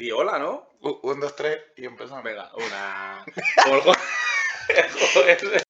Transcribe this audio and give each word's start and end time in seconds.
Di 0.00 0.10
hola, 0.10 0.38
¿no? 0.38 0.66
U- 0.80 0.98
Un, 1.10 1.20
dos, 1.20 1.36
tres 1.36 1.58
y 1.76 1.84
empezamos. 1.84 2.24
Venga, 2.24 2.50
una. 2.56 3.22
Joder. 3.66 5.38
Joder. 5.38 5.62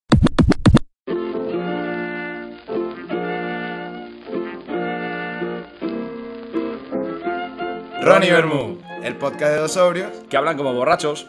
Ronnie 8.03 8.31
Bermú, 8.33 8.79
el 9.03 9.17
podcast 9.17 9.53
de 9.53 9.59
dos 9.59 9.73
sobrios. 9.73 10.11
Que 10.29 10.37
hablan 10.37 10.57
como 10.57 10.73
borrachos. 10.75 11.29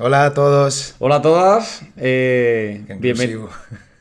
Hola 0.00 0.26
a 0.26 0.34
todos. 0.34 0.96
Hola 0.98 1.16
a 1.16 1.22
todas. 1.22 1.82
Eh, 1.96 2.84
bienven- 2.98 3.48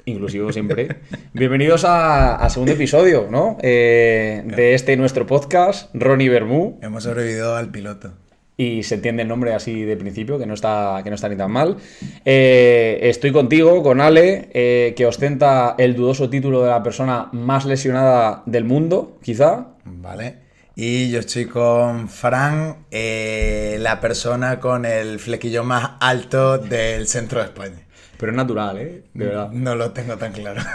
inclusivo. 0.05 0.51
Siempre. 0.51 0.97
Bienvenidos 1.33 1.85
a, 1.85 2.35
a 2.35 2.49
segundo 2.49 2.73
episodio, 2.73 3.27
¿no? 3.29 3.57
Eh, 3.61 4.43
de 4.45 4.73
este 4.73 4.97
nuestro 4.97 5.25
podcast, 5.25 5.93
Ronnie 5.93 6.29
Bermú. 6.29 6.79
Hemos 6.81 7.03
sobrevivido 7.03 7.55
al 7.55 7.69
piloto. 7.69 8.13
Y 8.55 8.83
se 8.83 8.95
entiende 8.95 9.23
el 9.23 9.27
nombre 9.27 9.53
así 9.53 9.81
de 9.83 9.97
principio, 9.97 10.37
que 10.37 10.45
no 10.45 10.53
está, 10.53 11.01
que 11.03 11.09
no 11.09 11.15
está 11.15 11.27
ni 11.27 11.35
tan 11.35 11.51
mal. 11.51 11.77
Eh, 12.23 12.99
estoy 13.03 13.31
contigo, 13.31 13.81
con 13.81 13.99
Ale, 13.99 14.49
eh, 14.53 14.93
que 14.95 15.07
ostenta 15.07 15.73
el 15.79 15.95
dudoso 15.95 16.29
título 16.29 16.61
de 16.61 16.69
la 16.69 16.83
persona 16.83 17.29
más 17.31 17.65
lesionada 17.65 18.43
del 18.45 18.63
mundo, 18.63 19.17
quizá. 19.23 19.69
Vale. 19.85 20.43
Y 20.75 21.09
yo 21.09 21.19
estoy 21.19 21.45
con 21.45 22.09
Fran, 22.09 22.85
eh, 22.91 23.77
la 23.79 23.99
persona 23.99 24.59
con 24.59 24.85
el 24.85 25.19
flequillo 25.19 25.63
más 25.63 25.91
alto 25.99 26.57
del 26.57 27.07
centro 27.07 27.39
de 27.39 27.45
España. 27.45 27.82
Pero 28.23 28.31
es 28.31 28.37
natural, 28.37 28.77
¿eh? 28.77 29.03
De 29.13 29.25
verdad. 29.25 29.51
No 29.51 29.75
lo 29.75 29.91
tengo 29.91 30.15
tan 30.15 30.31
claro. 30.31 30.61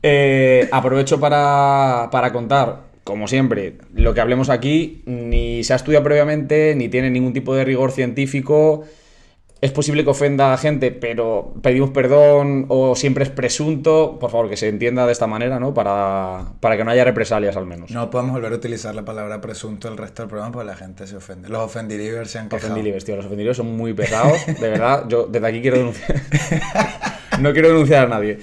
Eh, 0.00 0.68
aprovecho 0.70 1.18
para, 1.18 2.08
para 2.12 2.32
contar, 2.32 2.82
como 3.02 3.26
siempre, 3.26 3.78
lo 3.92 4.14
que 4.14 4.20
hablemos 4.20 4.48
aquí 4.48 5.02
ni 5.06 5.64
se 5.64 5.72
ha 5.72 5.76
estudiado 5.76 6.04
previamente, 6.04 6.76
ni 6.76 6.88
tiene 6.88 7.10
ningún 7.10 7.32
tipo 7.32 7.52
de 7.56 7.64
rigor 7.64 7.90
científico. 7.90 8.84
Es 9.60 9.72
posible 9.72 10.04
que 10.04 10.10
ofenda 10.10 10.52
a 10.52 10.56
gente, 10.56 10.92
pero 10.92 11.52
pedimos 11.62 11.90
perdón 11.90 12.66
o 12.68 12.94
siempre 12.94 13.24
es 13.24 13.30
presunto. 13.30 14.16
Por 14.20 14.30
favor, 14.30 14.48
que 14.48 14.56
se 14.56 14.68
entienda 14.68 15.04
de 15.04 15.10
esta 15.10 15.26
manera, 15.26 15.58
¿no? 15.58 15.74
Para, 15.74 16.52
para 16.60 16.76
que 16.76 16.84
no 16.84 16.92
haya 16.92 17.02
represalias 17.04 17.56
al 17.56 17.66
menos. 17.66 17.90
No 17.90 18.08
podemos 18.08 18.34
volver 18.34 18.52
a 18.52 18.56
utilizar 18.56 18.94
la 18.94 19.04
palabra 19.04 19.40
presunto 19.40 19.88
el 19.88 19.96
resto 19.96 20.22
del 20.22 20.28
programa 20.28 20.52
porque 20.52 20.66
la 20.66 20.76
gente 20.76 21.08
se 21.08 21.16
ofende. 21.16 21.48
Los 21.48 21.62
ofendidivers 21.62 22.30
se 22.30 22.38
han 22.38 22.48
quejado. 22.48 22.72
Ofendilibes, 22.72 23.04
tío. 23.04 23.16
Los 23.16 23.26
ofendilibes 23.26 23.56
son 23.56 23.76
muy 23.76 23.94
pesados. 23.94 24.38
De 24.46 24.68
verdad, 24.68 25.06
yo 25.08 25.26
desde 25.26 25.48
aquí 25.48 25.60
quiero 25.60 25.78
denunciar. 25.78 26.22
no 27.40 27.52
quiero 27.52 27.68
denunciar 27.68 28.06
a 28.06 28.08
nadie. 28.08 28.38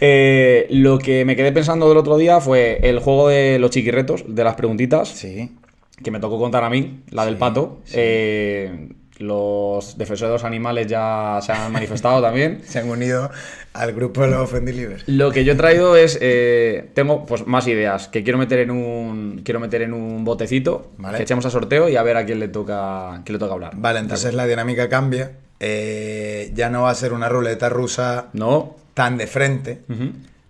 Eh, 0.00 0.66
lo 0.70 0.98
que 0.98 1.26
me 1.26 1.36
quedé 1.36 1.52
pensando 1.52 1.90
del 1.90 1.98
otro 1.98 2.16
día 2.16 2.40
fue 2.40 2.78
el 2.88 3.00
juego 3.00 3.28
de 3.28 3.58
los 3.58 3.70
chiquirretos, 3.70 4.24
de 4.26 4.42
las 4.42 4.54
preguntitas. 4.54 5.10
Sí. 5.10 5.58
que 6.02 6.10
me 6.10 6.20
tocó 6.20 6.38
contar 6.38 6.64
a 6.64 6.70
mí, 6.70 7.02
la 7.10 7.26
del 7.26 7.36
pato. 7.36 7.80
sí. 7.84 7.96
Eh, 7.98 8.88
los 9.18 9.96
defensores 9.96 10.30
de 10.30 10.34
los 10.34 10.44
animales 10.44 10.86
ya 10.86 11.38
se 11.42 11.52
han 11.52 11.70
manifestado 11.72 12.20
también. 12.20 12.62
Se 12.66 12.78
han 12.80 12.88
unido 12.88 13.30
al 13.72 13.92
grupo 13.92 14.22
de 14.22 14.28
los 14.28 14.40
ofendidivers. 14.40 15.04
Lo 15.06 15.30
que 15.30 15.44
yo 15.44 15.52
he 15.52 15.56
traído 15.56 15.96
es, 15.96 16.18
eh, 16.20 16.90
tengo 16.94 17.24
pues 17.26 17.46
más 17.46 17.66
ideas 17.66 18.08
que 18.08 18.22
quiero 18.24 18.38
meter 18.38 18.58
en 18.60 18.70
un, 18.70 19.40
quiero 19.44 19.60
meter 19.60 19.82
en 19.82 19.92
un 19.94 20.24
botecito, 20.24 20.90
Vale. 20.98 21.16
que 21.16 21.22
echemos 21.24 21.44
a 21.46 21.50
sorteo 21.50 21.88
y 21.88 21.96
a 21.96 22.02
ver 22.02 22.16
a 22.16 22.24
quién 22.26 22.40
le 22.40 22.48
toca, 22.48 23.22
quién 23.24 23.34
le 23.34 23.38
toca 23.38 23.54
hablar. 23.54 23.72
Vale, 23.76 24.00
entonces 24.00 24.34
la 24.34 24.46
dinámica 24.46 24.88
cambia. 24.88 25.32
Eh, 25.60 26.50
ya 26.54 26.68
no 26.68 26.82
va 26.82 26.90
a 26.90 26.94
ser 26.94 27.12
una 27.12 27.28
ruleta 27.28 27.68
rusa 27.68 28.26
No. 28.32 28.76
tan 28.94 29.16
de 29.16 29.26
frente. 29.26 29.80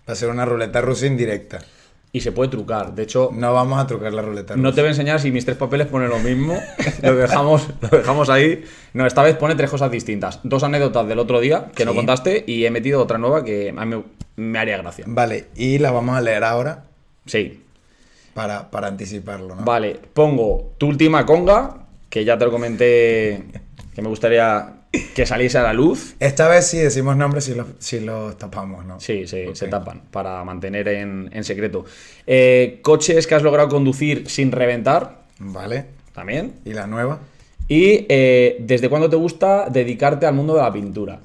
Va 0.07 0.13
a 0.13 0.15
ser 0.15 0.29
una 0.29 0.45
ruleta 0.45 0.81
rusa 0.81 1.05
indirecta. 1.05 1.59
Y 2.15 2.21
se 2.21 2.31
puede 2.31 2.49
trucar. 2.49 2.95
De 2.95 3.03
hecho, 3.03 3.29
No 3.33 3.53
vamos 3.53 3.77
a 3.77 3.85
trucar 3.87 4.13
la 4.13 4.21
ruleta 4.21 4.55
no 4.55 4.73
te 4.73 4.79
voy 4.79 4.87
a 4.87 4.91
enseñar 4.91 5.19
si 5.19 5.31
mis 5.31 5.43
tres 5.43 5.57
papeles 5.57 5.87
ponen 5.87 6.07
lo 6.07 6.17
mismo. 6.19 6.57
lo, 7.03 7.13
dejamos, 7.13 7.67
lo 7.81 7.89
dejamos 7.89 8.29
ahí. 8.29 8.63
No, 8.93 9.05
esta 9.05 9.21
vez 9.21 9.35
pone 9.35 9.55
tres 9.55 9.69
cosas 9.69 9.91
distintas. 9.91 10.39
Dos 10.43 10.63
anécdotas 10.63 11.05
del 11.09 11.19
otro 11.19 11.41
día 11.41 11.71
que 11.75 11.83
no 11.83 11.93
contaste 11.93 12.45
y 12.47 12.63
he 12.65 12.71
metido 12.71 13.01
otra 13.03 13.17
nueva 13.17 13.43
que 13.43 13.73
a 13.75 13.85
mí 13.85 14.01
me, 14.37 14.57
haría 14.57 14.77
gracia. 14.77 15.03
Vale, 15.09 15.47
y 15.57 15.77
la 15.79 15.91
vamos 15.91 16.15
a 16.15 16.21
leer 16.21 16.45
ahora 16.45 16.85
Sí. 17.25 17.61
para, 18.33 18.71
para 18.71 18.87
anticiparlo, 18.87 19.53
¿no? 19.53 19.65
Vale, 19.65 19.99
pongo 20.13 20.71
tu 20.77 20.87
última 20.87 21.25
conga, 21.25 21.79
que 22.09 22.23
ya 22.23 22.37
te 22.37 22.45
lo 22.45 22.51
comenté 22.51 23.43
que 23.93 24.01
me 24.01 24.07
gustaría 24.07 24.74
que 25.15 25.25
saliese 25.25 25.57
a 25.57 25.63
la 25.63 25.73
luz. 25.73 26.15
Esta 26.19 26.47
vez 26.47 26.67
sí 26.67 26.77
decimos 26.77 27.15
nombres 27.17 27.45
si 27.45 27.55
los, 27.55 27.67
si 27.79 27.99
los 27.99 28.37
tapamos, 28.37 28.85
¿no? 28.85 28.99
Sí, 28.99 29.27
sí, 29.27 29.45
se 29.53 29.67
tapan 29.67 30.01
para 30.11 30.43
mantener 30.43 30.87
en, 30.87 31.29
en 31.33 31.43
secreto. 31.43 31.85
Eh, 32.27 32.79
coches 32.81 33.27
que 33.27 33.35
has 33.35 33.43
logrado 33.43 33.69
conducir 33.69 34.29
sin 34.29 34.51
reventar, 34.51 35.23
Vale. 35.39 35.85
también. 36.13 36.53
¿Y 36.65 36.73
la 36.73 36.87
nueva? 36.87 37.19
Y 37.67 38.05
eh, 38.09 38.57
desde 38.59 38.89
cuándo 38.89 39.09
te 39.09 39.15
gusta 39.15 39.69
dedicarte 39.69 40.25
al 40.25 40.33
mundo 40.35 40.55
de 40.55 40.61
la 40.61 40.71
pintura. 40.71 41.19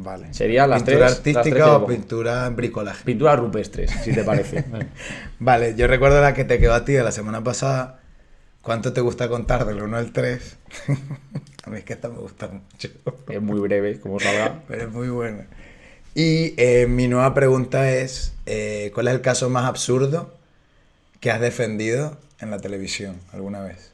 Vale. 0.00 0.32
Serían 0.32 0.70
las 0.70 0.82
¿Pintura 0.82 1.06
tres- 1.08 1.18
que 1.20 1.30
artística 1.38 1.76
o 1.76 1.86
pintura 1.86 2.46
en 2.46 2.56
bricolaje? 2.56 3.04
Pinturas 3.04 3.38
rupestres, 3.38 3.90
si 4.02 4.12
te 4.12 4.24
parece. 4.24 4.64
Vale, 5.38 5.74
yo 5.76 5.86
recuerdo 5.86 6.20
la 6.20 6.34
que 6.34 6.44
te 6.44 6.58
quedó 6.58 6.72
a 6.74 6.84
ti 6.84 6.92
de 6.94 7.02
la 7.02 7.12
semana 7.12 7.44
pasada. 7.44 8.00
¿Cuánto 8.62 8.92
te 8.92 9.00
gusta 9.00 9.28
contar 9.28 9.64
del 9.66 9.82
1 9.82 9.96
al 9.96 10.12
3? 10.12 10.56
a 11.68 11.70
mí 11.70 11.78
es 11.78 11.84
que 11.84 11.92
esta 11.92 12.08
me 12.08 12.18
gusta 12.18 12.48
mucho. 12.48 12.88
es 13.28 13.40
muy 13.42 13.60
breve, 13.60 14.00
como 14.00 14.18
sabrá. 14.20 14.62
Pero 14.68 14.82
es 14.84 14.90
muy 14.92 15.08
buena. 15.08 15.46
Y 16.14 16.54
eh, 16.56 16.86
mi 16.88 17.06
nueva 17.08 17.32
pregunta 17.34 17.90
es, 17.92 18.34
eh, 18.46 18.90
¿cuál 18.94 19.08
es 19.08 19.14
el 19.14 19.20
caso 19.20 19.48
más 19.50 19.64
absurdo 19.66 20.34
que 21.20 21.30
has 21.30 21.40
defendido 21.40 22.16
en 22.40 22.50
la 22.50 22.58
televisión 22.58 23.16
alguna 23.32 23.60
vez? 23.62 23.92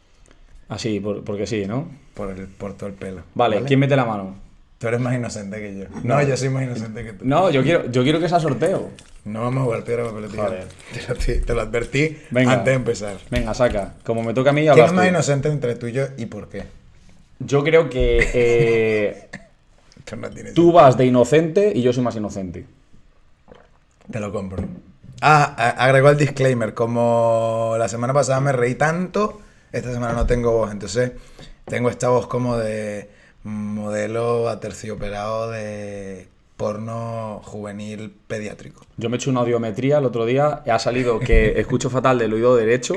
Así, 0.69 1.01
por- 1.01 1.23
porque 1.25 1.47
sí, 1.47 1.67
¿no? 1.67 1.91
Por, 2.15 2.31
el, 2.31 2.47
por 2.47 2.75
todo 2.77 2.89
el 2.89 2.95
pelo. 2.95 3.23
Vale, 3.35 3.63
¿quién 3.65 3.81
mete 3.81 3.97
la 3.97 4.05
mano? 4.07 4.37
Tú 4.79 4.89
eres 4.89 5.01
más 5.01 5.15
inocente 5.15 5.59
que 5.61 5.79
yo. 5.79 5.85
No, 6.03 6.21
yo 6.23 6.37
soy 6.37 6.49
más 6.49 6.63
inocente 6.65 7.05
que 7.05 7.13
tú. 7.13 7.25
No, 7.27 7.51
yo 7.51 7.63
quiero, 7.63 7.91
yo 7.91 8.03
quiero 8.03 8.21
que 8.21 8.29
sea 8.29 8.41
sorteo. 8.41 8.91
No 9.25 9.41
vamos 9.43 9.63
a 9.63 9.65
jugar 9.65 9.85
piedra, 9.85 10.05
papel 10.05 10.25
o 10.25 10.29
tijera. 10.29 10.49
Joder. 10.49 10.67
Te 10.93 11.39
lo, 11.39 11.45
te 11.47 11.55
lo 11.55 11.61
advertí 11.63 12.19
Venga. 12.31 12.53
antes 12.53 12.67
de 12.67 12.75
empezar. 12.75 13.17
Venga, 13.31 13.55
saca. 13.55 13.95
Como 14.05 14.23
me 14.23 14.35
toca 14.35 14.51
a 14.51 14.53
mí, 14.53 14.63
¿Quién 14.73 14.85
es 14.85 14.93
más 14.93 15.05
tú. 15.07 15.11
inocente 15.11 15.49
entre 15.49 15.75
tú 15.77 15.87
y 15.87 15.93
yo 15.93 16.07
y 16.19 16.27
por 16.27 16.49
qué? 16.49 16.65
Yo 17.47 17.63
creo 17.63 17.89
que 17.89 18.31
eh, 18.35 19.29
no 20.17 20.29
tú 20.55 20.73
vas 20.73 20.97
de 20.97 21.07
inocente 21.07 21.73
y 21.75 21.83
yo 21.83 21.93
soy 21.93 22.03
más 22.03 22.17
inocente. 22.17 22.67
Te 24.11 24.21
lo 24.21 24.33
compro. 24.33 24.65
Ah, 25.21 25.75
agregó 25.79 26.11
el 26.11 26.19
disclaimer. 26.19 26.75
Como 26.75 27.77
la 27.79 27.89
semana 27.89 28.13
pasada 28.13 28.41
me 28.41 28.53
reí 28.53 28.75
tanto, 28.75 29.41
esta 29.73 29.93
semana 29.93 30.13
no 30.13 30.27
tengo 30.27 30.53
voz. 30.53 30.71
Entonces, 30.71 31.13
tengo 31.65 31.89
esta 31.89 32.09
voz 32.09 32.27
como 32.27 32.59
de 32.59 33.09
modelo 33.45 34.49
aterciopelado 34.49 35.51
de 35.51 36.29
porno 36.57 37.41
juvenil 37.45 38.15
pediátrico. 38.27 38.87
Yo 38.97 39.09
me 39.09 39.17
he 39.17 39.19
hecho 39.19 39.31
una 39.31 39.41
audiometría 39.41 39.99
el 39.99 40.05
otro 40.05 40.25
día 40.25 40.63
ha 40.67 40.79
salido 40.79 41.19
que 41.19 41.59
escucho 41.61 41.91
fatal 41.91 42.19
del 42.19 42.33
oído 42.33 42.57
derecho, 42.57 42.95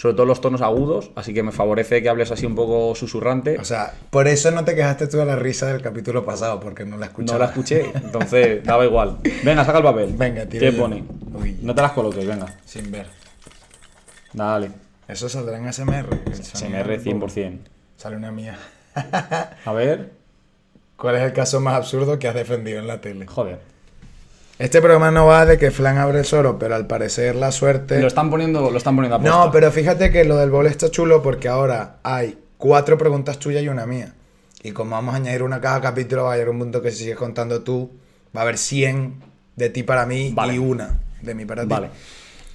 sobre 0.00 0.14
todo 0.14 0.24
los 0.24 0.40
tonos 0.40 0.62
agudos, 0.62 1.10
así 1.14 1.34
que 1.34 1.42
me 1.42 1.52
favorece 1.52 2.02
que 2.02 2.08
hables 2.08 2.30
así 2.30 2.46
un 2.46 2.54
poco 2.54 2.94
susurrante. 2.94 3.58
O 3.58 3.66
sea, 3.66 3.92
por 4.08 4.28
eso 4.28 4.50
no 4.50 4.64
te 4.64 4.74
quejaste 4.74 5.08
tú 5.08 5.18
de 5.18 5.26
la 5.26 5.36
risa 5.36 5.66
del 5.66 5.82
capítulo 5.82 6.24
pasado, 6.24 6.58
porque 6.58 6.86
no 6.86 6.92
la 6.92 7.00
no 7.00 7.04
escuchaba. 7.04 7.38
la 7.40 7.44
escuché, 7.44 7.92
entonces 7.94 8.64
daba 8.64 8.86
igual. 8.86 9.18
Venga, 9.44 9.62
saca 9.62 9.76
el 9.76 9.84
papel. 9.84 10.14
Venga, 10.16 10.46
tira 10.46 10.70
¿Qué 10.70 10.72
yo. 10.74 10.82
pone? 10.82 11.04
Uy. 11.34 11.58
No 11.60 11.74
te 11.74 11.82
las 11.82 11.92
coloques, 11.92 12.26
venga. 12.26 12.46
Sin 12.64 12.90
ver. 12.90 13.08
Dale. 14.32 14.70
Eso 15.06 15.28
saldrá 15.28 15.58
en 15.58 15.70
SMR. 15.70 16.08
SMR 16.32 16.98
un 17.12 17.20
poco. 17.20 17.32
100%. 17.34 17.58
Sale 17.98 18.16
una 18.16 18.32
mía. 18.32 18.56
A 19.66 19.72
ver. 19.74 20.12
¿Cuál 20.96 21.16
es 21.16 21.22
el 21.24 21.34
caso 21.34 21.60
más 21.60 21.74
absurdo 21.74 22.18
que 22.18 22.26
has 22.26 22.34
defendido 22.34 22.78
en 22.78 22.86
la 22.86 23.02
tele? 23.02 23.26
Joder. 23.26 23.60
Este 24.60 24.82
programa 24.82 25.10
no 25.10 25.24
va 25.24 25.46
de 25.46 25.56
que 25.56 25.70
Flan 25.70 25.96
abre 25.96 26.18
el 26.18 26.26
soro, 26.26 26.58
pero 26.58 26.74
al 26.74 26.86
parecer 26.86 27.34
la 27.34 27.50
suerte. 27.50 27.98
Lo 27.98 28.06
están 28.06 28.28
poniendo, 28.28 28.70
lo 28.70 28.76
están 28.76 28.94
poniendo 28.94 29.16
a 29.16 29.18
posta. 29.18 29.34
No, 29.34 29.50
pero 29.50 29.72
fíjate 29.72 30.10
que 30.10 30.22
lo 30.26 30.36
del 30.36 30.50
bowl 30.50 30.66
está 30.66 30.90
chulo 30.90 31.22
porque 31.22 31.48
ahora 31.48 31.96
hay 32.02 32.36
cuatro 32.58 32.98
preguntas 32.98 33.38
tuyas 33.38 33.62
y 33.62 33.68
una 33.68 33.86
mía. 33.86 34.12
Y 34.62 34.72
como 34.72 34.90
vamos 34.90 35.14
a 35.14 35.16
añadir 35.16 35.44
una 35.44 35.62
cada 35.62 35.80
capítulo, 35.80 36.24
va 36.24 36.34
a 36.34 36.36
llegar 36.36 36.50
un 36.50 36.58
punto 36.58 36.82
que 36.82 36.90
si 36.90 37.04
sigues 37.04 37.16
contando 37.16 37.62
tú, 37.62 37.90
va 38.36 38.40
a 38.40 38.42
haber 38.42 38.58
100 38.58 39.14
de 39.56 39.70
ti 39.70 39.82
para 39.82 40.04
mí 40.04 40.32
Vale. 40.34 40.56
y 40.56 40.58
una 40.58 41.00
de 41.22 41.34
mí 41.34 41.46
para 41.46 41.62
ti. 41.62 41.68
Vale. 41.68 41.88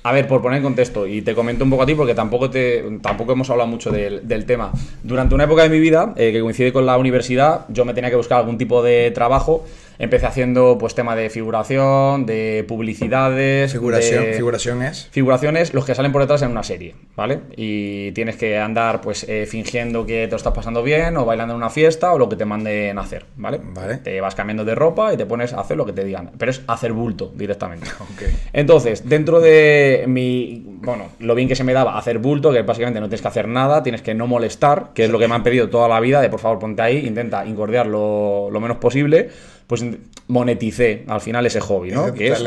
A 0.03 0.11
ver, 0.11 0.27
por 0.27 0.43
poner 0.43 0.57
en 0.57 0.63
contexto, 0.63 1.07
y 1.07 1.23
te 1.23 1.33
comento 1.33 1.63
un 1.63 1.71
poco 1.71 1.81
a 1.81 1.85
ti 1.87 1.95
porque 1.95 2.13
tampoco, 2.13 2.51
te, 2.51 2.85
tampoco 3.01 3.31
hemos 3.31 3.49
hablado 3.49 3.67
mucho 3.67 3.89
del, 3.89 4.27
del 4.27 4.45
tema. 4.45 4.71
Durante 5.01 5.33
una 5.33 5.45
época 5.45 5.63
de 5.63 5.69
mi 5.69 5.79
vida, 5.79 6.13
eh, 6.17 6.31
que 6.31 6.41
coincide 6.41 6.71
con 6.71 6.85
la 6.85 6.95
universidad, 6.99 7.65
yo 7.69 7.83
me 7.83 7.95
tenía 7.95 8.11
que 8.11 8.15
buscar 8.15 8.37
algún 8.37 8.59
tipo 8.59 8.83
de 8.83 9.09
trabajo 9.09 9.65
Empecé 9.97 10.25
haciendo 10.25 10.77
pues 10.79 10.93
tema 10.95 11.15
de 11.15 11.29
figuración, 11.29 12.25
de 12.25 12.65
publicidades. 12.67 13.71
Figuración, 13.71 14.25
de- 14.25 14.33
figuración 14.33 14.81
es. 14.83 15.07
Figuraciones, 15.11 15.73
los 15.73 15.85
que 15.85 15.95
salen 15.95 16.11
por 16.11 16.21
detrás 16.21 16.41
en 16.41 16.51
una 16.51 16.63
serie, 16.63 16.95
¿vale? 17.15 17.39
Y 17.55 18.11
tienes 18.11 18.35
que 18.35 18.57
andar 18.57 19.01
pues 19.01 19.25
eh, 19.29 19.45
fingiendo 19.45 20.05
que 20.05 20.25
te 20.25 20.31
lo 20.31 20.37
estás 20.37 20.53
pasando 20.53 20.83
bien 20.83 21.15
o 21.17 21.25
bailando 21.25 21.53
en 21.53 21.57
una 21.57 21.69
fiesta 21.69 22.11
o 22.13 22.17
lo 22.19 22.27
que 22.29 22.35
te 22.35 22.45
manden 22.45 22.97
a 22.97 23.01
hacer, 23.01 23.25
¿vale? 23.37 23.59
Vale. 23.63 23.97
Te 23.97 24.19
vas 24.21 24.35
cambiando 24.35 24.65
de 24.65 24.75
ropa 24.75 25.13
y 25.13 25.17
te 25.17 25.25
pones 25.25 25.53
a 25.53 25.61
hacer 25.61 25.77
lo 25.77 25.85
que 25.85 25.93
te 25.93 26.03
digan, 26.03 26.31
pero 26.37 26.51
es 26.51 26.61
hacer 26.67 26.93
bulto 26.93 27.31
directamente. 27.35 27.87
Ok. 28.05 28.21
Entonces, 28.53 29.07
dentro 29.09 29.39
de 29.41 30.05
mi, 30.07 30.63
bueno, 30.81 31.07
lo 31.19 31.33
bien 31.35 31.47
que 31.47 31.55
se 31.55 31.63
me 31.63 31.73
daba 31.73 31.97
hacer 31.97 32.19
bulto, 32.19 32.51
que 32.53 32.61
básicamente 32.61 32.99
no 32.99 33.07
tienes 33.07 33.21
que 33.21 33.27
hacer 33.27 33.47
nada, 33.47 33.81
tienes 33.83 34.01
que 34.01 34.13
no 34.13 34.27
molestar, 34.27 34.91
que 34.93 35.05
es 35.05 35.09
lo 35.09 35.17
que 35.19 35.27
me 35.27 35.35
han 35.35 35.43
pedido 35.43 35.69
toda 35.69 35.87
la 35.89 35.99
vida, 35.99 36.21
de 36.21 36.29
por 36.29 36.39
favor 36.39 36.59
ponte 36.59 36.81
ahí, 36.81 37.05
intenta 37.05 37.45
incordiar 37.45 37.87
lo, 37.87 38.49
lo 38.51 38.59
menos 38.61 38.77
posible, 38.77 39.29
pues 39.67 39.83
moneticé 40.27 41.03
al 41.07 41.21
final 41.21 41.45
ese 41.45 41.59
hobby, 41.59 41.91
¿no? 41.91 42.13
Que 42.13 42.27
es- 42.29 42.43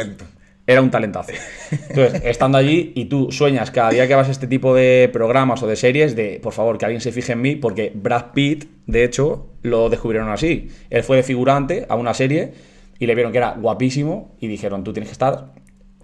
era 0.67 0.83
un 0.83 0.91
talentazo. 0.91 1.33
Entonces, 1.71 2.21
estando 2.25 2.59
allí 2.59 2.93
y 2.95 3.07
tú 3.07 3.33
sueñas 3.33 3.71
cada 3.71 3.89
día 3.89 4.07
que 4.07 4.15
vas 4.15 4.29
a 4.29 4.31
este 4.31 4.47
tipo 4.47 4.75
de 4.75 5.09
programas 5.11 5.63
o 5.63 5.67
de 5.67 5.77
series 5.77 6.15
de, 6.15 6.41
por 6.43 6.53
favor, 6.53 6.77
que 6.77 6.85
alguien 6.85 7.01
se 7.01 7.11
fije 7.11 7.33
en 7.33 7.41
mí, 7.41 7.57
porque 7.57 7.91
Brad 7.95 8.33
Pitt, 8.35 8.67
de 8.87 9.03
hecho, 9.05 9.47
lo 9.63 9.89
descubrieron 9.89 10.29
así. 10.29 10.69
Él 10.91 11.03
fue 11.05 11.17
de 11.17 11.23
figurante 11.23 11.87
a 11.89 11.97
una 11.97 12.13
serie 12.13 12.53
y 12.99 13.07
le 13.07 13.15
vieron 13.15 13.33
que 13.33 13.39
era 13.39 13.53
guapísimo 13.53 14.37
y 14.41 14.47
dijeron, 14.49 14.85
tú 14.85 14.93
tienes 14.93 15.09
que 15.09 15.13
estar 15.15 15.55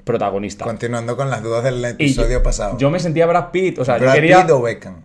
protagonista. 0.02 0.64
Continuando 0.64 1.14
con 1.14 1.28
las 1.28 1.42
dudas 1.42 1.62
del 1.64 1.84
episodio 1.84 2.42
pasado. 2.42 2.78
Yo 2.78 2.90
me 2.90 3.00
sentía 3.00 3.26
Brad 3.26 3.50
Pitt, 3.50 3.78
o 3.80 3.84
sea, 3.84 3.98
Brad 3.98 4.08
yo 4.08 4.14
quería... 4.14 4.40
Pitt 4.42 4.50
o 4.50 4.62
Beckham. 4.62 5.02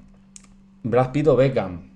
Brad 0.83 1.11
Pitt 1.11 1.27
o 1.27 1.35
Beckham. 1.35 1.88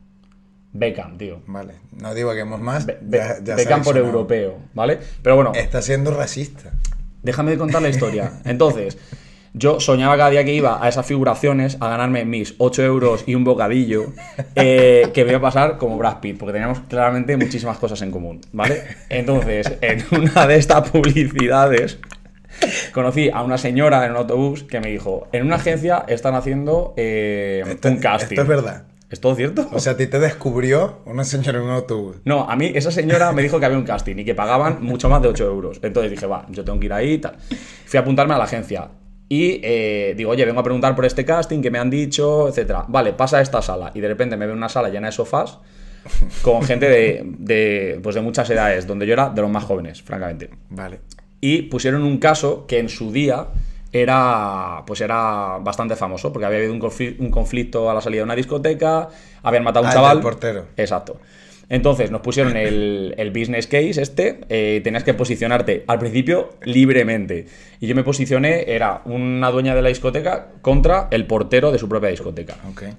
Beckham, 0.73 1.17
tío. 1.17 1.39
Vale, 1.47 1.75
no 2.01 2.13
más. 2.61 2.85
Be- 2.85 2.97
Be- 3.01 3.17
ya- 3.17 3.37
ya 3.43 3.55
Beckham 3.55 3.83
por 3.83 3.95
europeo, 3.97 4.57
¿vale? 4.73 4.99
Pero 5.21 5.35
bueno, 5.35 5.51
Está 5.53 5.81
siendo 5.81 6.11
racista. 6.11 6.71
Déjame 7.21 7.57
contar 7.57 7.81
la 7.81 7.89
historia. 7.89 8.33
Entonces, 8.45 8.97
yo 9.53 9.79
soñaba 9.79 10.17
cada 10.17 10.31
día 10.31 10.43
que 10.43 10.53
iba 10.53 10.83
a 10.83 10.89
esas 10.89 11.05
figuraciones 11.05 11.77
a 11.79 11.87
ganarme 11.87 12.25
mis 12.25 12.55
8 12.57 12.83
euros 12.83 13.23
y 13.27 13.35
un 13.35 13.43
bocadillo 13.43 14.11
eh, 14.55 15.09
que 15.13 15.23
me 15.23 15.29
iba 15.29 15.37
a 15.37 15.41
pasar 15.41 15.77
como 15.77 15.95
Brad 15.97 16.19
Pitt, 16.21 16.39
porque 16.39 16.53
teníamos 16.53 16.79
claramente 16.89 17.37
muchísimas 17.37 17.77
cosas 17.77 18.01
en 18.01 18.09
común, 18.09 18.41
¿vale? 18.51 18.81
Entonces, 19.09 19.71
en 19.81 20.03
una 20.11 20.47
de 20.47 20.55
estas 20.55 20.89
publicidades 20.89 21.99
conocí 22.93 23.29
a 23.31 23.43
una 23.43 23.57
señora 23.59 24.05
en 24.05 24.11
un 24.11 24.17
autobús 24.17 24.63
que 24.63 24.79
me 24.79 24.89
dijo, 24.89 25.27
en 25.31 25.45
una 25.45 25.57
agencia 25.57 26.03
están 26.07 26.33
haciendo 26.35 26.93
eh, 26.97 27.63
Esto- 27.67 27.89
un 27.89 27.97
casting. 27.97 28.33
Esto 28.33 28.41
es 28.41 28.47
verdad. 28.47 28.83
¿Es 29.13 29.21
todo 29.21 29.35
cierto? 29.35 29.69
O 29.71 29.79
sea, 29.79 29.93
a 29.93 29.95
ti 29.95 30.07
te 30.07 30.17
descubrió 30.17 31.01
una 31.05 31.23
señora 31.23 31.59
en 31.59 31.65
un 31.65 31.69
autobús. 31.69 32.15
No, 32.25 32.49
a 32.49 32.55
mí 32.55 32.71
esa 32.73 32.89
señora 32.89 33.31
me 33.31 33.43
dijo 33.43 33.59
que 33.59 33.67
había 33.67 33.77
un 33.77 33.83
casting 33.83 34.15
y 34.17 34.25
que 34.25 34.33
pagaban 34.33 34.83
mucho 34.83 35.07
más 35.07 35.21
de 35.21 35.27
8 35.27 35.45
euros. 35.45 35.79
Entonces 35.83 36.09
dije, 36.09 36.25
va, 36.25 36.47
yo 36.49 36.63
tengo 36.63 36.79
que 36.79 36.87
ir 36.87 36.93
ahí 36.93 37.13
y 37.13 37.17
tal. 37.19 37.35
Fui 37.85 37.99
a 37.99 38.01
apuntarme 38.01 38.33
a 38.33 38.39
la 38.39 38.45
agencia. 38.45 38.89
Y 39.29 39.59
eh, 39.61 40.15
digo, 40.17 40.31
oye, 40.31 40.43
vengo 40.45 40.61
a 40.61 40.63
preguntar 40.63 40.95
por 40.95 41.05
este 41.05 41.23
casting, 41.25 41.61
que 41.61 41.69
me 41.69 41.77
han 41.77 41.91
dicho, 41.91 42.47
etcétera. 42.47 42.85
Vale, 42.87 43.13
pasa 43.13 43.37
a 43.37 43.41
esta 43.41 43.61
sala. 43.61 43.91
Y 43.93 43.99
de 43.99 44.07
repente 44.07 44.35
me 44.35 44.47
veo 44.47 44.55
una 44.55 44.67
sala 44.67 44.89
llena 44.89 45.09
de 45.09 45.11
sofás 45.11 45.59
con 46.41 46.63
gente 46.63 46.89
de, 46.89 47.21
de, 47.37 47.99
pues 48.01 48.15
de 48.15 48.21
muchas 48.21 48.49
edades, 48.49 48.87
donde 48.87 49.05
yo 49.05 49.13
era 49.13 49.29
de 49.29 49.43
los 49.43 49.51
más 49.51 49.63
jóvenes, 49.63 50.01
francamente. 50.01 50.49
Vale. 50.71 51.01
Y 51.39 51.61
pusieron 51.61 52.01
un 52.01 52.17
caso 52.17 52.65
que 52.65 52.79
en 52.79 52.89
su 52.89 53.11
día 53.11 53.45
era 53.93 54.83
pues 54.85 54.99
era 55.01 55.59
bastante 55.61 55.95
famoso, 55.95 56.33
porque 56.33 56.45
había 56.47 56.57
habido 56.59 56.73
un, 56.73 56.81
confli- 56.81 57.15
un 57.19 57.29
conflicto 57.29 57.89
a 57.89 57.93
la 57.93 58.01
salida 58.01 58.19
de 58.19 58.23
una 58.25 58.35
discoteca, 58.35 59.07
habían 59.43 59.63
matado 59.63 59.85
a 59.85 59.89
un 59.89 59.89
Ah, 59.89 59.91
el 59.91 59.95
chaval. 59.95 60.17
del 60.17 60.23
portero. 60.23 60.65
Exacto. 60.75 61.19
Entonces 61.69 62.11
nos 62.11 62.19
pusieron 62.21 62.57
el, 62.57 63.15
el 63.17 63.31
business 63.31 63.67
case 63.67 64.01
este, 64.01 64.41
eh, 64.49 64.81
tenías 64.83 65.03
que 65.05 65.13
posicionarte 65.13 65.85
al 65.87 65.97
principio 65.97 66.49
libremente. 66.63 67.45
Y 67.79 67.87
yo 67.87 67.95
me 67.95 68.03
posicioné, 68.03 68.65
era 68.67 69.01
una 69.05 69.49
dueña 69.49 69.73
de 69.73 69.81
la 69.81 69.89
discoteca 69.89 70.49
contra 70.61 71.07
el 71.11 71.25
portero 71.25 71.71
de 71.71 71.79
su 71.79 71.87
propia 71.87 72.09
discoteca. 72.09 72.55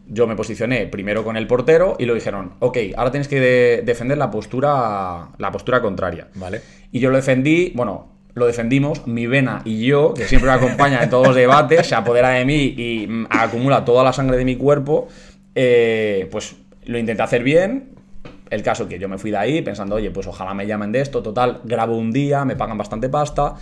Yo 0.08 0.26
me 0.26 0.35
posicioné 0.35 0.87
primero 0.87 1.25
con 1.25 1.37
el 1.37 1.46
portero 1.46 1.96
y 1.99 2.06
lo 2.06 2.14
dijeron, 2.14 2.55
ok, 2.61 2.79
ahora 2.96 3.11
tienes 3.11 3.29
que 3.29 3.38
de- 3.41 3.82
defender 3.85 4.17
la 4.19 4.31
postura, 4.31 5.29
la 5.38 5.52
postura 5.52 5.81
contraria. 5.82 6.29
Vale. 6.35 6.61
Y 6.91 7.00
yo 7.00 7.11
lo 7.11 7.17
defendí, 7.17 7.73
bueno, 7.75 8.13
lo 8.34 8.46
defendimos, 8.46 9.06
mi 9.06 9.26
vena 9.26 9.62
y 9.64 9.86
yo, 9.86 10.12
que 10.14 10.25
siempre 10.25 10.50
me 10.50 10.56
acompaña 10.56 11.02
en 11.02 11.10
todos 11.10 11.28
los 11.28 11.36
debates, 11.36 11.86
se 11.86 11.94
apodera 11.94 12.31
de 12.31 12.44
mí 12.44 12.75
y 12.76 13.06
mm, 13.06 13.26
acumula 13.31 13.84
toda 13.84 14.02
la 14.02 14.12
sangre 14.12 14.36
de 14.36 14.44
mi 14.44 14.56
cuerpo, 14.56 15.08
eh, 15.54 16.28
pues 16.31 16.56
lo 16.86 16.98
intenté 16.98 17.22
hacer 17.22 17.42
bien. 17.42 17.90
El 18.50 18.62
caso 18.62 18.86
que 18.88 18.98
yo 18.98 19.08
me 19.08 19.19
fui 19.19 19.31
de 19.31 19.38
ahí 19.38 19.62
pensando, 19.62 19.94
oye, 19.96 20.10
pues 20.10 20.26
ojalá 20.26 20.52
me 20.54 20.66
llamen 20.66 20.92
de 20.92 21.00
esto, 21.00 21.22
total, 21.22 21.60
grabo 21.64 21.96
un 21.96 22.12
día, 22.12 22.44
me 22.44 22.56
pagan 22.56 22.76
bastante 22.76 23.08
pasta. 23.08 23.54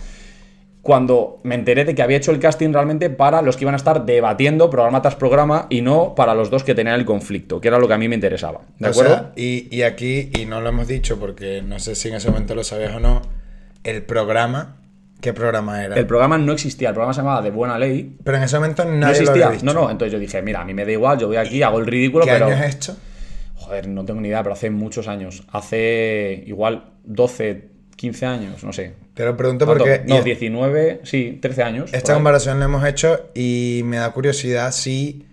Cuando 0.81 1.37
me 1.43 1.55
enteré 1.55 1.85
de 1.85 1.95
que 1.95 2.01
había 2.01 2.17
hecho 2.17 2.31
el 2.31 2.39
casting 2.39 2.73
realmente 2.73 3.09
para 3.09 3.41
los 3.41 3.55
que 3.55 3.63
iban 3.63 3.73
a 3.73 3.77
estar 3.77 4.05
debatiendo 4.05 4.69
programa 4.69 5.01
tras 5.01 5.15
programa 5.15 5.67
y 5.69 5.81
no 5.81 6.13
para 6.13 6.35
los 6.35 6.49
dos 6.49 6.65
que 6.65 6.75
tenían 6.75 6.99
el 6.99 7.05
conflicto, 7.05 7.61
que 7.61 7.69
era 7.69 7.79
lo 7.79 7.87
que 7.87 7.93
a 7.93 7.97
mí 7.97 8.09
me 8.09 8.15
interesaba. 8.15 8.59
¿De 8.79 8.87
O 8.89 8.91
acuerdo? 8.91 9.13
sea, 9.13 9.31
y, 9.37 9.73
y 9.73 9.83
aquí, 9.83 10.29
y 10.37 10.45
no 10.45 10.59
lo 10.59 10.67
hemos 10.69 10.87
dicho 10.89 11.17
porque 11.17 11.61
no 11.65 11.79
sé 11.79 11.95
si 11.95 12.09
en 12.09 12.15
ese 12.15 12.29
momento 12.29 12.53
lo 12.53 12.65
sabías 12.65 12.93
o 12.95 12.99
no, 12.99 13.21
el 13.83 14.03
programa, 14.03 14.77
¿qué 15.21 15.33
programa 15.33 15.83
era? 15.83 15.95
el 15.95 16.05
programa 16.07 16.37
no 16.37 16.53
existía, 16.53 16.89
el 16.89 16.93
programa 16.93 17.13
se 17.13 17.21
llamaba 17.21 17.41
De 17.41 17.51
Buena 17.51 17.77
Ley, 17.79 18.17
Pero 18.23 18.37
en 18.37 18.43
ese 18.43 18.57
momento 18.57 18.83
nadie 18.85 18.97
No 18.99 19.05
lo 19.05 19.11
existía. 19.11 19.31
había 19.47 19.49
dicho. 19.51 19.65
No, 19.65 19.73
no, 19.73 19.89
entonces 19.91 20.11
yo 20.13 20.19
dije, 20.19 20.41
mira, 20.41 20.61
a 20.61 20.65
mí 20.65 20.73
me 20.73 20.85
da 20.85 20.91
igual, 20.91 21.17
yo 21.19 21.27
voy 21.27 21.37
aquí, 21.37 21.61
hago 21.63 21.79
el 21.79 21.87
ridículo, 21.87 22.25
¿Qué 22.25 22.31
pero. 22.31 22.45
año 22.47 22.55
es 22.55 22.65
esto? 22.69 22.95
Joder, 23.55 23.87
no 23.87 24.03
tengo 24.05 24.19
ni 24.21 24.27
idea, 24.27 24.43
pero 24.43 24.53
hace 24.53 24.69
muchos 24.69 25.07
años. 25.07 25.43
Hace 25.51 26.43
igual 26.47 26.91
12, 27.05 27.69
15 27.95 28.25
años, 28.25 28.63
no 28.63 28.73
sé. 28.73 28.93
Te 29.13 29.23
lo 29.23 29.37
pregunto 29.37 29.65
¿Cuánto? 29.65 29.85
porque 29.85 30.03
No, 30.05 30.19
y- 30.19 30.23
19, 30.23 31.01
sí, 31.03 31.37
13 31.41 31.63
años. 31.63 31.93
esta 31.93 32.13
comparación 32.15 32.59
la 32.59 32.65
hemos 32.65 32.85
hecho 32.85 33.29
y 33.33 33.81
me 33.85 33.97
da 33.97 34.11
curiosidad 34.11 34.71
si 34.73 35.25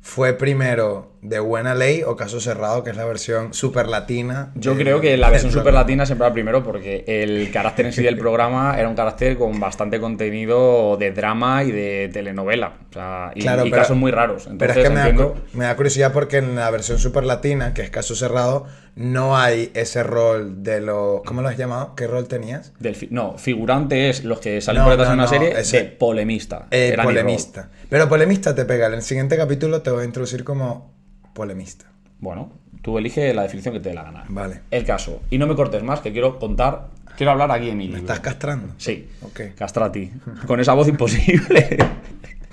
fue 0.00 0.32
primero 0.32 1.12
de 1.20 1.40
buena 1.40 1.74
ley 1.74 2.02
o 2.06 2.14
caso 2.16 2.38
cerrado, 2.40 2.84
que 2.84 2.90
es 2.90 2.96
la 2.96 3.04
versión 3.04 3.52
super 3.52 3.88
latina. 3.88 4.52
Yo 4.54 4.76
creo 4.76 5.00
que 5.00 5.16
la 5.16 5.30
versión 5.30 5.50
super 5.52 5.74
latina 5.74 6.06
siempre 6.06 6.26
va 6.28 6.32
primero 6.32 6.62
porque 6.62 7.04
el 7.08 7.50
carácter 7.52 7.86
en 7.86 7.92
sí 7.92 8.02
del 8.02 8.16
programa 8.16 8.74
era 8.78 8.88
un 8.88 8.94
carácter 8.94 9.36
con 9.36 9.58
bastante 9.58 10.00
contenido 10.00 10.96
de 10.96 11.10
drama 11.12 11.64
y 11.64 11.72
de 11.72 12.10
telenovela. 12.12 12.74
O 12.90 12.92
sea, 12.92 13.32
y, 13.34 13.40
Claro, 13.42 13.66
y 13.66 13.70
pero- 13.70 13.82
casos 13.82 13.96
muy 13.96 14.10
raros. 14.12 14.46
Entonces, 14.46 14.76
Pero 14.76 14.80
es 14.80 14.88
que 14.88 14.94
me 14.94 15.00
da, 15.00 15.08
entiendo- 15.08 15.32
cu- 15.34 15.58
me 15.58 15.64
da 15.64 15.76
curiosidad 15.76 16.12
porque 16.12 16.38
en 16.38 16.54
la 16.54 16.70
versión 16.70 16.98
super 16.98 17.24
latina, 17.24 17.74
que 17.74 17.82
es 17.82 17.90
caso 17.90 18.14
cerrado, 18.14 18.66
no 18.94 19.36
hay 19.36 19.70
ese 19.74 20.02
rol 20.02 20.62
de 20.62 20.80
los... 20.80 21.22
¿Cómo 21.24 21.42
lo 21.42 21.48
has 21.48 21.56
llamado? 21.56 21.94
¿Qué 21.94 22.06
rol 22.06 22.26
tenías? 22.28 22.72
del 22.80 22.94
fi- 22.96 23.08
no, 23.10 23.38
figurante 23.38 24.08
es 24.10 24.24
los 24.24 24.40
que 24.40 24.60
salen 24.60 24.80
No, 24.82 24.86
por 24.88 24.92
detrás 24.96 25.08
no, 25.08 25.14
en 25.14 25.18
una 25.20 25.24
no, 25.24 25.30
serie 25.30 25.60
ese- 25.60 25.78
de 25.78 25.84
polemista. 25.84 26.66
Eh, 26.70 26.90
Era 26.92 27.02
polemista. 27.04 27.70
Pero 27.88 28.08
polemista 28.08 28.54
te 28.54 28.64
pega. 28.64 28.86
En 28.86 28.94
el 28.94 29.02
siguiente 29.02 29.36
capítulo 29.36 29.82
te 29.82 29.90
voy 29.90 30.02
a 30.02 30.04
introducir 30.04 30.42
como 30.44 30.96
polemista. 31.38 31.86
Bueno, 32.20 32.52
tú 32.82 32.98
elige 32.98 33.32
la 33.32 33.42
definición 33.42 33.72
que 33.72 33.80
te 33.80 33.88
dé 33.90 33.94
la 33.94 34.02
gana. 34.02 34.24
Vale. 34.28 34.60
El 34.70 34.84
caso. 34.84 35.22
Y 35.30 35.38
no 35.38 35.46
me 35.46 35.54
cortes 35.54 35.82
más, 35.82 36.00
que 36.00 36.12
quiero 36.12 36.38
contar, 36.38 36.88
quiero 37.16 37.30
hablar 37.32 37.50
aquí 37.52 37.70
en 37.70 37.78
mi 37.78 37.88
¿Me 37.88 37.98
estás 37.98 38.20
castrando? 38.20 38.74
Sí. 38.76 39.08
Ok. 39.22 39.54
Castrati. 39.56 40.10
Con 40.46 40.60
esa 40.60 40.74
voz 40.74 40.88
imposible. 40.88 41.78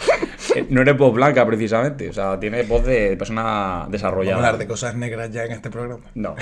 no 0.69 0.81
eres 0.81 0.97
voz 0.97 1.13
blanca, 1.13 1.45
precisamente. 1.45 2.09
O 2.09 2.13
sea, 2.13 2.39
tiene 2.39 2.63
voz 2.63 2.85
de 2.85 3.17
persona 3.17 3.43
Vamos 3.43 3.87
a 3.87 3.91
desarrollada. 3.91 4.37
hablar 4.37 4.57
de 4.57 4.67
cosas 4.67 4.95
negras 4.95 5.31
ya 5.31 5.45
en 5.45 5.51
este 5.53 5.69
programa. 5.69 6.03
No. 6.13 6.35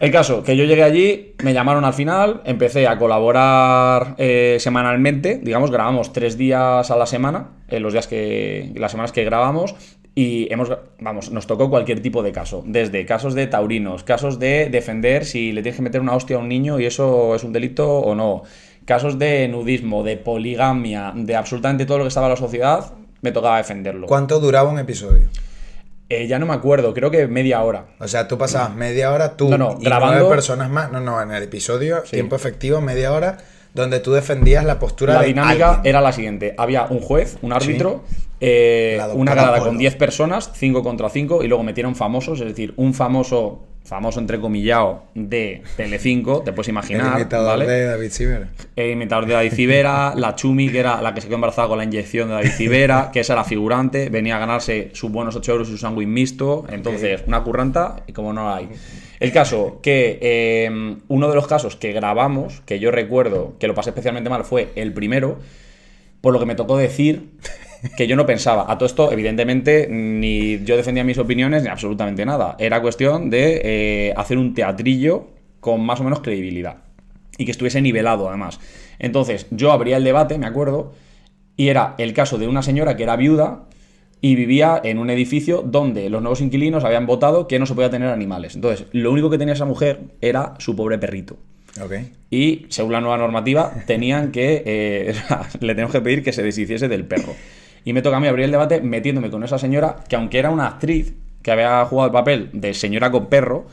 El 0.00 0.10
caso, 0.10 0.42
que 0.42 0.56
yo 0.56 0.64
llegué 0.64 0.82
allí, 0.82 1.34
me 1.44 1.54
llamaron 1.54 1.84
al 1.84 1.94
final, 1.94 2.42
empecé 2.44 2.88
a 2.88 2.98
colaborar 2.98 4.16
eh, 4.18 4.56
semanalmente, 4.58 5.38
digamos, 5.40 5.70
grabamos 5.70 6.12
tres 6.12 6.36
días 6.36 6.90
a 6.90 6.96
la 6.96 7.06
semana, 7.06 7.50
en 7.68 7.84
los 7.84 7.92
días 7.92 8.08
que, 8.08 8.72
las 8.74 8.90
semanas 8.90 9.12
que 9.12 9.22
grabamos, 9.22 9.76
y 10.14 10.52
hemos, 10.52 10.70
vamos, 11.00 11.30
nos 11.30 11.46
tocó 11.46 11.70
cualquier 11.70 12.00
tipo 12.02 12.22
de 12.22 12.32
caso, 12.32 12.62
desde 12.66 13.06
casos 13.06 13.34
de 13.34 13.46
taurinos, 13.46 14.04
casos 14.04 14.38
de 14.38 14.68
defender 14.70 15.24
si 15.24 15.52
le 15.52 15.62
tienes 15.62 15.76
que 15.76 15.82
meter 15.82 16.00
una 16.00 16.14
hostia 16.14 16.36
a 16.36 16.38
un 16.40 16.48
niño 16.48 16.78
y 16.80 16.86
eso 16.86 17.34
es 17.34 17.44
un 17.44 17.52
delito 17.52 17.88
o 17.98 18.14
no, 18.14 18.42
casos 18.84 19.18
de 19.18 19.48
nudismo, 19.48 20.02
de 20.02 20.16
poligamia, 20.18 21.12
de 21.14 21.34
absolutamente 21.36 21.86
todo 21.86 21.98
lo 21.98 22.04
que 22.04 22.08
estaba 22.08 22.26
en 22.26 22.30
la 22.32 22.36
sociedad, 22.36 22.92
me 23.22 23.32
tocaba 23.32 23.56
defenderlo. 23.56 24.06
¿Cuánto 24.06 24.38
duraba 24.40 24.68
un 24.68 24.78
episodio? 24.78 25.28
Eh, 26.08 26.26
ya 26.26 26.38
no 26.38 26.44
me 26.44 26.52
acuerdo, 26.52 26.92
creo 26.92 27.10
que 27.10 27.26
media 27.26 27.62
hora. 27.62 27.86
O 27.98 28.06
sea, 28.06 28.28
tú 28.28 28.36
pasabas 28.36 28.74
media 28.74 29.12
hora, 29.12 29.34
tú 29.36 29.48
No, 29.48 29.56
no, 29.56 29.78
y 29.80 29.84
grabando- 29.84 30.18
nueve 30.18 30.34
personas 30.34 30.68
más. 30.68 30.92
No, 30.92 31.00
no, 31.00 31.22
en 31.22 31.30
el 31.30 31.42
episodio, 31.44 32.02
tiempo 32.02 32.36
efectivo, 32.36 32.82
media 32.82 33.12
hora, 33.12 33.38
donde 33.72 33.98
tú 34.00 34.12
defendías 34.12 34.62
la 34.66 34.78
postura 34.78 35.14
La 35.14 35.20
de 35.22 35.28
dinámica 35.28 35.68
alguien. 35.76 35.86
era 35.88 36.02
la 36.02 36.12
siguiente: 36.12 36.54
había 36.58 36.84
un 36.84 37.00
juez, 37.00 37.38
un 37.40 37.54
árbitro, 37.54 38.02
eh, 38.44 39.00
una 39.14 39.36
grada 39.36 39.60
con 39.60 39.78
10 39.78 39.94
personas, 39.94 40.50
5 40.52 40.82
contra 40.82 41.08
5, 41.08 41.44
y 41.44 41.48
luego 41.48 41.62
metieron 41.62 41.94
famosos, 41.94 42.40
es 42.40 42.48
decir, 42.48 42.74
un 42.76 42.92
famoso, 42.92 43.68
famoso 43.84 44.18
entrecomillado 44.18 45.04
de 45.14 45.62
Telecinco, 45.76 46.42
te 46.42 46.52
puedes 46.52 46.66
El 46.66 46.72
imaginar, 46.72 47.20
imitador 47.20 47.58
¿vale? 47.60 47.66
de 47.68 47.84
David 47.84 48.10
Ciber. 48.10 48.48
El 48.74 48.90
imitador 48.90 49.26
de 49.26 49.34
David 49.34 49.52
Civera, 49.52 50.14
la 50.16 50.34
Chumi, 50.34 50.70
que 50.70 50.80
era 50.80 51.00
la 51.00 51.14
que 51.14 51.20
se 51.20 51.28
quedó 51.28 51.36
embarazada 51.36 51.68
con 51.68 51.78
la 51.78 51.84
inyección 51.84 52.30
de 52.30 52.34
David 52.34 52.50
Civera, 52.50 53.10
que 53.12 53.20
esa 53.20 53.34
era 53.34 53.44
figurante, 53.44 54.08
venía 54.08 54.34
a 54.34 54.40
ganarse 54.40 54.90
sus 54.92 55.12
buenos 55.12 55.36
8 55.36 55.52
euros 55.52 55.68
y 55.68 55.70
su 55.70 55.78
sándwich 55.78 56.08
mixto, 56.08 56.64
entonces 56.68 57.22
una 57.28 57.44
curranta 57.44 58.02
y 58.08 58.12
como 58.12 58.32
no 58.32 58.44
la 58.44 58.56
hay. 58.56 58.70
El 59.20 59.30
caso 59.30 59.78
que 59.84 60.18
eh, 60.20 60.96
uno 61.06 61.28
de 61.28 61.34
los 61.36 61.46
casos 61.46 61.76
que 61.76 61.92
grabamos, 61.92 62.60
que 62.66 62.80
yo 62.80 62.90
recuerdo 62.90 63.54
que 63.60 63.68
lo 63.68 63.74
pasé 63.76 63.90
especialmente 63.90 64.28
mal, 64.28 64.42
fue 64.42 64.72
el 64.74 64.92
primero, 64.92 65.38
por 66.20 66.32
lo 66.32 66.40
que 66.40 66.46
me 66.46 66.56
tocó 66.56 66.76
decir 66.76 67.30
que 67.96 68.06
yo 68.06 68.16
no 68.16 68.26
pensaba. 68.26 68.70
A 68.70 68.78
todo 68.78 68.86
esto, 68.86 69.12
evidentemente, 69.12 69.88
ni 69.88 70.62
yo 70.64 70.76
defendía 70.76 71.04
mis 71.04 71.18
opiniones 71.18 71.62
ni 71.62 71.68
absolutamente 71.68 72.24
nada. 72.24 72.56
Era 72.58 72.80
cuestión 72.80 73.30
de 73.30 73.60
eh, 73.64 74.14
hacer 74.16 74.38
un 74.38 74.54
teatrillo 74.54 75.28
con 75.60 75.84
más 75.84 76.00
o 76.00 76.04
menos 76.04 76.20
credibilidad. 76.20 76.78
Y 77.38 77.44
que 77.44 77.50
estuviese 77.50 77.80
nivelado, 77.80 78.28
además. 78.28 78.60
Entonces, 78.98 79.46
yo 79.50 79.72
abría 79.72 79.96
el 79.96 80.04
debate, 80.04 80.38
me 80.38 80.46
acuerdo, 80.46 80.92
y 81.56 81.68
era 81.68 81.94
el 81.98 82.12
caso 82.12 82.38
de 82.38 82.46
una 82.46 82.62
señora 82.62 82.96
que 82.96 83.02
era 83.02 83.16
viuda 83.16 83.64
y 84.20 84.36
vivía 84.36 84.80
en 84.84 84.98
un 84.98 85.10
edificio 85.10 85.62
donde 85.62 86.08
los 86.08 86.22
nuevos 86.22 86.40
inquilinos 86.40 86.84
habían 86.84 87.06
votado 87.06 87.48
que 87.48 87.58
no 87.58 87.66
se 87.66 87.74
podía 87.74 87.90
tener 87.90 88.08
animales. 88.08 88.54
Entonces, 88.54 88.86
lo 88.92 89.10
único 89.10 89.30
que 89.30 89.38
tenía 89.38 89.54
esa 89.54 89.64
mujer 89.64 90.00
era 90.20 90.54
su 90.58 90.76
pobre 90.76 90.98
perrito. 90.98 91.36
Y 92.30 92.66
según 92.68 92.92
la 92.92 93.00
nueva 93.00 93.16
normativa, 93.18 93.72
tenían 93.86 94.30
que. 94.30 94.62
eh, 94.64 95.14
le 95.60 95.74
tenemos 95.74 95.92
que 95.92 96.00
pedir 96.00 96.22
que 96.22 96.32
se 96.32 96.42
deshiciese 96.42 96.88
del 96.88 97.04
perro. 97.04 97.34
Y 97.84 97.92
me 97.92 98.02
toca 98.02 98.16
a 98.16 98.20
mí 98.20 98.26
abrir 98.28 98.44
el 98.46 98.50
debate 98.50 98.80
metiéndome 98.80 99.30
con 99.30 99.42
esa 99.44 99.58
señora, 99.58 99.96
que 100.08 100.16
aunque 100.16 100.38
era 100.38 100.50
una 100.50 100.66
actriz 100.66 101.14
que 101.42 101.50
había 101.50 101.84
jugado 101.86 102.06
el 102.08 102.12
papel 102.12 102.50
de 102.52 102.74
señora 102.74 103.10
con 103.10 103.26
perro, 103.26 103.66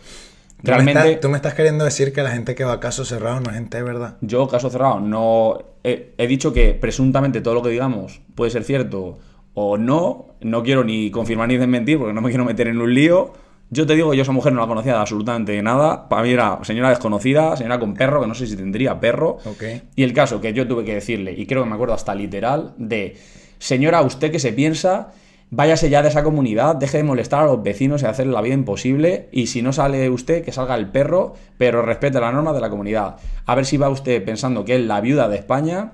¿Tú 0.61 0.63
me 0.63 0.73
realmente. 0.73 0.99
estás- 1.07 1.19
tú 1.21 1.29
me 1.29 1.35
estás 1.37 1.53
queriendo 1.53 1.85
decir 1.85 2.11
que 2.11 2.21
la 2.21 2.31
gente 2.31 2.53
que 2.55 2.63
va 2.65 2.73
a 2.73 2.79
caso 2.79 3.05
cerrado 3.05 3.39
no 3.39 3.49
es 3.49 3.55
gente 3.55 3.77
de 3.77 3.83
verdad. 3.83 4.17
Yo, 4.21 4.47
caso 4.47 4.69
cerrado, 4.69 4.99
no. 4.99 5.57
He, 5.83 6.13
he 6.17 6.27
dicho 6.27 6.51
que 6.51 6.73
presuntamente 6.73 7.39
todo 7.39 7.53
lo 7.53 7.61
que 7.61 7.69
digamos 7.69 8.19
puede 8.35 8.51
ser 8.51 8.63
cierto 8.65 9.19
o 9.53 9.77
no. 9.77 10.25
No 10.41 10.63
quiero 10.63 10.83
ni 10.83 11.11
confirmar 11.11 11.47
ni 11.47 11.57
desmentir 11.57 11.97
porque 11.97 12.13
no 12.13 12.21
me 12.21 12.29
quiero 12.29 12.43
meter 12.43 12.67
en 12.67 12.81
un 12.81 12.93
lío. 12.93 13.31
Yo 13.69 13.85
te 13.85 13.93
digo, 13.95 14.13
yo 14.15 14.23
esa 14.23 14.31
mujer 14.31 14.51
no 14.51 14.59
la 14.61 14.67
conocía 14.67 14.93
de 14.95 14.99
absolutamente 14.99 15.61
nada. 15.61 16.09
Para 16.09 16.23
mí 16.23 16.31
era 16.31 16.59
señora 16.63 16.89
desconocida, 16.89 17.55
señora 17.55 17.79
con 17.79 17.93
perro, 17.93 18.19
que 18.19 18.27
no 18.27 18.33
sé 18.33 18.47
si 18.47 18.57
tendría 18.57 18.99
perro. 18.99 19.37
Ok. 19.45 19.63
Y 19.95 20.03
el 20.03 20.11
caso 20.11 20.41
que 20.41 20.51
yo 20.53 20.67
tuve 20.67 20.83
que 20.83 20.95
decirle, 20.95 21.33
y 21.37 21.45
creo 21.45 21.63
que 21.63 21.69
me 21.69 21.75
acuerdo 21.75 21.93
hasta 21.93 22.13
literal, 22.15 22.73
de 22.77 23.15
señora, 23.59 24.01
usted 24.01 24.31
que 24.31 24.39
se 24.39 24.53
piensa, 24.53 25.11
váyase 25.51 25.89
ya 25.89 26.01
de 26.01 26.09
esa 26.09 26.23
comunidad, 26.23 26.75
deje 26.75 26.97
de 26.97 27.03
molestar 27.03 27.43
a 27.43 27.45
los 27.45 27.61
vecinos 27.63 28.01
y 28.01 28.05
hacerle 28.05 28.33
la 28.33 28.41
vida 28.41 28.55
imposible, 28.55 29.29
y 29.31 29.47
si 29.47 29.61
no 29.61 29.73
sale 29.73 30.09
usted, 30.09 30.43
que 30.43 30.51
salga 30.51 30.75
el 30.75 30.89
perro, 30.89 31.35
pero 31.57 31.81
respete 31.81 32.19
las 32.19 32.33
normas 32.33 32.55
de 32.55 32.61
la 32.61 32.69
comunidad. 32.69 33.17
A 33.45 33.55
ver 33.55 33.65
si 33.65 33.77
va 33.77 33.89
usted 33.89 34.23
pensando 34.23 34.65
que 34.65 34.75
es 34.75 34.81
la 34.81 35.01
viuda 35.01 35.29
de 35.29 35.37
España 35.37 35.93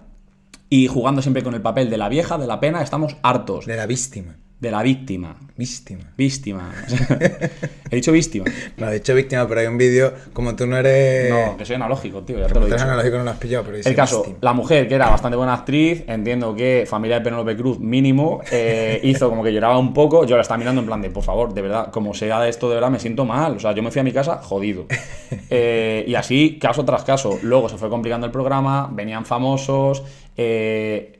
y 0.69 0.87
jugando 0.87 1.21
siempre 1.21 1.43
con 1.43 1.53
el 1.53 1.61
papel 1.61 1.89
de 1.89 1.97
la 1.97 2.09
vieja, 2.09 2.37
de 2.37 2.47
la 2.47 2.59
pena, 2.59 2.81
estamos 2.81 3.17
hartos. 3.21 3.65
De 3.65 3.75
la 3.75 3.85
víctima. 3.85 4.37
De 4.59 4.71
la 4.71 4.81
víctima. 4.81 5.35
Víctima. 5.57 6.03
Víctima. 6.17 6.73
He 7.91 7.95
dicho 7.97 8.11
víctima. 8.11 8.45
No, 8.77 8.89
he 8.89 8.93
dicho 8.95 9.13
víctima, 9.13 9.47
pero 9.47 9.59
hay 9.61 9.67
un 9.67 9.77
vídeo, 9.77 10.13
como 10.33 10.55
tú 10.55 10.65
no 10.65 10.77
eres... 10.77 11.29
No, 11.29 11.55
que 11.57 11.65
soy 11.65 11.75
analógico, 11.75 12.23
tío, 12.23 12.39
ya 12.39 12.47
te 12.47 12.55
lo 12.55 12.67
he 12.67 12.71
dicho. 12.71 12.81
analógico, 12.83 13.17
no 13.17 13.23
lo 13.25 13.31
has 13.31 13.37
pillado, 13.37 13.63
pero 13.65 13.77
El 13.77 13.95
caso, 13.95 14.17
víctima. 14.23 14.37
la 14.41 14.53
mujer, 14.53 14.87
que 14.87 14.95
era 14.95 15.09
bastante 15.09 15.37
buena 15.37 15.53
actriz, 15.53 16.03
entiendo 16.07 16.55
que 16.55 16.85
familia 16.87 17.19
de 17.19 17.23
Penélope 17.25 17.55
Cruz 17.55 17.79
mínimo, 17.79 18.41
eh, 18.51 18.99
hizo 19.03 19.29
como 19.29 19.43
que 19.43 19.53
lloraba 19.53 19.77
un 19.77 19.93
poco. 19.93 20.25
Yo 20.25 20.35
la 20.35 20.41
estaba 20.41 20.57
mirando 20.57 20.81
en 20.81 20.87
plan 20.87 21.01
de, 21.01 21.09
por 21.09 21.23
favor, 21.23 21.53
de 21.53 21.61
verdad, 21.61 21.91
como 21.91 22.13
sea 22.13 22.39
de 22.41 22.49
esto, 22.49 22.67
de 22.69 22.75
verdad, 22.75 22.89
me 22.89 22.99
siento 22.99 23.23
mal. 23.25 23.57
O 23.57 23.59
sea, 23.59 23.73
yo 23.73 23.83
me 23.83 23.91
fui 23.91 23.99
a 23.99 24.03
mi 24.03 24.11
casa 24.13 24.37
jodido. 24.41 24.85
Eh, 25.49 26.03
y 26.07 26.15
así, 26.15 26.57
caso 26.59 26.85
tras 26.85 27.03
caso. 27.03 27.37
Luego 27.43 27.67
se 27.69 27.77
fue 27.77 27.89
complicando 27.89 28.25
el 28.25 28.31
programa, 28.31 28.89
venían 28.91 29.25
famosos. 29.25 30.03
eh, 30.37 31.19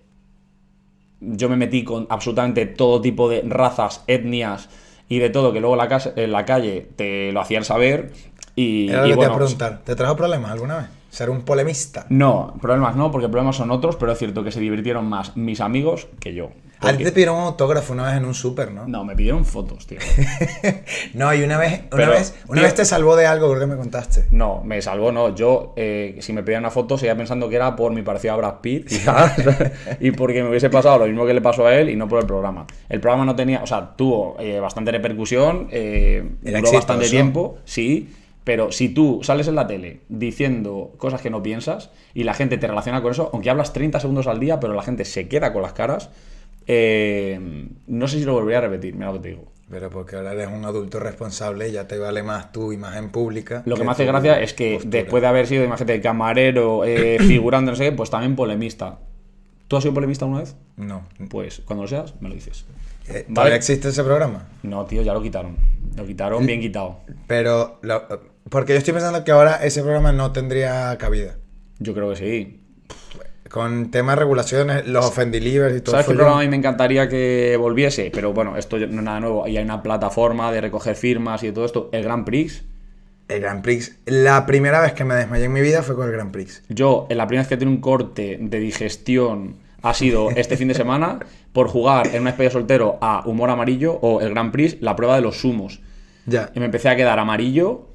yo 1.26 1.50
me 1.50 1.56
metí 1.56 1.84
con 1.84 2.08
absolutamente 2.10 2.66
todo 2.66 3.02
tipo 3.02 3.30
de 3.30 3.42
razas, 3.42 4.04
etnias 4.08 4.70
y 5.10 5.20
de 5.20 5.30
todo, 5.30 5.54
que 5.54 5.60
luego 5.60 5.76
en 5.76 5.80
la, 5.80 5.88
casa, 5.88 6.14
en 6.16 6.32
la 6.32 6.46
calle 6.46 6.88
te 6.96 7.32
lo 7.32 7.42
hacían 7.42 7.64
saber. 7.64 8.12
Y, 8.56 8.90
Era 8.90 9.02
lo 9.02 9.08
y 9.08 9.10
que 9.12 9.18
te 9.18 9.24
iba 9.24 9.34
a 9.34 9.38
preguntar. 9.38 9.82
¿Te 9.84 9.96
trajo 9.96 10.16
problemas 10.16 10.52
alguna 10.52 10.78
vez? 10.78 10.86
¿Ser 11.10 11.30
un 11.30 11.44
polemista? 11.44 12.06
no, 12.10 12.56
problemas 12.62 12.96
no, 12.96 13.12
porque 13.12 13.30
problemas 13.30 13.56
son 13.56 13.72
otros, 13.72 13.96
pero 13.96 14.12
es 14.12 14.20
cierto 14.20 14.44
que 14.44 14.52
se 14.52 14.60
divirtieron 14.60 15.08
más 15.08 15.38
mis 15.38 15.62
amigos 15.62 16.08
que 16.20 16.34
yo. 16.34 16.50
A 16.82 16.94
ti 16.96 17.04
te 17.04 17.12
pidieron 17.12 17.38
un 17.38 17.44
autógrafo 17.44 17.94
una 17.94 18.04
vez 18.08 18.18
en 18.18 18.26
un 18.26 18.34
súper, 18.34 18.72
¿no? 18.72 18.88
No, 18.88 19.04
me 19.04 19.16
pidieron 19.16 19.46
fotos, 19.46 19.88
tío. 19.88 19.98
No, 21.14 21.34
y 21.34 21.42
una 21.44 21.58
vez, 21.58 21.80
una 21.80 21.90
Pero, 21.90 22.12
vez, 22.12 22.36
una 22.48 22.56
tío- 22.62 22.64
vez 22.64 22.76
te 22.76 22.86
salvó 22.86 23.16
de 23.16 23.26
algo, 23.26 23.48
creo 23.50 23.62
que 23.62 23.68
me 23.68 23.78
contaste. 23.78 24.26
No, 24.32 24.64
me 24.64 24.82
salvó, 24.82 25.12
no. 25.12 25.34
Yo, 25.34 25.74
eh, 25.78 26.18
si 26.20 26.34
me 26.34 26.44
pedían 26.44 26.62
una 26.64 26.72
foto, 26.72 26.98
seguía 26.98 27.16
pensando 27.16 27.50
que 27.50 27.56
era 27.56 27.76
por 27.76 27.92
mi 27.94 28.02
parecido 28.02 28.34
a 28.34 28.38
Brad 28.38 28.56
Pitt 28.62 28.88
quizás, 28.88 29.34
y 30.00 30.12
porque 30.12 30.44
me 30.44 30.50
hubiese 30.50 30.70
pasado 30.70 31.00
lo 31.00 31.06
mismo 31.08 31.26
que 31.26 31.34
le 31.34 31.42
pasó 31.42 31.66
a 31.66 31.76
él 31.76 31.90
y 31.90 31.96
no 31.96 32.08
por 32.08 32.20
el 32.20 32.26
programa. 32.28 32.66
El 32.90 33.00
programa 33.00 33.26
no 33.26 33.36
tenía, 33.36 33.64
o 33.64 33.68
sea, 33.68 33.96
tuvo 33.96 34.36
eh, 34.40 34.60
bastante 34.60 34.92
repercusión, 34.92 35.68
eh, 35.72 36.24
duró 36.42 36.72
bastante 36.72 37.10
tiempo, 37.10 37.58
sí. 37.66 38.14
Pero 38.44 38.72
si 38.72 38.90
tú 38.90 39.22
sales 39.24 39.48
en 39.48 39.56
la 39.56 39.66
tele 39.66 40.02
diciendo 40.08 40.94
cosas 40.98 41.20
que 41.20 41.32
no 41.32 41.42
piensas 41.42 41.90
y 42.14 42.26
la 42.26 42.36
gente 42.36 42.60
te 42.60 42.68
relaciona 42.68 43.02
con 43.02 43.12
eso, 43.12 43.32
aunque 43.34 43.50
hablas 43.50 43.74
30 43.74 44.00
segundos 44.00 44.28
al 44.28 44.40
día, 44.40 44.60
pero 44.60 44.74
la 44.76 44.84
gente 44.84 45.04
se 45.04 45.28
queda 45.28 45.52
con 45.52 45.64
las 45.64 45.74
caras, 45.74 46.12
eh, 46.68 47.68
no 47.88 48.08
sé 48.08 48.20
si 48.20 48.26
lo 48.26 48.34
volvería 48.34 48.60
a 48.60 48.62
repetir, 48.62 48.94
mira 48.96 49.08
lo 49.08 49.14
que 49.14 49.20
te 49.20 49.28
digo. 49.30 49.52
Pero 49.70 49.90
porque 49.90 50.16
ahora 50.16 50.34
eres 50.34 50.48
un 50.48 50.64
adulto 50.64 51.00
responsable 51.00 51.72
ya 51.72 51.88
te 51.88 51.98
vale 51.98 52.22
más 52.22 52.52
tu 52.52 52.72
imagen 52.72 53.10
pública. 53.10 53.64
Lo 53.66 53.76
que 53.76 53.84
me 53.84 53.92
hace 53.92 54.06
gracia 54.06 54.40
es 54.40 54.54
que 54.54 54.80
después 54.86 55.22
de 55.22 55.28
haber 55.28 55.48
sido, 55.48 55.64
imagínate, 55.64 56.02
camarero, 56.02 56.86
eh, 56.86 57.18
figurando, 57.28 57.72
no 57.72 57.76
sé 57.78 57.86
qué, 57.86 57.92
pues 57.92 58.10
también 58.12 58.36
polemista. 58.36 59.00
¿Tú 59.68 59.76
has 59.78 59.84
sido 59.84 59.96
polemista 59.96 60.26
una 60.26 60.40
vez? 60.42 60.56
No. 60.78 61.08
Pues 61.30 61.64
cuando 61.66 61.84
lo 61.84 61.88
seas, 61.88 62.14
me 62.22 62.30
lo 62.30 62.36
dices. 62.36 62.66
Eh, 63.08 63.24
Vale. 63.28 63.34
¿Todavía 63.34 63.56
existe 63.56 63.90
ese 63.90 64.04
programa? 64.04 64.48
No, 64.62 64.86
tío, 64.86 65.02
ya 65.02 65.14
lo 65.14 65.22
quitaron. 65.24 65.58
Lo 65.96 66.06
quitaron 66.06 66.46
bien 66.46 66.62
quitado. 66.62 67.00
Pero, 67.26 67.80
lo- 67.82 68.04
porque 68.50 68.74
yo 68.74 68.78
estoy 68.78 68.94
pensando 68.94 69.24
que 69.24 69.32
ahora 69.32 69.56
ese 69.66 69.82
programa 69.82 70.12
no 70.12 70.32
tendría 70.32 70.96
cabida. 71.00 71.38
Yo 71.80 71.96
creo 71.96 72.10
que 72.12 72.16
sí. 72.18 72.62
Con 73.50 73.92
temas 73.92 74.16
de 74.16 74.20
regulaciones, 74.22 74.88
los 74.88 75.06
offendilivers 75.06 75.78
y 75.78 75.82
todo 75.82 75.92
¿Sabes 75.92 76.08
qué 76.08 76.14
programa 76.14 76.40
a 76.40 76.44
mí 76.44 76.50
me 76.50 76.56
encantaría 76.56 77.08
que 77.08 77.56
volviese? 77.60 78.10
Pero 78.14 78.34
bueno, 78.34 78.58
esto 78.58 78.78
no 78.78 78.86
es 78.86 78.92
nada 78.92 79.20
nuevo. 79.20 79.48
Y 79.48 79.58
hay 79.58 79.64
una 79.64 79.84
plataforma 79.84 80.52
de 80.52 80.62
recoger 80.62 80.96
firmas 80.96 81.44
y 81.44 81.48
de 81.48 81.54
todo 81.54 81.66
esto. 81.66 81.90
El 81.92 82.04
Grand 82.04 82.26
Prix. 82.26 82.64
El 83.28 83.42
Grand 83.42 83.62
Prix. 83.62 83.98
La 84.06 84.46
primera 84.46 84.82
vez 84.82 84.94
que 84.94 85.04
me 85.04 85.16
desmayé 85.16 85.46
en 85.46 85.54
mi 85.54 85.62
vida 85.62 85.84
fue 85.84 85.96
con 85.96 86.08
el 86.08 86.12
Grand 86.12 86.32
Prix. 86.32 86.64
Yo, 86.70 87.06
en 87.10 87.18
la 87.18 87.28
primera 87.28 87.44
vez 87.44 87.50
que 87.50 87.58
tengo 87.58 87.72
un 87.72 87.82
corte 87.82 88.38
de 88.42 88.60
digestión 88.60 89.58
ha 89.82 89.94
sido 89.94 90.32
este 90.32 90.58
fin 90.58 90.68
de 90.68 90.74
semana 90.74 91.20
por 91.54 91.68
jugar 91.68 92.08
en 92.08 92.22
una 92.22 92.32
especie 92.32 92.50
soltero 92.50 92.98
a 93.02 93.22
Humor 93.26 93.52
Amarillo 93.52 93.94
o 93.94 94.22
el 94.22 94.32
Grand 94.32 94.52
Prix, 94.52 94.78
la 94.82 94.96
prueba 94.96 95.16
de 95.16 95.22
los 95.22 95.40
sumos. 95.40 95.80
Ya. 96.26 96.50
Y 96.56 96.60
me 96.60 96.66
empecé 96.66 96.90
a 96.90 96.96
quedar 96.96 97.20
amarillo, 97.20 97.88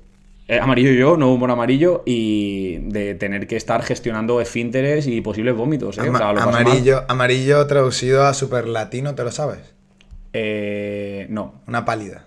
eh, 0.51 0.59
amarillo 0.61 0.91
yo, 0.93 1.17
no 1.17 1.33
humor 1.33 1.51
amarillo, 1.51 2.03
y 2.05 2.79
de 2.91 3.15
tener 3.15 3.47
que 3.47 3.57
estar 3.57 3.83
gestionando 3.83 4.41
esfínteres 4.41 5.07
y 5.07 5.21
posibles 5.21 5.55
vómitos. 5.57 5.99
¿eh? 5.99 6.09
O 6.11 6.17
sea, 6.17 6.33
lo 6.33 6.41
amarillo, 6.41 7.05
amarillo 7.09 7.67
traducido 7.67 8.27
a 8.27 8.35
super 8.35 8.67
latino, 8.67 9.15
¿te 9.15 9.23
lo 9.25 9.31
sabes? 9.31 9.75
Eh, 10.33 11.27
no. 11.31 11.55
Una 11.67 11.85
pálida. 11.85 12.27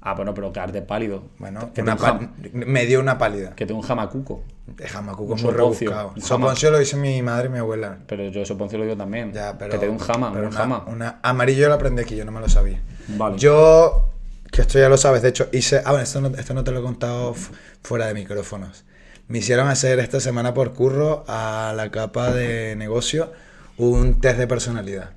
Ah, 0.00 0.14
bueno, 0.14 0.32
pero 0.32 0.52
quedarte 0.52 0.80
pálido. 0.80 1.24
Bueno, 1.38 1.70
una 1.76 1.94
un 1.94 2.30
me 2.52 2.86
dio 2.86 3.00
una 3.00 3.18
pálida. 3.18 3.54
que 3.54 3.66
tengo 3.66 3.80
un 3.80 3.86
jamacuco. 3.86 4.42
Jamacuco 4.84 5.34
Un 5.34 5.40
muy 5.42 5.52
soponcio. 5.52 5.90
rebuscado. 5.90 6.14
Soponcio 6.20 6.70
lo 6.70 6.78
dice 6.78 6.96
mi 6.96 7.20
madre 7.22 7.48
y 7.48 7.50
mi 7.50 7.58
abuela. 7.58 7.98
Pero 8.06 8.28
yo 8.28 8.42
eso 8.42 8.56
poncio 8.56 8.78
lo 8.78 8.84
digo 8.84 8.96
también. 8.96 9.32
Ya, 9.32 9.58
pero, 9.58 9.72
que 9.72 9.78
te 9.78 9.86
dé 9.86 9.92
un 9.92 9.98
jama, 9.98 10.30
pero 10.32 10.44
un 10.46 10.48
una- 10.52 10.56
jama. 10.56 10.84
una- 10.86 11.18
amarillo 11.22 11.68
lo 11.68 11.74
aprendí 11.74 12.02
aquí, 12.02 12.14
yo 12.16 12.24
no 12.24 12.30
me 12.32 12.40
lo 12.40 12.48
sabía. 12.48 12.80
Vale. 13.08 13.38
Yo, 13.38 14.07
que 14.52 14.62
esto 14.62 14.78
ya 14.78 14.88
lo 14.88 14.96
sabes, 14.96 15.22
de 15.22 15.28
hecho, 15.28 15.48
hice. 15.52 15.78
Ah, 15.84 15.90
bueno, 15.90 16.02
esto 16.04 16.20
no, 16.20 16.28
esto 16.28 16.54
no 16.54 16.64
te 16.64 16.70
lo 16.72 16.80
he 16.80 16.82
contado 16.82 17.34
fu- 17.34 17.52
fuera 17.82 18.06
de 18.06 18.14
micrófonos. 18.14 18.84
Me 19.28 19.38
hicieron 19.38 19.68
hacer 19.68 19.98
esta 19.98 20.20
semana 20.20 20.54
por 20.54 20.72
curro 20.72 21.24
a 21.28 21.72
la 21.76 21.90
capa 21.90 22.32
de 22.32 22.74
negocio 22.76 23.32
un 23.76 24.20
test 24.20 24.38
de 24.38 24.46
personalidad 24.46 25.10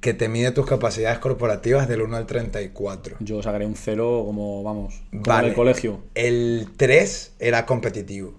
que 0.00 0.14
te 0.14 0.28
mide 0.28 0.50
tus 0.52 0.66
capacidades 0.66 1.18
corporativas 1.18 1.88
del 1.88 2.02
1 2.02 2.16
al 2.16 2.26
34. 2.26 3.16
Yo 3.20 3.42
sacaré 3.42 3.66
un 3.66 3.74
cero 3.76 4.22
como, 4.24 4.62
vamos, 4.62 5.02
como 5.10 5.22
Vale. 5.22 5.46
en 5.48 5.50
el 5.50 5.54
colegio. 5.56 6.00
El 6.14 6.68
3 6.76 7.32
era 7.38 7.66
competitivo. 7.66 8.34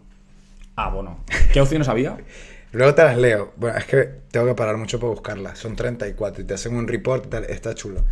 Ah, 0.76 0.90
bueno. 0.90 1.24
¿Qué 1.52 1.60
opciones 1.62 1.88
había? 1.88 2.18
Luego 2.72 2.94
te 2.96 3.04
las 3.04 3.18
leo. 3.18 3.54
Bueno, 3.58 3.78
es 3.78 3.86
que 3.86 4.04
tengo 4.32 4.46
que 4.46 4.56
parar 4.56 4.78
mucho 4.78 5.00
para 5.00 5.10
buscarlas. 5.12 5.58
Son 5.58 5.76
34 5.76 6.44
y 6.44 6.46
te 6.46 6.54
hacen 6.54 6.76
un 6.76 6.88
report. 6.88 7.26
y 7.26 7.30
tal, 7.30 7.44
Está 7.46 7.74
chulo. 7.74 8.04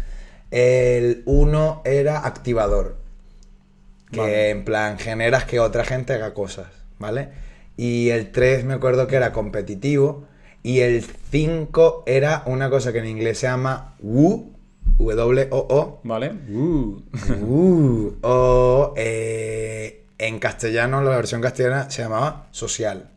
El 0.56 1.22
1 1.26 1.82
era 1.84 2.26
activador. 2.26 2.96
Que 4.10 4.20
Vale. 4.22 4.50
en 4.52 4.64
plan 4.64 4.98
generas 4.98 5.44
que 5.44 5.60
otra 5.60 5.84
gente 5.84 6.14
haga 6.14 6.34
cosas. 6.34 6.68
¿Vale? 6.98 7.28
Y 7.76 8.10
el 8.12 8.32
3 8.32 8.64
me 8.64 8.74
acuerdo 8.74 9.06
que 9.08 9.18
era 9.18 9.34
competitivo. 9.34 10.24
Y 10.64 10.80
el 10.80 11.04
5 11.04 12.04
era 12.06 12.44
una 12.46 12.70
cosa 12.70 12.94
que 12.94 13.00
en 13.00 13.08
inglés 13.08 13.40
se 13.40 13.48
llama 13.48 13.96
WOO. 14.00 14.52
W-O-O. 14.98 16.00
¿Vale? 16.04 16.32
Uh. 16.50 17.02
Uh, 17.42 18.16
o 18.22 18.94
eh, 18.96 20.06
en 20.18 20.40
castellano, 20.40 21.02
la 21.02 21.18
versión 21.18 21.42
castellana 21.42 21.90
se 21.90 22.02
llamaba 22.02 22.48
social. 22.52 23.10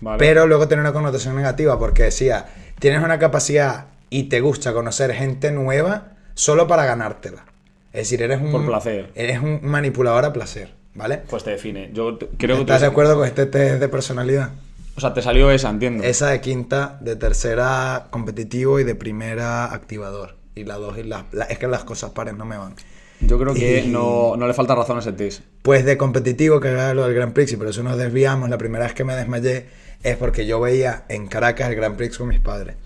Vale. 0.00 0.18
Pero 0.18 0.46
luego 0.46 0.68
tenía 0.68 0.82
una 0.82 0.92
connotación 0.92 1.34
negativa 1.34 1.76
porque 1.76 2.04
decía, 2.04 2.46
tienes 2.78 3.02
una 3.02 3.18
capacidad 3.18 3.86
y 4.10 4.24
te 4.24 4.40
gusta 4.40 4.72
conocer 4.72 5.12
gente 5.12 5.50
nueva 5.50 6.13
solo 6.34 6.66
para 6.66 6.84
ganártela. 6.84 7.44
Es 7.92 8.00
decir, 8.08 8.22
eres 8.22 8.40
un... 8.40 8.50
Por 8.52 8.66
placer. 8.66 9.10
Eres 9.14 9.40
un 9.40 9.60
manipulador 9.62 10.24
a 10.24 10.32
placer. 10.32 10.72
¿vale? 10.94 11.22
Pues 11.28 11.42
te 11.44 11.50
define. 11.50 11.90
Yo 11.92 12.18
creo 12.38 12.56
que 12.56 12.60
¿Estás 12.62 12.80
de 12.82 12.86
acuerdo 12.86 13.16
con 13.16 13.26
este 13.26 13.46
test 13.46 13.80
de 13.80 13.88
personalidad? 13.88 14.50
O 14.96 15.00
sea, 15.00 15.12
te 15.12 15.22
salió 15.22 15.50
esa, 15.50 15.70
entiendo. 15.70 16.04
Esa 16.04 16.28
de 16.30 16.40
quinta, 16.40 16.98
de 17.00 17.16
tercera 17.16 18.06
competitivo 18.10 18.78
y 18.78 18.84
de 18.84 18.94
primera 18.94 19.72
activador. 19.72 20.36
Y 20.54 20.62
la 20.64 20.76
dos 20.76 20.96
y 20.98 21.02
la, 21.02 21.24
la- 21.32 21.46
es 21.46 21.58
que 21.58 21.66
las 21.66 21.82
cosas 21.82 22.10
pares 22.10 22.34
no 22.34 22.44
me 22.44 22.56
van. 22.56 22.74
Yo 23.20 23.38
creo 23.40 23.54
que 23.54 23.80
Y- 23.84 23.88
no, 23.88 24.36
no 24.36 24.46
le 24.46 24.54
falta 24.54 24.76
razón 24.76 24.96
a 24.98 25.00
ese 25.00 25.12
test. 25.12 25.40
Pues 25.62 25.84
de 25.84 25.96
competitivo, 25.96 26.60
que 26.60 26.68
era 26.68 26.94
lo 26.94 27.04
del 27.06 27.14
Grand 27.14 27.32
Prix, 27.32 27.52
y 27.52 27.56
por 27.56 27.66
eso 27.66 27.82
nos 27.82 27.96
desviamos. 27.96 28.48
La 28.48 28.58
primera 28.58 28.84
vez 28.84 28.94
que 28.94 29.02
me 29.02 29.16
desmayé 29.16 29.66
es 30.04 30.16
porque 30.16 30.46
yo 30.46 30.60
veía 30.60 31.04
en 31.08 31.26
Caracas 31.26 31.70
el 31.70 31.74
Grand 31.74 31.96
Prix 31.96 32.16
con 32.18 32.28
mis 32.28 32.38
padres. 32.40 32.76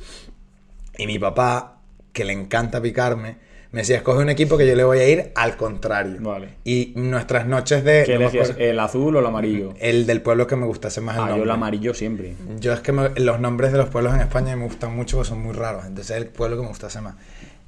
Y 0.96 1.06
mi 1.06 1.18
papá, 1.18 1.77
que 2.18 2.24
le 2.24 2.32
encanta 2.34 2.82
picarme, 2.82 3.36
me 3.70 3.80
decía, 3.82 3.96
escoge 3.98 4.22
un 4.22 4.30
equipo 4.30 4.56
que 4.58 4.66
yo 4.66 4.74
le 4.74 4.82
voy 4.84 4.98
a 4.98 5.08
ir 5.08 5.30
al 5.34 5.56
contrario. 5.56 6.16
Vale. 6.20 6.54
Y 6.64 6.92
nuestras 6.96 7.46
noches 7.46 7.84
de... 7.84 8.02
¿Qué 8.06 8.14
no 8.18 8.22
decías? 8.30 8.54
¿El 8.58 8.80
azul 8.80 9.14
o 9.16 9.20
el 9.20 9.26
amarillo? 9.26 9.74
el 9.78 10.06
del 10.06 10.20
pueblo 10.22 10.46
que 10.46 10.56
me 10.56 10.64
gustase 10.66 11.00
más 11.02 11.16
el 11.16 11.22
Ah, 11.22 11.36
yo 11.36 11.42
el 11.42 11.50
amarillo 11.50 11.92
siempre. 11.94 12.34
Yo 12.60 12.72
es 12.72 12.80
que 12.80 12.92
me- 12.92 13.10
los 13.16 13.40
nombres 13.40 13.72
de 13.72 13.78
los 13.78 13.88
pueblos 13.90 14.14
en 14.14 14.20
España 14.22 14.56
me 14.56 14.64
gustan 14.64 14.96
mucho 14.96 15.16
porque 15.18 15.28
son 15.28 15.42
muy 15.42 15.52
raros. 15.54 15.84
Entonces 15.86 16.16
es 16.16 16.22
el 16.22 16.28
pueblo 16.28 16.56
que 16.56 16.62
me 16.62 16.68
gustase 16.68 17.00
más. 17.02 17.14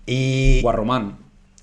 Y 0.06 0.60
Guarromán. 0.62 1.18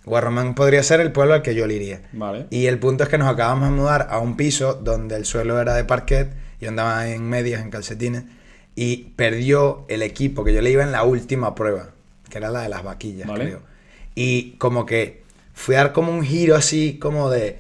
Guarromán 0.06 0.56
podría 0.56 0.84
ser 0.84 1.02
el 1.02 1.12
pueblo 1.12 1.34
al 1.34 1.42
que 1.42 1.54
yo 1.56 1.68
le 1.68 1.74
iría. 1.74 2.02
Vale. 2.14 2.46
Y 2.50 2.68
el 2.68 2.80
punto 2.80 3.04
es 3.04 3.10
que 3.10 3.18
nos 3.18 3.28
acabamos 3.28 3.70
de 3.70 3.76
mudar 3.76 4.08
a 4.10 4.20
un 4.20 4.38
piso 4.38 4.74
donde 4.76 5.16
el 5.16 5.26
suelo 5.26 5.60
era 5.60 5.74
de 5.74 5.84
parquet. 5.84 6.30
Yo 6.62 6.70
andaba 6.70 7.10
en 7.10 7.24
medias, 7.28 7.62
en 7.62 7.70
calcetines. 7.72 8.24
Y 8.76 9.14
perdió 9.16 9.84
el 9.90 10.04
equipo 10.04 10.44
que 10.44 10.54
yo 10.54 10.62
le 10.62 10.70
iba 10.70 10.84
en 10.84 10.92
la 10.92 11.04
última 11.04 11.56
prueba, 11.56 11.90
que 12.30 12.38
era 12.38 12.50
la 12.50 12.62
de 12.62 12.70
las 12.70 12.84
vaquillas, 12.84 13.28
Vale. 13.28 13.46
creo. 13.46 13.62
Y 14.16 14.52
como 14.54 14.86
que 14.86 15.24
fui 15.54 15.76
a 15.76 15.80
dar 15.80 15.94
como 15.94 16.12
un 16.12 16.24
giro 16.24 16.56
así, 16.56 16.98
como 17.00 17.30
de. 17.30 17.60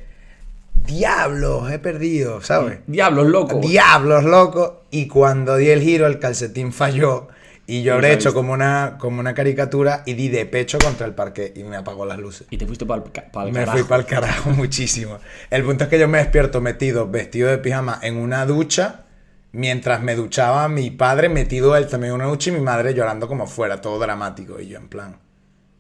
Diablos, 0.85 1.69
he 1.71 1.79
perdido, 1.79 2.41
¿sabes? 2.41 2.79
Diablos, 2.87 3.27
loco. 3.27 3.59
Diablos, 3.59 4.23
loco. 4.23 4.83
Y 4.89 5.07
cuando 5.07 5.57
di 5.57 5.69
el 5.69 5.81
giro, 5.81 6.07
el 6.07 6.19
calcetín 6.19 6.71
falló. 6.71 7.27
Y 7.69 7.83
yo 7.83 7.95
habré 7.95 8.13
hecho 8.13 8.33
como 8.33 8.53
una, 8.53 8.95
como 8.97 9.19
una 9.19 9.33
caricatura 9.33 10.03
y 10.05 10.13
di 10.13 10.29
de 10.29 10.45
pecho 10.45 10.77
contra 10.79 11.05
el 11.05 11.13
parque 11.13 11.51
y 11.53 11.63
me 11.63 11.75
apagó 11.75 12.05
las 12.05 12.17
luces. 12.17 12.47
Y 12.49 12.57
te 12.57 12.65
fuiste 12.65 12.85
para 12.85 13.03
el, 13.03 13.51
Me 13.51 13.65
fui 13.65 13.83
para 13.83 14.01
el 14.01 14.07
carajo 14.07 14.49
muchísimo. 14.51 15.19
El 15.49 15.63
punto 15.63 15.83
es 15.83 15.89
que 15.89 15.99
yo 15.99 16.07
me 16.07 16.19
despierto 16.19 16.61
metido, 16.61 17.09
vestido 17.09 17.49
de 17.49 17.57
pijama, 17.57 17.99
en 18.01 18.15
una 18.15 18.45
ducha. 18.45 19.01
Mientras 19.51 20.01
me 20.01 20.15
duchaba 20.15 20.67
mi 20.67 20.91
padre 20.91 21.29
metido 21.29 21.75
él 21.75 21.87
también 21.87 22.11
en 22.13 22.21
una 22.21 22.29
ducha 22.29 22.49
y 22.49 22.53
mi 22.53 22.59
madre 22.61 22.93
llorando 22.93 23.27
como 23.27 23.47
fuera, 23.47 23.81
todo 23.81 23.97
dramático. 23.99 24.59
Y 24.59 24.67
yo 24.67 24.77
en 24.77 24.87
plan, 24.89 25.17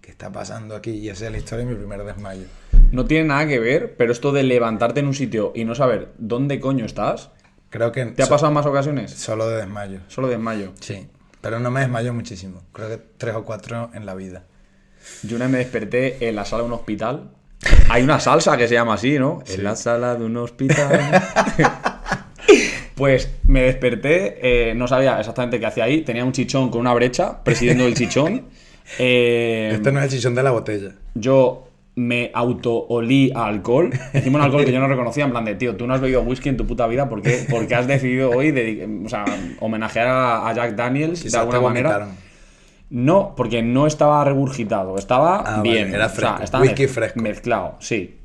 ¿qué 0.01 0.11
está 0.11 0.31
pasando 0.31 0.75
aquí? 0.75 0.91
Y 0.91 1.09
esa 1.09 1.25
es 1.25 1.31
la 1.31 1.37
historia 1.37 1.65
de 1.65 1.71
mi 1.71 1.77
primer 1.77 2.03
desmayo. 2.03 2.45
No 2.91 3.05
tiene 3.05 3.27
nada 3.27 3.47
que 3.47 3.59
ver, 3.59 3.95
pero 3.97 4.11
esto 4.11 4.31
de 4.31 4.43
levantarte 4.43 5.01
en 5.01 5.07
un 5.07 5.13
sitio 5.13 5.51
y 5.53 5.65
no 5.65 5.75
saber 5.75 6.13
dónde 6.17 6.59
coño 6.59 6.85
estás, 6.85 7.31
Creo 7.69 7.91
que 7.91 8.05
¿te 8.05 8.23
ha 8.23 8.27
pasado 8.27 8.47
en 8.47 8.53
más 8.53 8.65
ocasiones? 8.65 9.11
solo 9.11 9.47
de 9.49 9.57
desmayo. 9.57 9.99
Solo 10.07 10.27
de 10.27 10.37
mayo. 10.37 10.71
Sí, 10.79 11.07
pero 11.41 11.59
no 11.59 11.69
me 11.69 11.81
desmayo 11.81 12.13
muchísimo. 12.13 12.63
Creo 12.71 12.87
que 12.89 12.97
tres 13.17 13.35
o 13.35 13.43
cuatro 13.43 13.91
en 13.93 14.05
la 14.05 14.15
vida. 14.15 14.43
Yo 15.23 15.35
una 15.35 15.45
vez 15.45 15.51
me 15.51 15.57
desperté 15.59 16.29
en 16.29 16.35
la 16.35 16.45
sala 16.45 16.63
de 16.63 16.67
un 16.67 16.73
hospital. 16.73 17.31
Hay 17.89 18.03
una 18.03 18.19
salsa 18.19 18.55
que 18.55 18.67
se 18.67 18.75
llama 18.75 18.93
así, 18.93 19.19
¿no? 19.19 19.43
En 19.47 19.63
la 19.63 19.75
sala 19.75 20.15
de 20.15 20.25
un 20.25 20.37
hospital. 20.37 21.21
pues 22.97 23.31
me 23.47 23.61
desperté, 23.61 24.39
eh, 24.71 24.73
no 24.75 24.87
sabía 24.89 25.17
exactamente 25.19 25.59
qué 25.59 25.65
hacía 25.67 25.85
ahí. 25.85 26.01
Tenía 26.01 26.25
un 26.25 26.33
chichón 26.33 26.69
con 26.69 26.81
una 26.81 26.93
brecha, 26.93 27.41
presidiendo 27.43 27.85
el 27.85 27.93
chichón. 27.95 28.43
Eh, 28.99 29.71
Este 29.73 29.91
no 29.91 29.99
es 29.99 30.05
el 30.05 30.11
chichón 30.11 30.33
de 30.33 30.43
la 30.43 30.51
botella. 30.51 30.91
yo 31.13 31.67
me 31.95 32.31
auto-olí 32.33 33.33
a 33.35 33.47
alcohol. 33.47 33.89
Encima 34.13 34.37
un 34.39 34.45
alcohol 34.45 34.63
que 34.63 34.71
yo 34.71 34.79
no 34.79 34.87
reconocía, 34.87 35.25
en 35.25 35.31
plan 35.31 35.43
de, 35.43 35.55
tío, 35.55 35.75
tú 35.75 35.85
no 35.87 35.93
has 35.93 35.99
bebido 35.99 36.21
whisky 36.21 36.47
en 36.47 36.55
tu 36.55 36.65
puta 36.65 36.87
vida, 36.87 37.09
¿por 37.09 37.21
qué, 37.21 37.45
Porque 37.49 37.75
has 37.75 37.85
decidido 37.85 38.29
hoy 38.29 38.51
o 39.05 39.09
sea, 39.09 39.25
homenajear 39.59 40.07
a, 40.07 40.47
a 40.47 40.53
Jack 40.53 40.75
Daniels 40.75 41.19
Quizás 41.21 41.33
de 41.33 41.39
alguna 41.39 41.59
manera? 41.59 41.89
vomitaron. 41.97 42.15
No, 42.91 43.33
porque 43.35 43.61
no 43.61 43.87
estaba 43.87 44.23
regurgitado, 44.23 44.95
estaba 44.97 45.39
Ah, 45.39 45.57
vale, 45.57 45.69
bien. 45.69 45.93
era 45.93 46.05
o 46.05 46.09
sea, 46.09 46.15
fresco, 46.29 46.43
estaba 46.43 46.63
whisky 46.63 46.83
mez- 46.83 46.87
fresco. 46.89 47.19
Mezclado, 47.19 47.75
sí. 47.79 48.15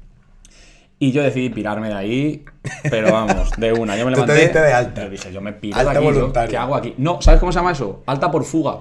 Y 1.00 1.10
yo 1.10 1.22
decidí 1.24 1.48
pirarme 1.50 1.88
de 1.88 1.94
ahí, 1.94 2.44
pero 2.90 3.12
vamos, 3.12 3.50
de 3.56 3.72
una. 3.72 3.96
Yo 3.96 4.06
me 4.06 4.12
Tú 4.12 4.20
te 4.20 4.26
levanté. 4.26 4.42
diste 4.42 4.60
de 4.60 4.72
alta. 4.72 5.02
Yo 5.04 5.10
dije, 5.10 5.32
yo 5.32 5.40
me 5.40 5.52
piro 5.52 5.76
Alta 5.76 5.90
aquí. 5.92 6.00
yo, 6.00 6.04
voluntaria. 6.12 6.48
¿Qué 6.50 6.56
hago 6.56 6.74
aquí? 6.74 6.94
No, 6.98 7.20
¿sabes 7.20 7.40
cómo 7.40 7.52
se 7.52 7.58
llama 7.58 7.72
eso? 7.72 8.02
Alta 8.06 8.30
por 8.30 8.44
fuga. 8.44 8.76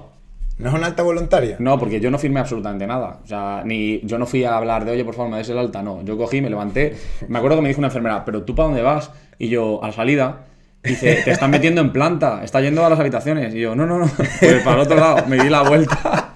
¿No 0.58 0.68
es 0.68 0.74
una 0.74 0.86
alta 0.86 1.02
voluntaria? 1.02 1.56
No, 1.58 1.78
porque 1.78 1.98
yo 1.98 2.10
no 2.10 2.18
firmé 2.18 2.38
absolutamente 2.38 2.86
nada. 2.86 3.18
O 3.24 3.26
sea, 3.26 3.62
ni 3.64 4.00
yo 4.04 4.18
no 4.18 4.26
fui 4.26 4.44
a 4.44 4.56
hablar 4.56 4.84
de, 4.84 4.92
oye, 4.92 5.04
por 5.04 5.14
favor, 5.14 5.30
me 5.30 5.38
des 5.38 5.48
el 5.48 5.58
alta. 5.58 5.82
No, 5.82 6.02
yo 6.04 6.16
cogí, 6.16 6.40
me 6.40 6.50
levanté. 6.50 6.96
Me 7.26 7.38
acuerdo 7.38 7.56
que 7.56 7.62
me 7.62 7.68
dijo 7.68 7.80
una 7.80 7.88
enfermera, 7.88 8.24
¿pero 8.24 8.42
tú 8.44 8.54
para 8.54 8.68
dónde 8.68 8.82
vas? 8.82 9.10
Y 9.38 9.48
yo, 9.48 9.82
a 9.82 9.88
la 9.88 9.92
salida. 9.92 10.40
Dice, 10.84 11.22
te 11.24 11.30
están 11.30 11.50
metiendo 11.50 11.80
en 11.80 11.90
planta, 11.92 12.40
está 12.44 12.60
yendo 12.60 12.84
a 12.84 12.90
las 12.90 12.98
habitaciones. 13.00 13.54
Y 13.54 13.60
yo, 13.60 13.74
no, 13.74 13.86
no, 13.86 13.98
no. 13.98 14.06
Pues 14.40 14.62
para 14.62 14.76
el 14.76 14.82
otro 14.82 14.96
lado, 14.96 15.26
me 15.26 15.36
di 15.42 15.48
la 15.48 15.62
vuelta. 15.62 16.34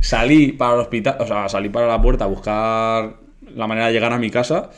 Salí 0.00 0.52
para 0.52 0.74
el 0.74 0.80
hospital, 0.80 1.16
o 1.18 1.26
sea, 1.26 1.48
salí 1.48 1.68
para 1.70 1.86
la 1.86 2.00
puerta 2.00 2.24
a 2.24 2.28
buscar 2.28 3.14
la 3.54 3.66
manera 3.66 3.86
de 3.88 3.92
llegar 3.94 4.12
a 4.12 4.18
mi 4.18 4.30
casa. 4.30 4.70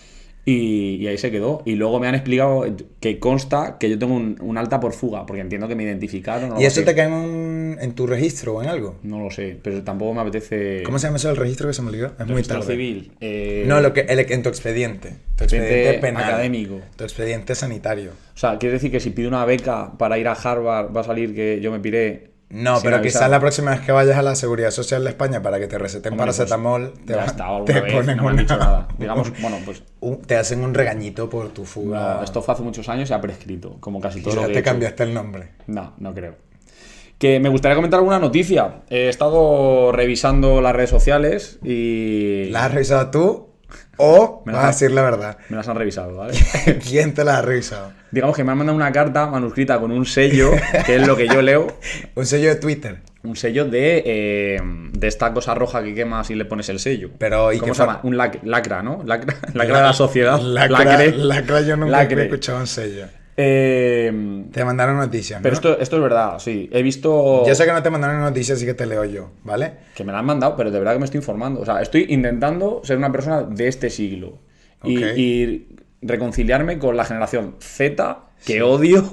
Y, 0.48 0.94
y 1.00 1.08
ahí 1.08 1.18
se 1.18 1.32
quedó. 1.32 1.60
Y 1.64 1.74
luego 1.74 1.98
me 1.98 2.06
han 2.06 2.14
explicado 2.14 2.64
que 3.00 3.18
consta 3.18 3.78
que 3.80 3.90
yo 3.90 3.98
tengo 3.98 4.14
un, 4.14 4.36
un 4.40 4.56
alta 4.56 4.78
por 4.78 4.92
fuga, 4.92 5.26
porque 5.26 5.40
entiendo 5.42 5.66
que 5.66 5.74
me 5.74 5.82
identificaron. 5.82 6.52
¿Y 6.60 6.64
eso 6.64 6.78
así. 6.80 6.84
te 6.86 6.94
cae 6.94 7.06
en, 7.08 7.12
un- 7.12 7.78
en 7.80 7.92
tu 7.96 8.06
registro 8.06 8.54
o 8.54 8.62
en 8.62 8.68
algo? 8.68 8.94
No 9.02 9.18
lo 9.24 9.30
sé, 9.32 9.58
pero 9.60 9.82
tampoco 9.82 10.14
me 10.14 10.20
apetece. 10.20 10.84
¿Cómo 10.84 11.00
se 11.00 11.08
llama 11.08 11.16
eso 11.16 11.26
del 11.28 11.36
registro 11.36 11.66
que 11.66 11.74
se 11.74 11.82
me 11.82 11.88
olvidó? 11.88 12.12
Es 12.18 12.26
muy 12.28 12.42
tarde. 12.44 12.64
civil. 12.64 13.10
eh, 13.20 13.64
No, 13.66 13.80
lo 13.80 13.92
que, 13.92 14.02
el- 14.02 14.20
en 14.20 14.42
tu 14.44 14.48
expediente. 14.48 15.08
Tu 15.36 15.42
expediente, 15.44 15.74
Expediente 15.74 15.98
penal. 16.00 16.22
académico. 16.24 16.80
Tu 16.94 17.02
expediente 17.02 17.54
sanitario. 17.56 18.12
O 18.34 18.38
sea, 18.38 18.56
quiere 18.58 18.74
decir 18.74 18.92
que 18.92 19.00
si 19.00 19.10
pido 19.10 19.28
una 19.28 19.44
beca 19.44 19.92
para 19.98 20.16
ir 20.16 20.28
a 20.28 20.32
Harvard 20.34 20.94
va 20.96 21.00
a 21.00 21.04
salir 21.04 21.34
que 21.34 21.58
yo 21.60 21.72
me 21.72 21.80
piré. 21.80 22.35
No, 22.48 22.78
pero 22.82 23.02
quizás 23.02 23.28
la 23.28 23.40
próxima 23.40 23.72
vez 23.72 23.80
que 23.80 23.90
vayas 23.90 24.16
a 24.16 24.22
la 24.22 24.36
Seguridad 24.36 24.70
Social 24.70 25.02
de 25.02 25.10
España 25.10 25.42
para 25.42 25.58
que 25.58 25.66
te 25.66 25.78
receten 25.78 26.12
Hombre, 26.12 26.26
pues, 26.26 26.36
paracetamol, 26.36 26.92
te, 27.04 27.16
va- 27.16 27.24
está, 27.24 27.48
te 27.64 27.80
vez, 27.80 27.92
ponen 27.92 28.16
no 28.16 28.22
me 28.22 28.28
han 28.28 28.34
una- 28.34 28.42
dicho 28.42 28.56
nada. 28.56 28.88
Digamos, 28.98 29.32
bueno, 29.42 29.58
pues 29.64 29.82
un- 30.00 30.22
te 30.22 30.36
hacen 30.36 30.62
un 30.62 30.72
regañito 30.72 31.28
por 31.28 31.48
tu 31.48 31.64
fuga. 31.64 32.16
no, 32.18 32.22
esto 32.24 32.40
fue 32.42 32.54
hace 32.54 32.62
muchos 32.62 32.88
años 32.88 33.10
y 33.10 33.12
ha 33.12 33.20
prescrito, 33.20 33.76
como 33.80 34.00
casi 34.00 34.20
todo 34.22 34.36
lo 34.36 34.46
que 34.46 34.52
te 34.52 34.58
he 34.60 34.62
cambiaste 34.62 35.02
el 35.02 35.12
nombre. 35.14 35.48
No, 35.66 35.94
no 35.98 36.14
creo. 36.14 36.36
Que 37.18 37.40
me 37.40 37.48
gustaría 37.48 37.74
comentar 37.74 37.98
alguna 37.98 38.18
noticia. 38.18 38.82
He 38.90 39.08
estado 39.08 39.90
revisando 39.90 40.60
las 40.60 40.76
redes 40.76 40.90
sociales 40.90 41.58
y 41.64 42.44
¿La 42.50 42.66
has 42.66 42.74
revisado 42.74 43.10
tú 43.10 43.48
o 43.98 44.42
Me 44.44 44.52
vas 44.52 44.64
a 44.64 44.66
decir 44.68 44.90
la 44.90 45.02
verdad? 45.02 45.38
me 45.48 45.56
las 45.56 45.68
han 45.68 45.76
revisado, 45.76 46.16
¿vale? 46.16 46.34
¿Quién 46.88 47.14
te 47.14 47.24
la 47.24 47.38
ha 47.38 47.42
revisado? 47.42 47.92
Digamos 48.10 48.36
que 48.36 48.44
me 48.44 48.52
han 48.52 48.58
mandado 48.58 48.76
una 48.76 48.92
carta 48.92 49.26
manuscrita 49.26 49.78
con 49.80 49.90
un 49.90 50.06
sello, 50.06 50.50
que 50.86 50.96
es 50.96 51.06
lo 51.06 51.16
que 51.16 51.28
yo 51.28 51.42
leo, 51.42 51.66
Un 52.14 52.26
sello 52.26 52.48
de 52.48 52.56
Twitter. 52.56 52.98
un 53.24 53.34
sello 53.36 53.64
de, 53.64 54.02
eh, 54.06 54.60
de 54.92 55.08
esta 55.08 55.32
cosa 55.34 55.54
roja 55.54 55.82
que 55.82 55.94
quemas 55.94 56.30
y 56.30 56.34
le 56.34 56.44
pones 56.44 56.68
el 56.68 56.78
sello. 56.78 57.10
Pero, 57.18 57.52
¿y 57.52 57.58
¿Cómo 57.58 57.74
se 57.74 57.82
llama? 57.82 58.00
Un 58.04 58.14
lac- 58.16 58.40
lacra, 58.44 58.82
¿no? 58.82 59.02
Lacra, 59.04 59.34
lacra 59.54 59.78
de 59.78 59.82
la 59.84 59.92
sociedad. 59.92 60.40
Lacra, 60.40 60.84
Lacre. 60.84 61.10
lacra 61.16 61.60
yo 61.62 61.76
nunca 61.76 61.92
Lacre. 61.92 62.22
he 62.22 62.24
escuchado 62.26 62.58
un 62.60 62.66
sello. 62.66 63.06
Eh, 63.36 64.44
Te 64.52 64.64
mandaron 64.64 64.96
noticias, 64.96 65.40
¿no? 65.40 65.42
pero 65.42 65.54
esto, 65.54 65.78
esto 65.78 65.96
es 65.96 66.02
verdad, 66.02 66.38
sí. 66.38 66.68
He 66.72 66.82
visto 66.82 67.46
Yo 67.46 67.54
sé 67.54 67.64
que 67.66 67.72
no 67.72 67.82
te 67.82 67.90
mandaron 67.90 68.20
noticias, 68.20 68.56
así 68.58 68.66
que 68.66 68.74
te 68.74 68.86
leo 68.86 69.04
yo, 69.04 69.30
¿vale? 69.44 69.72
que 69.94 70.04
me 70.04 70.12
la 70.12 70.20
han 70.20 70.26
mandado, 70.26 70.56
pero 70.56 70.70
de 70.70 70.78
verdad 70.78 70.94
que 70.94 70.98
me 71.00 71.04
estoy 71.04 71.18
informando. 71.18 71.60
O 71.60 71.64
sea, 71.64 71.80
estoy 71.82 72.06
intentando 72.08 72.80
ser 72.84 72.96
una 72.96 73.12
persona 73.12 73.42
de 73.42 73.68
este 73.68 73.90
siglo 73.90 74.38
y, 74.84 75.04
y 75.04 75.68
reconciliarme 76.02 76.78
con 76.78 76.96
la 76.96 77.04
generación 77.04 77.56
Z, 77.60 78.20
que 78.44 78.62
odio, 78.62 79.12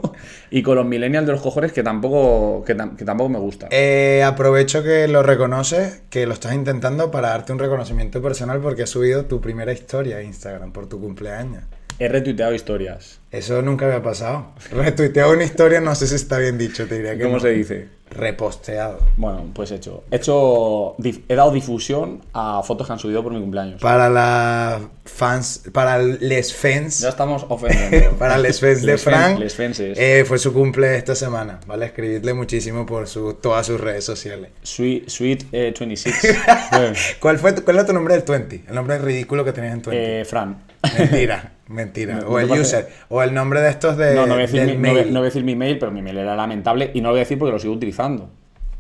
y 0.51 0.61
con 0.63 0.75
los 0.75 0.85
millennials 0.85 1.25
de 1.25 1.31
los 1.31 1.41
cojones 1.41 1.71
que 1.71 1.81
tampoco, 1.81 2.63
que, 2.65 2.75
tam- 2.77 2.95
que 2.95 3.05
tampoco 3.05 3.29
me 3.29 3.39
gusta. 3.39 3.67
Eh, 3.71 4.21
aprovecho 4.23 4.83
que 4.83 5.07
lo 5.07 5.23
reconoces, 5.23 6.03
que 6.09 6.25
lo 6.27 6.33
estás 6.33 6.53
intentando 6.53 7.09
para 7.11 7.29
darte 7.29 7.51
un 7.53 7.59
reconocimiento 7.59 8.21
personal 8.21 8.59
porque 8.61 8.83
has 8.83 8.89
subido 8.89 9.25
tu 9.25 9.41
primera 9.41 9.71
historia 9.73 10.17
a 10.17 10.21
Instagram 10.23 10.71
por 10.71 10.87
tu 10.87 10.99
cumpleaños. 10.99 11.63
He 12.03 12.09
retuiteado 12.09 12.53
historias. 12.53 13.19
Eso 13.31 13.61
nunca 13.61 13.85
había 13.85 14.03
pasado. 14.03 14.47
Retuiteado 14.71 15.31
una 15.31 15.43
historia, 15.45 15.79
no 15.79 15.95
sé 15.95 16.05
si 16.07 16.15
está 16.15 16.37
bien 16.37 16.57
dicho, 16.57 16.85
te 16.85 16.95
diría 16.97 17.15
que 17.17 17.23
¿Cómo 17.23 17.35
no. 17.35 17.39
se 17.39 17.49
dice? 17.51 17.87
Reposteado. 18.11 18.99
Bueno, 19.17 19.45
pues 19.55 19.71
he 19.71 19.75
hecho. 19.75 20.03
He 20.11 20.17
hecho. 20.17 20.95
He 21.01 21.35
dado 21.35 21.51
difusión 21.51 22.21
a 22.33 22.61
fotos 22.61 22.85
que 22.85 22.93
han 22.93 22.99
subido 22.99 23.23
por 23.23 23.33
mi 23.33 23.39
cumpleaños. 23.39 23.81
Para 23.81 24.07
las 24.09 24.81
fans, 25.05 25.63
para 25.71 25.97
les 25.97 26.53
fans, 26.53 26.99
Ya 26.99 27.09
estamos 27.09 27.45
ofendiendo. 27.49 28.11
para 28.19 28.37
les 28.37 28.59
fans 28.59 28.81
de 28.81 28.87
Les 28.91 29.01
Frank, 29.01 29.39
Les 29.39 29.55
fenses. 29.55 29.97
eh, 29.97 30.25
fue 30.27 30.37
su 30.37 30.53
cumple 30.53 30.95
esta 30.97 31.15
semana, 31.15 31.59
¿vale? 31.65 31.85
Escribidle 31.87 32.33
muchísimo 32.33 32.85
por 32.85 33.07
su, 33.07 33.35
todas 33.35 33.65
sus 33.65 33.79
redes 33.79 34.03
sociales. 34.03 34.51
Sweet, 34.61 35.09
Sweet 35.09 35.43
eh, 35.51 35.73
26. 35.79 36.15
Eh, 36.73 36.93
¿Cuál, 37.19 37.39
fue 37.39 37.55
¿Cuál 37.55 37.77
era 37.77 37.85
tu 37.85 37.93
nombre 37.93 38.13
del 38.15 38.23
20? 38.27 38.65
El 38.67 38.75
nombre 38.75 38.97
ridículo 38.99 39.43
que 39.45 39.53
tenías 39.53 39.73
en 39.73 39.81
20. 39.81 40.21
eh, 40.21 40.25
Fran. 40.25 40.63
Mentira, 40.97 41.52
mentira. 41.67 42.15
No, 42.15 42.27
o 42.27 42.31
¿no 42.31 42.39
el 42.39 42.51
user, 42.61 42.89
o 43.09 43.21
el 43.23 43.33
nombre 43.33 43.61
de 43.61 43.69
estos 43.69 43.97
de, 43.97 44.15
No, 44.15 44.21
no 44.25 44.33
voy, 44.33 44.43
a 44.43 44.47
decir 44.47 44.61
mi, 44.61 44.73
no, 44.73 44.79
voy- 44.79 45.01
mail. 45.01 45.13
no 45.13 45.19
voy 45.19 45.25
a 45.27 45.29
decir 45.29 45.43
mi 45.43 45.55
mail, 45.55 45.77
pero 45.79 45.91
mi 45.91 46.01
mail 46.01 46.17
era 46.19 46.35
lamentable 46.35 46.91
y 46.93 47.01
no 47.01 47.09
lo 47.09 47.13
voy 47.13 47.19
a 47.19 47.23
decir 47.23 47.37
porque 47.39 47.51
lo 47.53 47.59
sigo 47.59 47.73
utilizando. 47.73 48.29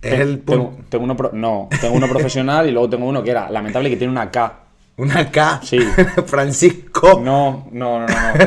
Es 0.01 0.11
Ten- 0.11 0.21
el 0.21 0.41
tengo, 0.41 0.77
tengo 0.89 1.03
uno 1.05 1.15
pro- 1.15 1.31
no, 1.33 1.69
tengo 1.79 1.95
uno 1.95 2.07
profesional 2.09 2.67
y 2.67 2.71
luego 2.71 2.89
tengo 2.89 3.05
uno 3.07 3.23
que 3.23 3.31
era 3.31 3.49
lamentable 3.49 3.89
que 3.89 3.95
tiene 3.97 4.11
una 4.11 4.29
K. 4.29 4.59
Una 4.97 5.31
K. 5.31 5.59
Sí. 5.63 5.79
Francisco. 6.27 7.19
No, 7.23 7.67
no, 7.71 7.99
no, 8.01 8.07
no. 8.07 8.07
no. 8.07 8.43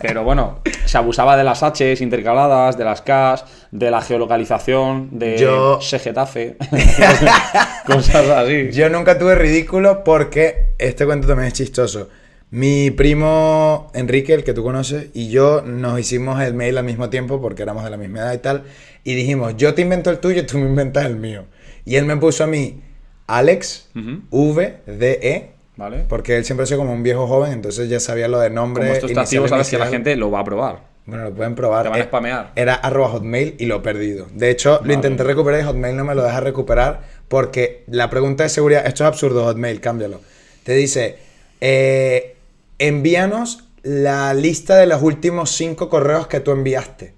Pero 0.00 0.22
bueno, 0.22 0.60
se 0.84 0.98
abusaba 0.98 1.36
de 1.36 1.42
las 1.42 1.62
Hs 1.64 2.00
intercaladas, 2.00 2.76
de 2.78 2.84
las 2.84 3.00
Ks, 3.02 3.44
de 3.72 3.90
la 3.90 4.00
geolocalización, 4.00 5.08
de 5.18 5.38
Yo- 5.38 5.78
ese 5.80 5.98
Getafe. 5.98 6.56
Cosas 7.86 8.28
así. 8.28 8.70
Yo 8.72 8.88
nunca 8.88 9.18
tuve 9.18 9.34
ridículo 9.34 10.04
porque 10.04 10.74
este 10.78 11.04
cuento 11.06 11.26
también 11.26 11.48
es 11.48 11.54
chistoso. 11.54 12.08
Mi 12.50 12.90
primo 12.90 13.90
Enrique, 13.94 14.34
el 14.34 14.42
que 14.42 14.52
tú 14.54 14.62
conoces, 14.64 15.08
y 15.14 15.28
yo 15.28 15.62
nos 15.62 16.00
hicimos 16.00 16.42
el 16.42 16.54
mail 16.54 16.78
al 16.78 16.84
mismo 16.84 17.08
tiempo 17.08 17.40
porque 17.40 17.62
éramos 17.62 17.84
de 17.84 17.90
la 17.90 17.96
misma 17.96 18.20
edad 18.20 18.32
y 18.32 18.38
tal. 18.38 18.64
Y 19.04 19.14
dijimos, 19.14 19.56
yo 19.56 19.74
te 19.74 19.82
invento 19.82 20.10
el 20.10 20.18
tuyo, 20.18 20.44
tú 20.46 20.58
me 20.58 20.66
inventas 20.66 21.06
el 21.06 21.16
mío. 21.16 21.44
Y 21.84 21.96
él 21.96 22.04
me 22.06 22.16
puso 22.16 22.44
a 22.44 22.46
mí 22.48 22.82
Alex. 23.28 23.88
V 24.30 24.76
D 24.86 25.18
E, 25.22 25.50
¿Vale? 25.76 26.04
porque 26.08 26.36
él 26.36 26.44
siempre 26.44 26.64
ha 26.64 26.66
sido 26.66 26.80
como 26.80 26.92
un 26.92 27.02
viejo 27.04 27.26
joven, 27.28 27.52
entonces 27.52 27.88
ya 27.88 28.00
sabía 28.00 28.26
lo 28.26 28.40
de 28.40 28.50
nombre. 28.50 28.82
Como 28.82 28.94
esto 28.94 29.06
está 29.06 29.22
activo, 29.22 29.42
inicial, 29.42 29.58
sabes 29.64 29.70
que 29.70 29.78
la 29.78 29.86
gente 29.86 30.16
lo 30.16 30.30
va 30.30 30.40
a 30.40 30.44
probar. 30.44 30.90
Bueno, 31.06 31.24
lo 31.24 31.32
pueden 31.32 31.54
probar. 31.54 31.84
Te 31.84 31.88
van 31.88 32.00
a 32.00 32.02
Eh, 32.02 32.06
spamear. 32.06 32.52
Era 32.56 32.74
arroba 32.74 33.08
hotmail 33.10 33.54
y 33.58 33.66
lo 33.66 33.76
he 33.76 33.80
perdido. 33.80 34.26
De 34.34 34.50
hecho, 34.50 34.80
lo 34.84 34.92
intenté 34.92 35.22
recuperar 35.24 35.60
y 35.60 35.64
Hotmail 35.64 35.96
no 35.96 36.04
me 36.04 36.14
lo 36.14 36.22
deja 36.22 36.40
recuperar 36.40 37.00
porque 37.28 37.84
la 37.86 38.10
pregunta 38.10 38.42
de 38.42 38.48
seguridad, 38.48 38.86
esto 38.86 39.04
es 39.04 39.08
absurdo, 39.08 39.44
Hotmail, 39.44 39.80
cámbialo. 39.80 40.20
Te 40.62 40.74
dice, 40.74 41.16
eh, 41.60 42.36
envíanos 42.80 43.68
la 43.82 44.34
lista 44.34 44.76
de 44.76 44.86
los 44.86 45.02
últimos 45.02 45.50
cinco 45.52 45.88
correos 45.88 46.26
que 46.26 46.40
tú 46.40 46.50
enviaste. 46.50 47.14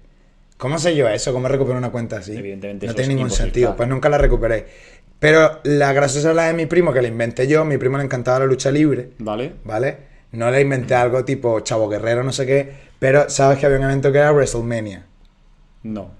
¿Cómo 0.57 0.77
sé 0.77 0.95
yo 0.95 1.09
eso? 1.09 1.33
¿Cómo 1.33 1.47
recupero 1.47 1.77
una 1.77 1.91
cuenta 1.91 2.17
así? 2.17 2.37
Evidentemente 2.37 2.85
no 2.87 2.93
tiene 2.93 3.15
ningún 3.15 3.31
sentido. 3.31 3.69
claro. 3.69 3.77
Pues 3.77 3.89
nunca 3.89 4.09
la 4.09 4.17
recuperé. 4.17 4.67
Pero 5.19 5.59
la 5.63 5.91
graciosa 5.93 6.29
es 6.29 6.35
la 6.35 6.47
de 6.47 6.53
mi 6.53 6.65
primo, 6.67 6.93
que 6.93 7.01
la 7.01 7.07
inventé 7.07 7.47
yo. 7.47 7.65
Mi 7.65 7.77
primo 7.77 7.97
le 7.97 8.03
encantaba 8.03 8.39
la 8.39 8.45
lucha 8.45 8.71
libre. 8.71 9.09
¿Vale? 9.19 9.53
¿vale? 9.63 9.97
No 10.33 10.49
le 10.51 10.61
inventé 10.61 10.95
algo 10.95 11.23
tipo 11.25 11.59
Chavo 11.61 11.87
Guerrero, 11.89 12.23
no 12.23 12.31
sé 12.31 12.45
qué, 12.45 12.71
pero 12.99 13.29
sabes 13.29 13.59
que 13.59 13.65
había 13.65 13.77
un 13.77 13.83
evento 13.85 14.11
que 14.11 14.17
era 14.17 14.31
WrestleMania. 14.31 15.05
No. 15.83 16.11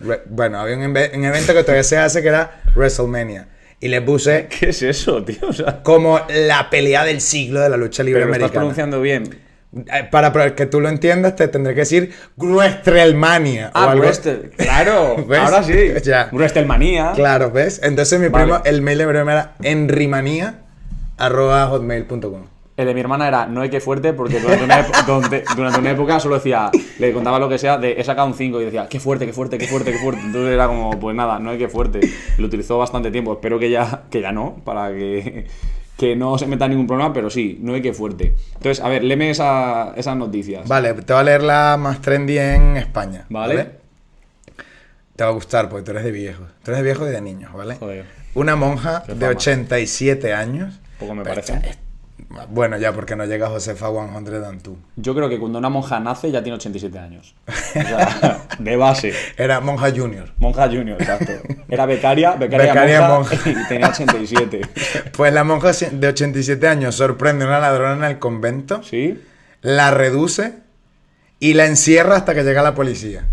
Re- 0.00 0.22
bueno, 0.26 0.60
había 0.60 0.76
un, 0.76 0.84
un 0.84 0.96
evento 1.24 1.52
que 1.52 1.62
todavía 1.62 1.82
se 1.82 1.98
hace 1.98 2.22
que 2.22 2.28
era 2.28 2.62
WrestleMania. 2.74 3.48
Y 3.80 3.88
le 3.88 4.02
puse 4.02 4.48
¿Qué 4.60 4.70
es 4.70 4.82
eso, 4.82 5.22
tío? 5.24 5.38
O 5.48 5.52
sea, 5.52 5.82
como 5.82 6.20
la 6.28 6.68
pelea 6.70 7.04
del 7.04 7.20
siglo 7.20 7.60
de 7.60 7.68
la 7.68 7.76
lucha 7.76 8.02
libre 8.02 8.22
pero 8.22 8.28
lo 8.28 8.34
estás 8.34 8.42
americana. 8.56 8.60
pronunciando 8.60 9.00
bien. 9.00 9.38
Eh, 9.92 10.08
Para, 10.10 10.54
que 10.54 10.64
tú 10.66 10.80
lo 10.80 10.88
entiendas, 10.88 11.36
te 11.36 11.46
tendré 11.46 11.74
que 11.74 11.80
decir 11.80 12.12
WrestleMania. 12.38 13.68
o 13.74 13.78
Ah, 13.78 13.90
algo- 13.92 14.02
Wrestle. 14.04 14.50
Claro, 14.56 15.24
¿Ves? 15.28 15.38
ahora 15.38 15.62
sí. 15.62 15.74
Ya. 16.04 16.28
Wrestlemania. 16.32 17.12
Claro, 17.14 17.50
¿ves? 17.50 17.80
Entonces 17.82 18.18
mi 18.18 18.28
Vale. 18.28 18.44
primo, 18.46 18.62
el 18.64 18.82
mail 18.82 18.98
de 18.98 19.06
mi 19.06 19.12
primo 19.12 19.30
era 19.30 19.54
enrimanía 19.62 20.60
arroba 21.18 21.66
hotmail.com. 21.66 22.46
El 22.78 22.86
de 22.86 22.94
mi 22.94 23.00
hermana 23.00 23.26
era 23.28 23.46
no 23.46 23.60
hay 23.60 23.68
que 23.70 23.80
fuerte 23.80 24.12
porque 24.14 24.38
durante 24.40 24.64
una, 24.64 24.86
durante 25.56 25.90
época 25.90 26.20
solo 26.20 26.36
decía, 26.36 26.70
le 27.00 27.12
contaba 27.12 27.38
lo 27.40 27.48
que 27.48 27.58
sea, 27.58 27.76
de 27.76 28.00
he 28.00 28.04
sacado 28.04 28.28
un 28.28 28.34
5 28.34 28.60
y 28.62 28.64
decía, 28.66 28.86
qué 28.88 29.00
fuerte, 29.00 29.26
qué 29.26 29.32
fuerte, 29.32 29.58
qué 29.58 29.66
fuerte, 29.66 29.90
qué 29.92 29.98
fuerte. 29.98 30.22
Entonces 30.24 30.52
era 30.54 30.68
como, 30.68 30.90
pues 30.98 31.14
nada, 31.16 31.38
no 31.40 31.50
hay 31.50 31.58
que 31.58 31.68
fuerte. 31.68 32.00
Lo 32.38 32.46
utilizó 32.46 32.78
bastante 32.78 33.10
tiempo, 33.10 33.32
espero 33.32 33.58
que 33.58 33.68
ya, 33.68 34.04
que 34.10 34.20
ya 34.20 34.30
no, 34.30 34.56
para 34.64 34.90
que, 34.90 35.46
que 35.96 36.14
no 36.14 36.38
se 36.38 36.46
meta 36.46 36.68
ningún 36.68 36.86
problema, 36.86 37.12
pero 37.12 37.28
sí, 37.30 37.58
no 37.60 37.74
hay 37.74 37.82
que 37.82 37.92
fuerte. 37.92 38.34
Entonces, 38.54 38.82
a 38.82 38.88
ver, 38.88 39.02
léeme 39.02 39.28
esa- 39.30 39.92
esas 39.96 40.16
noticias. 40.16 40.68
Vale, 40.68 40.94
te 40.94 41.12
voy 41.12 41.20
a 41.20 41.24
leer 41.24 41.42
la 41.42 41.76
más 41.78 42.00
trendy 42.00 42.38
en 42.38 42.76
España. 42.76 43.26
Vale. 43.28 43.70
Te 45.16 45.24
va 45.24 45.30
a 45.30 45.32
gustar 45.32 45.68
porque 45.68 45.84
tú 45.84 45.90
eres 45.90 46.04
de 46.04 46.12
viejos. 46.12 46.46
Tú 46.62 46.70
eres 46.70 46.78
de 46.78 46.84
viejos 46.84 47.08
y 47.08 47.10
de 47.10 47.20
niños, 47.20 47.52
¿vale? 47.52 47.74
Joder. 47.74 48.04
Una 48.34 48.54
monja 48.54 49.00
de 49.08 49.14
fama. 49.16 49.26
87 49.32 50.32
años. 50.32 50.78
Poco 51.00 51.16
me 51.16 51.24
parece. 51.24 51.54
esta- 51.54 51.78
Bueno, 52.50 52.76
ya 52.76 52.92
porque 52.92 53.16
no 53.16 53.24
llega 53.24 53.48
Josefa 53.48 53.88
100 53.90 54.44
and 54.44 54.62
two. 54.62 54.76
Yo 54.96 55.14
creo 55.14 55.28
que 55.28 55.38
cuando 55.38 55.58
una 55.58 55.70
monja 55.70 55.98
nace 55.98 56.30
ya 56.30 56.42
tiene 56.42 56.56
87 56.56 56.98
años. 56.98 57.34
O 57.48 57.82
sea, 57.82 58.46
de 58.58 58.76
base. 58.76 59.12
Era 59.36 59.60
monja 59.60 59.90
junior. 59.90 60.32
Monja 60.38 60.66
junior, 60.66 61.00
exacto. 61.00 61.32
Era 61.68 61.86
becaria, 61.86 62.32
becaria, 62.32 62.72
Becaria 62.72 63.08
monja, 63.08 63.34
monja. 63.34 63.50
y 63.64 63.68
tenía 63.68 63.88
87. 63.88 64.60
Pues 65.16 65.32
la 65.32 65.44
monja 65.44 65.72
de 65.72 66.08
87 66.08 66.68
años 66.68 66.94
sorprende 66.94 67.44
a 67.44 67.48
una 67.48 67.60
ladrona 67.60 68.06
en 68.06 68.12
el 68.12 68.18
convento, 68.18 68.82
¿Sí? 68.82 69.20
la 69.62 69.90
reduce 69.90 70.54
y 71.40 71.54
la 71.54 71.66
encierra 71.66 72.16
hasta 72.16 72.34
que 72.34 72.42
llega 72.42 72.62
la 72.62 72.74
policía. 72.74 73.26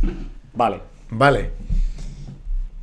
Vale. 0.54 0.82
Vale. 1.10 1.52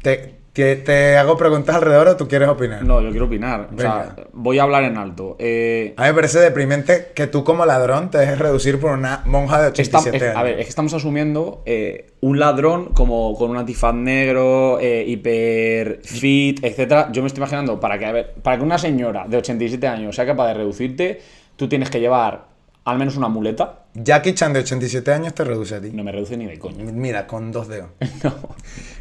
Te, 0.02 0.34
te- 0.52 0.76
te 0.76 1.16
hago 1.16 1.36
preguntas 1.36 1.74
alrededor 1.76 2.08
o 2.08 2.16
tú 2.16 2.28
quieres 2.28 2.48
opinar. 2.48 2.82
No, 2.84 3.00
yo 3.00 3.10
quiero 3.10 3.24
opinar. 3.26 3.68
O 3.74 3.80
sea, 3.80 4.14
voy 4.32 4.58
a 4.58 4.64
hablar 4.64 4.84
en 4.84 4.96
alto. 4.98 5.36
Eh, 5.38 5.94
A 5.96 6.02
mí 6.02 6.08
me 6.08 6.14
parece 6.14 6.40
deprimente 6.40 7.12
que 7.14 7.26
tú 7.26 7.42
como 7.42 7.64
ladrón 7.64 8.10
te 8.10 8.18
dejes 8.18 8.38
reducir 8.38 8.78
por 8.78 8.92
una 8.92 9.22
monja 9.24 9.60
de 9.62 9.68
esta- 9.68 9.98
87 9.98 10.16
es- 10.16 10.22
años. 10.24 10.36
a 10.36 10.42
ver, 10.42 10.58
es 10.58 10.66
que 10.66 10.68
estamos 10.70 10.92
asumiendo 10.94 11.62
eh, 11.64 12.10
un 12.20 12.38
ladrón 12.38 12.86
como 12.92 13.34
con 13.36 13.50
un 13.50 13.56
antifaz 13.56 13.94
negro, 13.94 14.78
eh, 14.80 15.04
hiper 15.06 16.00
fit, 16.04 16.62
etcétera. 16.64 17.08
Yo 17.12 17.22
me 17.22 17.28
estoy 17.28 17.40
imaginando, 17.40 17.80
para 17.80 17.98
que, 17.98 18.06
a 18.06 18.12
ver, 18.12 18.34
para 18.42 18.58
que 18.58 18.62
una 18.62 18.78
señora 18.78 19.24
de 19.26 19.38
87 19.38 19.86
años 19.88 20.14
sea 20.16 20.26
capaz 20.26 20.48
de 20.48 20.54
reducirte, 20.54 21.20
tú 21.56 21.68
tienes 21.68 21.88
que 21.90 21.98
llevar 22.00 22.44
al 22.84 22.98
menos 22.98 23.16
una 23.16 23.28
muleta. 23.28 23.81
Jackie 23.94 24.32
Chan 24.34 24.52
de 24.54 24.60
87 24.60 25.12
años 25.12 25.34
te 25.34 25.44
reduce 25.44 25.74
a 25.74 25.80
ti. 25.80 25.90
No 25.92 26.02
me 26.02 26.12
reduce 26.12 26.36
ni 26.36 26.46
de 26.46 26.58
coño. 26.58 26.84
Mira, 26.92 27.26
con 27.26 27.52
dos 27.52 27.68
dedos. 27.68 27.90
No. 28.24 28.32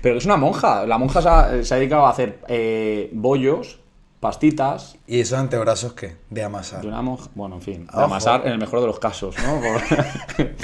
Pero 0.02 0.18
es 0.18 0.26
una 0.26 0.36
monja. 0.38 0.86
La 0.86 0.98
monja 0.98 1.22
se 1.22 1.30
ha, 1.30 1.64
se 1.64 1.74
ha 1.74 1.78
dedicado 1.78 2.06
a 2.06 2.10
hacer 2.10 2.40
eh, 2.48 3.10
bollos, 3.14 3.80
pastitas. 4.20 4.98
¿Y 5.08 5.20
esos 5.20 5.38
antebrazos 5.40 5.94
qué? 5.94 6.16
De 6.30 6.44
amasar. 6.44 6.82
De 6.82 6.88
una 6.88 7.02
monja. 7.02 7.30
Bueno, 7.36 7.56
en 7.56 7.62
fin. 7.62 7.84
De 7.86 7.92
Ojo. 7.94 8.02
amasar 8.02 8.42
en 8.46 8.52
el 8.54 8.58
mejor 8.58 8.82
de 8.82 8.88
los 8.88 9.00
casos, 9.00 9.36
¿no? 9.44 9.62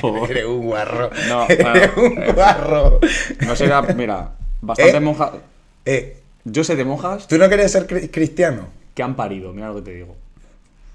Por- 0.01 0.29
Eres 0.31 0.45
un 0.45 0.65
guarro. 0.65 1.09
No, 1.29 1.45
Eres 1.49 1.95
bueno, 1.95 2.25
un 2.27 2.33
guarro. 2.35 2.99
no 3.45 3.55
será. 3.55 3.81
Mira, 3.81 4.31
bastantes 4.61 4.95
¿Eh? 4.95 4.99
monjas. 4.99 5.31
Eh, 5.85 6.21
Yo 6.43 6.63
sé 6.65 6.75
de 6.75 6.83
monjas 6.83 7.27
¿Tú 7.27 7.37
no 7.37 7.47
querías 7.47 7.71
ser 7.71 7.87
cri- 7.87 8.09
cristiano? 8.11 8.67
que 8.93 9.03
han 9.03 9.15
parido, 9.15 9.53
mira 9.53 9.67
lo 9.69 9.75
que 9.75 9.81
te 9.83 9.93
digo. 9.93 10.15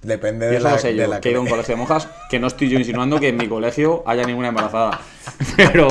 Depende 0.02 0.46
de 0.48 0.56
eso 0.56 0.64
la, 0.64 0.72
lo 0.72 0.78
sé 0.78 0.88
de 0.88 0.96
yo, 0.96 1.06
la 1.06 1.20
que 1.20 1.28
he 1.28 1.32
ido 1.32 1.40
a 1.40 1.44
un 1.44 1.48
colegio 1.48 1.74
de 1.74 1.78
monjas, 1.78 2.08
que 2.28 2.38
no 2.40 2.48
estoy 2.48 2.68
yo 2.68 2.78
insinuando 2.78 3.20
que 3.20 3.28
en 3.28 3.36
mi 3.36 3.48
colegio 3.48 4.02
haya 4.06 4.24
ninguna 4.24 4.48
embarazada. 4.48 5.00
Pero. 5.56 5.88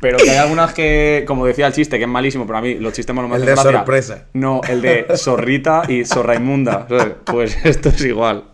Pero 0.00 0.16
que 0.16 0.30
hay 0.30 0.38
algunas 0.38 0.72
que, 0.72 1.24
como 1.26 1.44
decía 1.44 1.66
el 1.66 1.74
chiste, 1.74 1.98
que 1.98 2.04
es 2.04 2.08
malísimo, 2.10 2.46
pero 2.46 2.58
a 2.58 2.62
mí 2.62 2.76
los 2.76 2.94
chistes 2.94 3.14
malos 3.14 3.30
me 3.30 3.36
El 3.36 3.44
de 3.44 3.52
gracia. 3.52 3.70
sorpresa. 3.70 4.26
No, 4.32 4.62
el 4.66 4.80
de 4.80 5.06
zorrita 5.16 5.82
y 5.88 6.06
zorraimunda. 6.06 6.86
¿sabes? 6.88 7.14
Pues 7.26 7.58
esto 7.66 7.90
es 7.90 8.02
igual. 8.06 8.44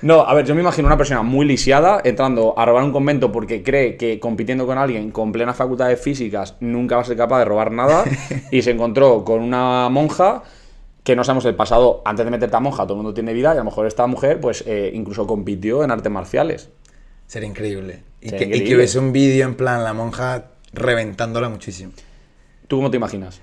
No, 0.00 0.20
a 0.22 0.32
ver, 0.32 0.46
yo 0.46 0.54
me 0.54 0.62
imagino 0.62 0.86
una 0.86 0.96
persona 0.96 1.20
muy 1.20 1.44
lisiada 1.44 2.00
entrando 2.02 2.58
a 2.58 2.64
robar 2.64 2.82
un 2.82 2.92
convento 2.92 3.30
porque 3.30 3.62
cree 3.62 3.98
que 3.98 4.18
compitiendo 4.18 4.66
con 4.66 4.78
alguien 4.78 5.10
con 5.10 5.32
plenas 5.32 5.56
facultades 5.56 6.00
físicas 6.00 6.54
nunca 6.60 6.96
va 6.96 7.02
a 7.02 7.04
ser 7.04 7.16
capaz 7.18 7.40
de 7.40 7.44
robar 7.44 7.72
nada 7.72 8.04
y 8.50 8.62
se 8.62 8.70
encontró 8.70 9.22
con 9.22 9.40
una 9.40 9.90
monja 9.90 10.42
que 11.06 11.14
no 11.14 11.22
sabemos 11.22 11.44
el 11.44 11.54
pasado, 11.54 12.02
antes 12.04 12.24
de 12.24 12.32
meterte 12.32 12.56
a 12.56 12.58
monja, 12.60 12.82
todo 12.82 12.94
el 12.94 12.96
mundo 12.96 13.14
tiene 13.14 13.32
vida 13.32 13.50
y 13.50 13.52
a 13.52 13.58
lo 13.60 13.64
mejor 13.64 13.86
esta 13.86 14.08
mujer 14.08 14.40
pues 14.40 14.64
eh, 14.66 14.90
incluso 14.92 15.24
compitió 15.24 15.84
en 15.84 15.92
artes 15.92 16.10
marciales. 16.10 16.68
Sería 17.28 17.48
increíble. 17.48 18.02
Y, 18.20 18.30
Sería 18.30 18.38
que, 18.38 18.44
y 18.44 18.46
increíble. 18.48 18.68
que 18.68 18.74
hubiese 18.76 18.98
un 18.98 19.12
vídeo 19.12 19.46
en 19.46 19.54
plan 19.54 19.84
la 19.84 19.92
monja 19.94 20.46
reventándola 20.72 21.48
muchísimo. 21.48 21.92
¿Tú 22.66 22.78
cómo 22.78 22.90
te 22.90 22.96
imaginas? 22.96 23.40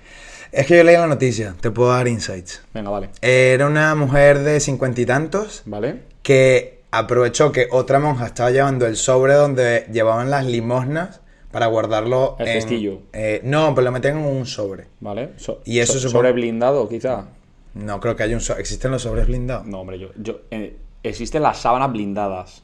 Es 0.52 0.66
que 0.66 0.76
yo 0.76 0.84
leí 0.84 0.94
la 0.96 1.06
noticia, 1.06 1.54
te 1.58 1.70
puedo 1.70 1.88
dar 1.90 2.06
insights. 2.06 2.62
Venga, 2.74 2.90
vale. 2.90 3.08
Era 3.22 3.66
una 3.66 3.94
mujer 3.94 4.40
de 4.40 4.60
cincuenta 4.60 5.00
y 5.00 5.06
tantos 5.06 5.62
¿Vale? 5.64 6.00
que 6.22 6.82
aprovechó 6.90 7.50
que 7.50 7.68
otra 7.70 7.98
monja 7.98 8.26
estaba 8.26 8.50
llevando 8.50 8.86
el 8.86 8.96
sobre 8.96 9.32
donde 9.34 9.86
llevaban 9.90 10.28
las 10.30 10.44
limosnas 10.44 11.22
para 11.50 11.66
guardarlo 11.66 12.36
El 12.38 12.48
en... 12.48 12.52
cestillo. 12.60 12.98
eh, 13.14 13.40
no, 13.42 13.74
pero 13.74 13.86
lo 13.86 13.92
metían 13.92 14.18
en 14.18 14.24
un 14.26 14.44
sobre. 14.44 14.84
¿Vale? 15.00 15.30
So- 15.38 15.62
Y 15.64 15.78
eso 15.78 15.98
so- 15.98 16.10
sobre 16.10 16.30
blindado, 16.32 16.86
quizá. 16.90 17.24
No 17.74 18.00
creo 18.00 18.16
que 18.16 18.22
haya 18.22 18.36
un. 18.36 18.42
¿Existen 18.58 18.90
los 18.90 19.02
sobres 19.02 19.26
blindados? 19.26 19.66
No, 19.66 19.80
hombre, 19.80 19.98
yo. 19.98 20.10
yo 20.16 20.40
eh, 20.50 20.76
existen 21.02 21.42
las 21.42 21.58
sábanas 21.58 21.92
blindadas. 21.92 22.62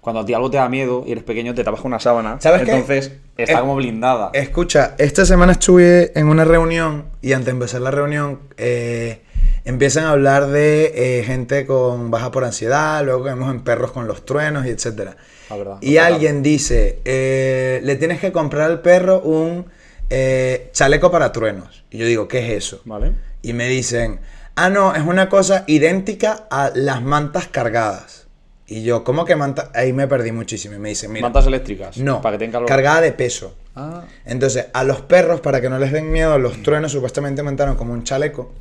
Cuando 0.00 0.20
a 0.20 0.24
ti 0.24 0.34
algo 0.34 0.50
te 0.50 0.56
da 0.56 0.68
miedo 0.68 1.02
y 1.04 1.12
eres 1.12 1.24
pequeño, 1.24 1.54
te 1.54 1.64
tapas 1.64 1.80
con 1.80 1.90
una 1.90 1.98
sábana. 1.98 2.40
¿Sabes 2.40 2.62
qué? 2.62 2.70
Entonces 2.70 3.12
está 3.36 3.60
como 3.60 3.74
blindada. 3.74 4.30
Escucha, 4.34 4.94
esta 4.98 5.24
semana 5.24 5.52
estuve 5.52 6.16
en 6.16 6.28
una 6.28 6.44
reunión 6.44 7.06
y 7.22 7.32
antes 7.32 7.46
de 7.46 7.50
empezar 7.50 7.80
la 7.80 7.90
reunión 7.90 8.38
eh, 8.56 9.22
empiezan 9.66 10.04
a 10.04 10.12
hablar 10.12 10.46
de 10.46 10.92
eh, 10.94 11.24
gente 11.24 11.66
con 11.66 12.10
baja 12.12 12.30
por 12.30 12.44
ansiedad, 12.44 13.04
luego 13.04 13.24
vemos 13.24 13.50
en 13.50 13.62
perros 13.62 13.90
con 13.90 14.06
los 14.06 14.24
truenos 14.24 14.64
y 14.64 14.70
etcétera. 14.70 15.16
Verdad, 15.50 15.78
Y 15.80 15.98
alguien 15.98 16.42
dice, 16.42 17.00
eh, 17.04 17.80
le 17.82 17.96
tienes 17.96 18.20
que 18.20 18.30
comprar 18.32 18.70
al 18.70 18.80
perro 18.80 19.20
un 19.20 19.66
eh, 20.08 20.70
chaleco 20.72 21.10
para 21.10 21.32
truenos. 21.32 21.84
Y 21.90 21.98
yo 21.98 22.06
digo, 22.06 22.28
¿qué 22.28 22.38
es 22.46 22.64
eso? 22.64 22.80
¿Vale? 22.84 23.12
Y 23.46 23.52
me 23.52 23.68
dicen, 23.68 24.18
ah, 24.56 24.68
no, 24.70 24.94
es 24.94 25.02
una 25.02 25.28
cosa 25.28 25.62
idéntica 25.68 26.46
a 26.50 26.72
las 26.74 27.00
mantas 27.02 27.46
cargadas. 27.46 28.26
Y 28.66 28.82
yo, 28.82 29.04
¿cómo 29.04 29.24
que 29.24 29.36
mantas? 29.36 29.70
Ahí 29.74 29.92
me 29.92 30.08
perdí 30.08 30.32
muchísimo. 30.32 30.74
Y 30.74 30.78
me 30.80 30.88
dicen, 30.88 31.12
mira, 31.12 31.26
Mantas 31.26 31.46
eléctricas. 31.46 31.96
no, 31.98 32.20
Para 32.20 32.34
que 32.36 32.40
tengan 32.40 32.52
calor. 32.54 32.68
cargada 32.68 33.00
de 33.02 33.12
peso. 33.12 33.54
Ah, 33.76 34.02
Entonces, 34.24 34.66
a 34.72 34.82
los 34.82 35.00
perros, 35.02 35.40
para 35.40 35.60
que 35.60 35.68
no 35.68 35.78
les 35.78 35.92
den 35.92 36.10
miedo, 36.10 36.38
los 36.38 36.60
truenos 36.64 36.90
supuestamente 36.90 37.44
montaron 37.44 37.76
como 37.76 37.92
un 37.92 38.02
chaleco 38.02 38.52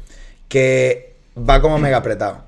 que 0.48 1.16
va 1.38 1.62
como 1.62 1.80
mega 1.80 1.98
apretado. 1.98 2.44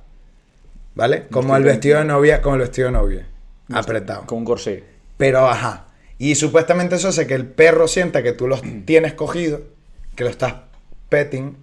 ¿vale? 0.93 1.27
Como 1.31 1.55
el 1.55 1.63
vestido 1.63 1.99
de 1.99 2.05
novia, 2.05 2.41
como 2.41 2.55
el 2.55 2.61
vestido 2.61 2.87
de 2.89 2.91
novia. 2.91 3.27
Apretado. 3.73 4.25
Con 4.27 4.39
un 4.39 4.45
corsé. 4.45 4.83
Pero, 5.17 5.47
ajá. 5.47 5.85
Y 6.19 6.35
supuestamente 6.35 6.95
eso 6.95 7.07
hace 7.07 7.25
que 7.25 7.33
el 7.35 7.45
perro 7.45 7.87
sienta 7.87 8.21
que 8.21 8.33
tú 8.33 8.47
lo 8.47 8.59
tienes 8.85 9.13
cogido, 9.13 9.61
que 10.15 10.23
lo 10.23 10.29
estás 10.29 10.53
petting. 11.09 11.57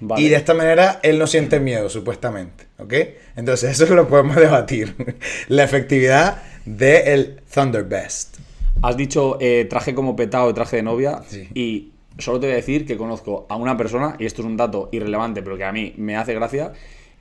Vale. 0.00 0.22
Y 0.22 0.28
de 0.28 0.36
esta 0.36 0.54
manera 0.54 1.00
él 1.02 1.18
no 1.18 1.26
siente 1.26 1.60
miedo, 1.60 1.88
supuestamente. 1.88 2.66
¿Ok? 2.78 2.94
Entonces 3.36 3.80
eso 3.80 3.94
lo 3.94 4.08
podemos 4.08 4.36
debatir. 4.36 4.94
La 5.48 5.64
efectividad 5.64 6.42
del 6.64 7.40
Thunderbest. 7.52 8.38
Has 8.82 8.96
dicho 8.96 9.38
eh, 9.40 9.66
traje 9.68 9.94
como 9.94 10.14
petado 10.14 10.50
y 10.50 10.54
traje 10.54 10.76
de 10.76 10.82
novia. 10.82 11.22
Sí. 11.28 11.48
Y 11.54 11.92
solo 12.18 12.40
te 12.40 12.46
voy 12.46 12.54
a 12.54 12.56
decir 12.56 12.86
que 12.86 12.96
conozco 12.96 13.46
a 13.48 13.56
una 13.56 13.76
persona, 13.76 14.16
y 14.18 14.26
esto 14.26 14.42
es 14.42 14.46
un 14.46 14.56
dato 14.56 14.88
irrelevante, 14.92 15.42
pero 15.42 15.56
que 15.56 15.64
a 15.64 15.72
mí 15.72 15.94
me 15.96 16.16
hace 16.16 16.34
gracia, 16.34 16.72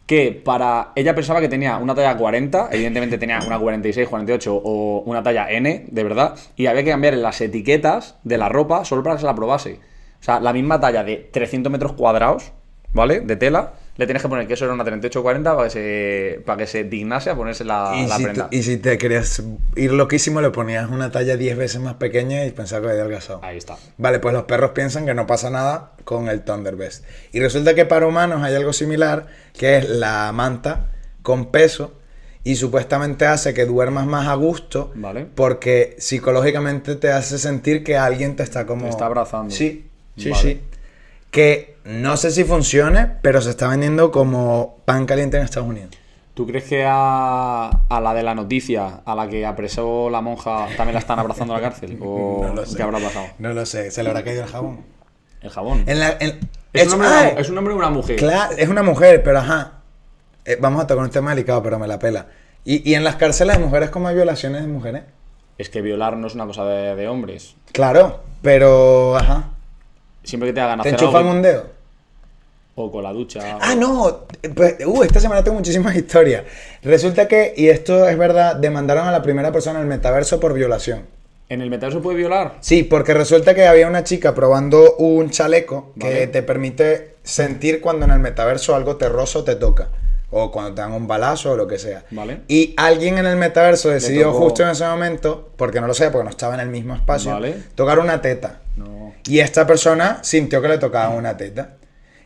que 0.06 0.32
para. 0.32 0.92
Ella 0.96 1.14
pensaba 1.14 1.40
que 1.40 1.50
tenía 1.50 1.78
una 1.78 1.94
talla 1.94 2.18
40, 2.18 2.70
evidentemente 2.72 3.18
tenía 3.18 3.40
una 3.46 3.60
46, 3.60 4.08
48 4.08 4.62
o 4.64 5.04
una 5.06 5.22
talla 5.22 5.52
N, 5.52 5.86
de 5.88 6.04
verdad, 6.04 6.36
y 6.56 6.66
había 6.66 6.84
que 6.84 6.92
cambiar 6.92 7.16
las 7.16 7.40
etiquetas 7.42 8.16
de 8.24 8.38
la 8.38 8.50
ropa 8.50 8.86
solo 8.86 9.04
para 9.04 9.16
que 9.16 9.22
se 9.22 9.28
la 9.28 9.36
probase. 9.36 9.80
O 10.20 10.24
sea, 10.24 10.40
la 10.40 10.54
misma 10.54 10.80
talla 10.80 11.04
de 11.04 11.30
300 11.32 11.72
metros 11.72 11.94
cuadrados, 11.94 12.54
¿vale? 12.94 13.20
De 13.22 13.36
tela, 13.36 13.74
le 13.98 14.06
tienes 14.06 14.22
que 14.22 14.30
poner 14.30 14.48
que 14.48 14.54
eso 14.54 14.66
era 14.66 14.74
una 14.76 14.84
38-40 14.86 15.44
para 15.56 15.64
que 15.64 15.70
se, 15.72 16.42
para 16.46 16.58
que 16.58 16.68
se 16.68 16.84
dignase 16.84 17.30
a 17.32 17.36
ponerse 17.36 17.64
la, 17.66 17.94
y, 17.96 18.08
la 18.08 18.18
si 18.18 18.24
prenda. 18.24 18.50
tú- 18.50 18.56
y 18.56 18.62
si 18.64 18.78
te 18.78 18.98
querías 18.98 19.42
ir 19.76 19.92
loquísimo, 19.94 20.40
le 20.42 20.52
ponías 20.52 20.90
una 20.90 21.12
talla 21.12 21.36
10 21.36 21.58
veces 21.58 21.82
más 21.82 21.96
pequeña 21.96 22.46
y 22.46 22.52
pensaba 22.52 22.82
que 22.84 22.90
había 22.90 23.02
adelgazado. 23.02 23.40
Ahí 23.44 23.58
está. 23.58 23.76
Vale, 23.98 24.20
pues 24.20 24.34
los 24.36 24.44
perros 24.44 24.72
piensan 24.72 25.06
que 25.06 25.14
no 25.16 25.26
pasa 25.26 25.50
nada 25.50 25.94
con 26.04 26.30
el 26.30 26.44
Thunderbest. 26.44 27.04
Y 27.34 27.40
resulta 27.40 27.74
que 27.74 27.86
para 27.86 28.06
humanos 28.08 28.44
hay 28.44 28.54
algo 28.56 28.72
similar, 28.72 29.28
que 29.58 29.78
es 29.78 29.90
la 29.90 30.32
manta 30.32 30.92
con 31.24 31.52
peso 31.52 31.94
y 32.44 32.56
supuestamente 32.56 33.26
hace 33.26 33.54
que 33.54 33.66
duermas 33.66 34.06
más 34.06 34.28
a 34.28 34.36
gusto, 34.36 34.92
Vale. 34.96 35.26
porque 35.36 35.96
psicológicamente 35.98 36.96
te 36.96 37.12
hace 37.12 37.38
sentir 37.40 37.84
que 37.84 37.98
alguien 37.98 38.36
te 38.36 38.44
está 38.44 38.66
como... 38.66 38.84
Te 38.84 38.90
está 38.90 39.08
abrazando. 39.08 39.54
Sí, 39.54 39.90
sí, 40.16 40.30
Vale. 40.30 40.42
sí. 40.42 40.62
Que 41.38 41.78
no 41.86 42.18
sé 42.18 42.32
si 42.32 42.44
funcione, 42.46 43.06
pero 43.22 43.42
se 43.42 43.52
está 43.52 43.68
vendiendo 43.68 44.10
como 44.12 44.80
pan 44.86 45.06
caliente 45.06 45.38
en 45.38 45.44
Estados 45.44 45.70
Unidos. 45.70 45.92
¿Tú 46.34 46.48
crees 46.48 46.64
que 46.64 46.84
a, 46.84 47.68
a 47.88 48.02
la 48.02 48.14
de 48.16 48.24
la 48.24 48.34
noticia, 48.34 49.02
a 49.06 49.14
la 49.14 49.28
que 49.30 49.46
apresó 49.46 50.10
la 50.10 50.20
monja, 50.22 50.66
también 50.76 50.96
la 50.96 51.00
están 51.00 51.20
abrazando 51.20 51.54
a 51.54 51.58
la 51.58 51.62
cárcel? 51.70 51.96
¿O 52.02 52.40
No 52.48 52.56
lo 52.56 52.66
sé. 52.66 52.76
qué 52.76 52.82
habrá 52.82 52.98
pasado? 52.98 53.28
No 53.38 53.54
lo 53.54 53.68
sé, 53.68 53.92
se 53.92 54.02
le 54.02 54.10
habrá 54.10 54.24
caído 54.24 54.42
el 54.46 54.50
jabón. 54.50 54.80
El 55.44 55.52
jabón. 55.52 55.84
En 55.86 56.00
la- 56.00 56.18
en- 56.20 56.40
Es, 56.74 56.88
un 56.88 56.94
hombre, 56.94 57.08
una- 57.08 57.28
es 57.30 57.50
un 57.52 57.58
hombre 57.60 57.74
de 57.76 57.78
una 57.82 57.90
mujer. 57.92 58.16
Claro, 58.16 58.56
es 58.58 58.68
una 58.70 58.82
mujer, 58.82 59.22
pero 59.22 59.38
ajá. 59.38 59.74
Eh, 60.44 60.58
vamos 60.60 60.84
a 60.84 60.88
tocar 60.88 61.04
un 61.04 61.12
tema 61.12 61.30
delicado, 61.36 61.62
pero 61.62 61.78
me 61.78 61.86
la 61.88 62.00
pela. 62.00 62.26
Y, 62.66 62.90
y 62.90 62.96
en 62.96 63.04
las 63.04 63.18
cárceles 63.18 63.58
de 63.60 63.64
mujeres, 63.64 63.92
¿cómo 63.92 64.08
hay 64.08 64.16
violaciones 64.16 64.64
de 64.64 64.68
mujeres? 64.68 65.04
Es 65.60 65.70
que 65.70 65.84
violar 65.84 66.18
no 66.18 66.26
es 66.26 66.34
una 66.34 66.48
cosa 66.48 66.66
de, 66.66 66.96
de 66.96 67.08
hombres. 67.08 67.56
Claro, 67.74 68.24
pero 68.42 69.16
ajá. 69.18 69.52
Siempre 70.28 70.50
que 70.50 70.54
te 70.54 70.62
hagan 70.62 70.82
¿Te 70.82 70.90
hacer 70.90 70.94
enchufan 71.00 71.22
algo, 71.24 71.32
un 71.38 71.42
dedo? 71.42 71.64
o 72.76 72.92
con 72.92 73.02
la 73.04 73.12
ducha. 73.12 73.58
Ah, 73.60 73.74
o- 73.74 73.76
no. 73.76 74.20
pues, 74.54 74.76
uh, 74.86 75.02
esta 75.04 75.20
semana 75.20 75.44
tengo 75.44 75.58
muchísimas 75.58 75.96
historias. 75.96 76.44
Resulta 76.84 77.28
que, 77.28 77.54
y 77.58 77.70
esto 77.70 78.08
es 78.08 78.16
verdad, 78.18 78.56
demandaron 78.58 79.08
a 79.08 79.12
la 79.12 79.24
primera 79.24 79.52
persona 79.52 79.80
en 79.80 79.84
el 79.84 79.90
metaverso 79.90 80.40
por 80.40 80.54
violación. 80.54 81.02
¿En 81.50 81.62
el 81.62 81.70
metaverso 81.70 82.02
puede 82.02 82.18
violar? 82.18 82.56
Sí, 82.60 82.84
porque 82.84 83.14
resulta 83.14 83.56
que 83.56 83.66
había 83.66 83.88
una 83.88 84.04
chica 84.04 84.36
probando 84.36 84.96
un 84.98 85.30
chaleco 85.32 85.94
que 86.00 86.28
te 86.28 86.44
permite 86.44 87.16
sentir 87.24 87.80
cuando 87.80 88.06
en 88.06 88.12
el 88.12 88.20
metaverso 88.20 88.76
algo 88.76 88.98
terroso 88.98 89.44
te 89.46 89.56
toca. 89.56 89.88
O 90.30 90.52
cuando 90.52 90.74
te 90.74 90.82
dan 90.82 90.92
un 90.92 91.08
balazo 91.08 91.52
o 91.54 91.56
lo 91.56 91.68
que 91.68 91.80
sea. 91.80 92.04
Vale. 92.12 92.42
Y 92.50 92.74
alguien 92.78 93.18
en 93.18 93.26
el 93.26 93.38
metaverso 93.38 93.90
decidió 93.90 94.28
tocó- 94.32 94.40
justo 94.40 94.64
en 94.64 94.70
ese 94.70 94.86
momento, 94.86 95.52
porque 95.56 95.80
no 95.80 95.88
lo 95.88 95.94
sé, 95.94 96.10
porque 96.12 96.26
no 96.26 96.30
estaba 96.30 96.54
en 96.56 96.60
el 96.60 96.68
mismo 96.70 96.94
espacio, 96.96 97.32
Vale. 97.32 97.56
tocar 97.76 98.00
una 98.00 98.22
teta. 98.22 98.60
No. 98.76 99.14
Y 99.26 99.40
esta 99.40 99.66
persona 99.66 100.20
sintió 100.24 100.62
que 100.62 100.68
le 100.68 100.78
tocaba 100.80 101.10
una 101.16 101.38
teta. 101.38 101.76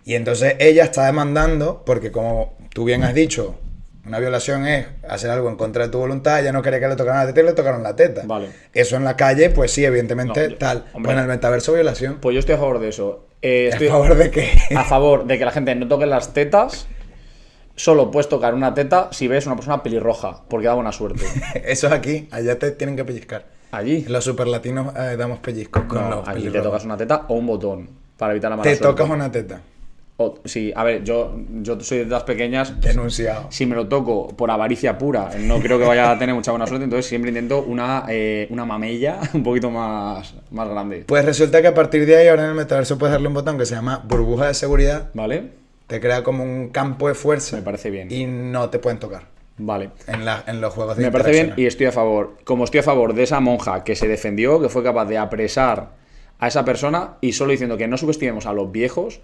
Y 0.03 0.15
entonces 0.15 0.55
ella 0.59 0.83
está 0.83 1.05
demandando, 1.05 1.83
porque 1.85 2.11
como 2.11 2.57
tú 2.73 2.85
bien 2.85 3.03
has 3.03 3.13
dicho, 3.13 3.55
una 4.03 4.17
violación 4.17 4.65
es 4.65 4.87
hacer 5.07 5.29
algo 5.29 5.47
en 5.49 5.55
contra 5.55 5.85
de 5.85 5.91
tu 5.91 5.99
voluntad, 5.99 6.39
ella 6.39 6.51
no 6.51 6.63
quería 6.63 6.79
que 6.79 6.87
le 6.87 6.95
tocaran 6.95 7.19
la 7.21 7.27
teta 7.27 7.41
y 7.41 7.43
le 7.45 7.53
tocaron 7.53 7.83
la 7.83 7.95
teta. 7.95 8.23
Vale. 8.25 8.47
Eso 8.73 8.95
en 8.95 9.03
la 9.03 9.15
calle, 9.15 9.51
pues 9.51 9.71
sí, 9.71 9.85
evidentemente 9.85 10.49
No, 10.49 10.55
tal. 10.55 10.85
hombre. 10.93 11.11
En 11.13 11.19
el 11.19 11.27
metaverso 11.27 11.73
violación. 11.73 12.17
Pues 12.19 12.33
yo 12.33 12.39
estoy 12.39 12.55
a 12.55 12.57
favor 12.57 12.79
de 12.79 12.89
eso. 12.89 13.27
Eh, 13.43 13.69
estoy 13.71 13.89
¿A 13.89 13.91
favor 13.91 14.15
de 14.15 14.31
qué? 14.31 14.49
a 14.75 14.83
favor 14.85 15.25
de 15.27 15.37
que 15.37 15.45
la 15.45 15.51
gente 15.51 15.75
no 15.75 15.87
toque 15.87 16.07
las 16.07 16.33
tetas. 16.33 16.87
Solo 17.75 18.11
puedes 18.11 18.29
tocar 18.29 18.53
una 18.53 18.73
teta 18.73 19.09
si 19.11 19.27
ves 19.27 19.45
una 19.47 19.55
persona 19.55 19.81
pelirroja, 19.81 20.43
porque 20.47 20.67
da 20.67 20.73
buena 20.73 20.91
suerte. 20.91 21.23
Eso 21.65 21.87
es 21.87 21.93
aquí, 21.93 22.27
allá 22.31 22.57
te 22.59 22.71
tienen 22.71 22.95
que 22.95 23.05
pellizcar. 23.05 23.45
Allí. 23.71 24.03
Los 24.07 24.23
superlatinos 24.25 24.93
eh, 24.97 25.15
damos 25.17 25.39
pellizcos 25.39 25.83
con 25.85 25.97
No, 26.01 26.09
los 26.09 26.19
aquí 26.27 26.39
te 26.39 26.45
pelirrojos. 26.51 26.63
tocas 26.71 26.85
una 26.85 26.97
teta 26.97 27.25
o 27.29 27.35
un 27.35 27.47
botón 27.47 27.89
para 28.17 28.33
evitar 28.33 28.49
la 28.51 28.57
mala 28.57 28.69
Te 28.69 28.75
suerte. 28.75 28.97
tocas 29.01 29.15
una 29.15 29.31
teta. 29.31 29.61
O- 30.17 30.35
sí, 30.45 30.71
a 30.75 30.83
ver, 30.83 31.03
yo, 31.03 31.35
yo 31.61 31.79
soy 31.79 31.99
de 31.99 32.03
tetas 32.03 32.23
pequeñas. 32.23 32.79
Denunciado. 32.81 33.47
Si 33.49 33.65
me 33.65 33.75
lo 33.75 33.87
toco 33.87 34.27
por 34.35 34.51
avaricia 34.51 34.97
pura, 34.97 35.31
no 35.39 35.59
creo 35.59 35.79
que 35.79 35.85
vaya 35.85 36.11
a 36.11 36.19
tener 36.19 36.35
mucha 36.35 36.51
buena 36.51 36.67
suerte, 36.67 36.83
entonces 36.83 37.07
siempre 37.07 37.29
intento 37.29 37.63
una, 37.63 38.03
eh, 38.09 38.45
una 38.51 38.65
mamella 38.65 39.19
un 39.33 39.41
poquito 39.41 39.71
más, 39.71 40.35
más 40.51 40.67
grande. 40.69 41.05
Pues 41.07 41.23
resulta 41.25 41.61
que 41.61 41.69
a 41.69 41.73
partir 41.73 42.05
de 42.05 42.17
ahí, 42.17 42.27
ahora 42.27 42.43
en 42.43 42.49
el 42.49 42.55
metaverso 42.55 42.97
puedes 42.99 43.13
darle 43.13 43.29
un 43.29 43.33
botón 43.33 43.57
que 43.57 43.65
se 43.65 43.73
llama 43.73 44.03
burbuja 44.05 44.47
de 44.47 44.53
seguridad. 44.53 45.09
¿Vale? 45.13 45.60
Te 45.91 45.99
crea 45.99 46.23
como 46.23 46.41
un 46.45 46.69
campo 46.69 47.09
de 47.09 47.15
fuerza. 47.15 47.57
Me 47.57 47.61
parece 47.63 47.89
bien. 47.89 48.09
Y 48.09 48.25
no 48.25 48.69
te 48.69 48.79
pueden 48.79 48.97
tocar. 48.97 49.23
Vale. 49.57 49.89
En, 50.07 50.23
la- 50.23 50.41
en 50.47 50.61
los 50.61 50.73
juegos 50.73 50.95
de 50.95 51.03
Me 51.03 51.11
parece 51.11 51.31
bien 51.31 51.53
y 51.57 51.65
estoy 51.65 51.87
a 51.87 51.91
favor. 51.91 52.37
Como 52.45 52.63
estoy 52.63 52.79
a 52.79 52.83
favor 52.83 53.13
de 53.13 53.23
esa 53.23 53.41
monja 53.41 53.83
que 53.83 53.97
se 53.97 54.07
defendió, 54.07 54.61
que 54.61 54.69
fue 54.69 54.83
capaz 54.83 55.03
de 55.05 55.17
apresar 55.17 55.89
a 56.39 56.47
esa 56.47 56.63
persona 56.63 57.17
y 57.19 57.33
solo 57.33 57.51
diciendo 57.51 57.75
que 57.75 57.89
no 57.89 57.97
subestimemos 57.97 58.45
a 58.45 58.53
los 58.53 58.71
viejos, 58.71 59.19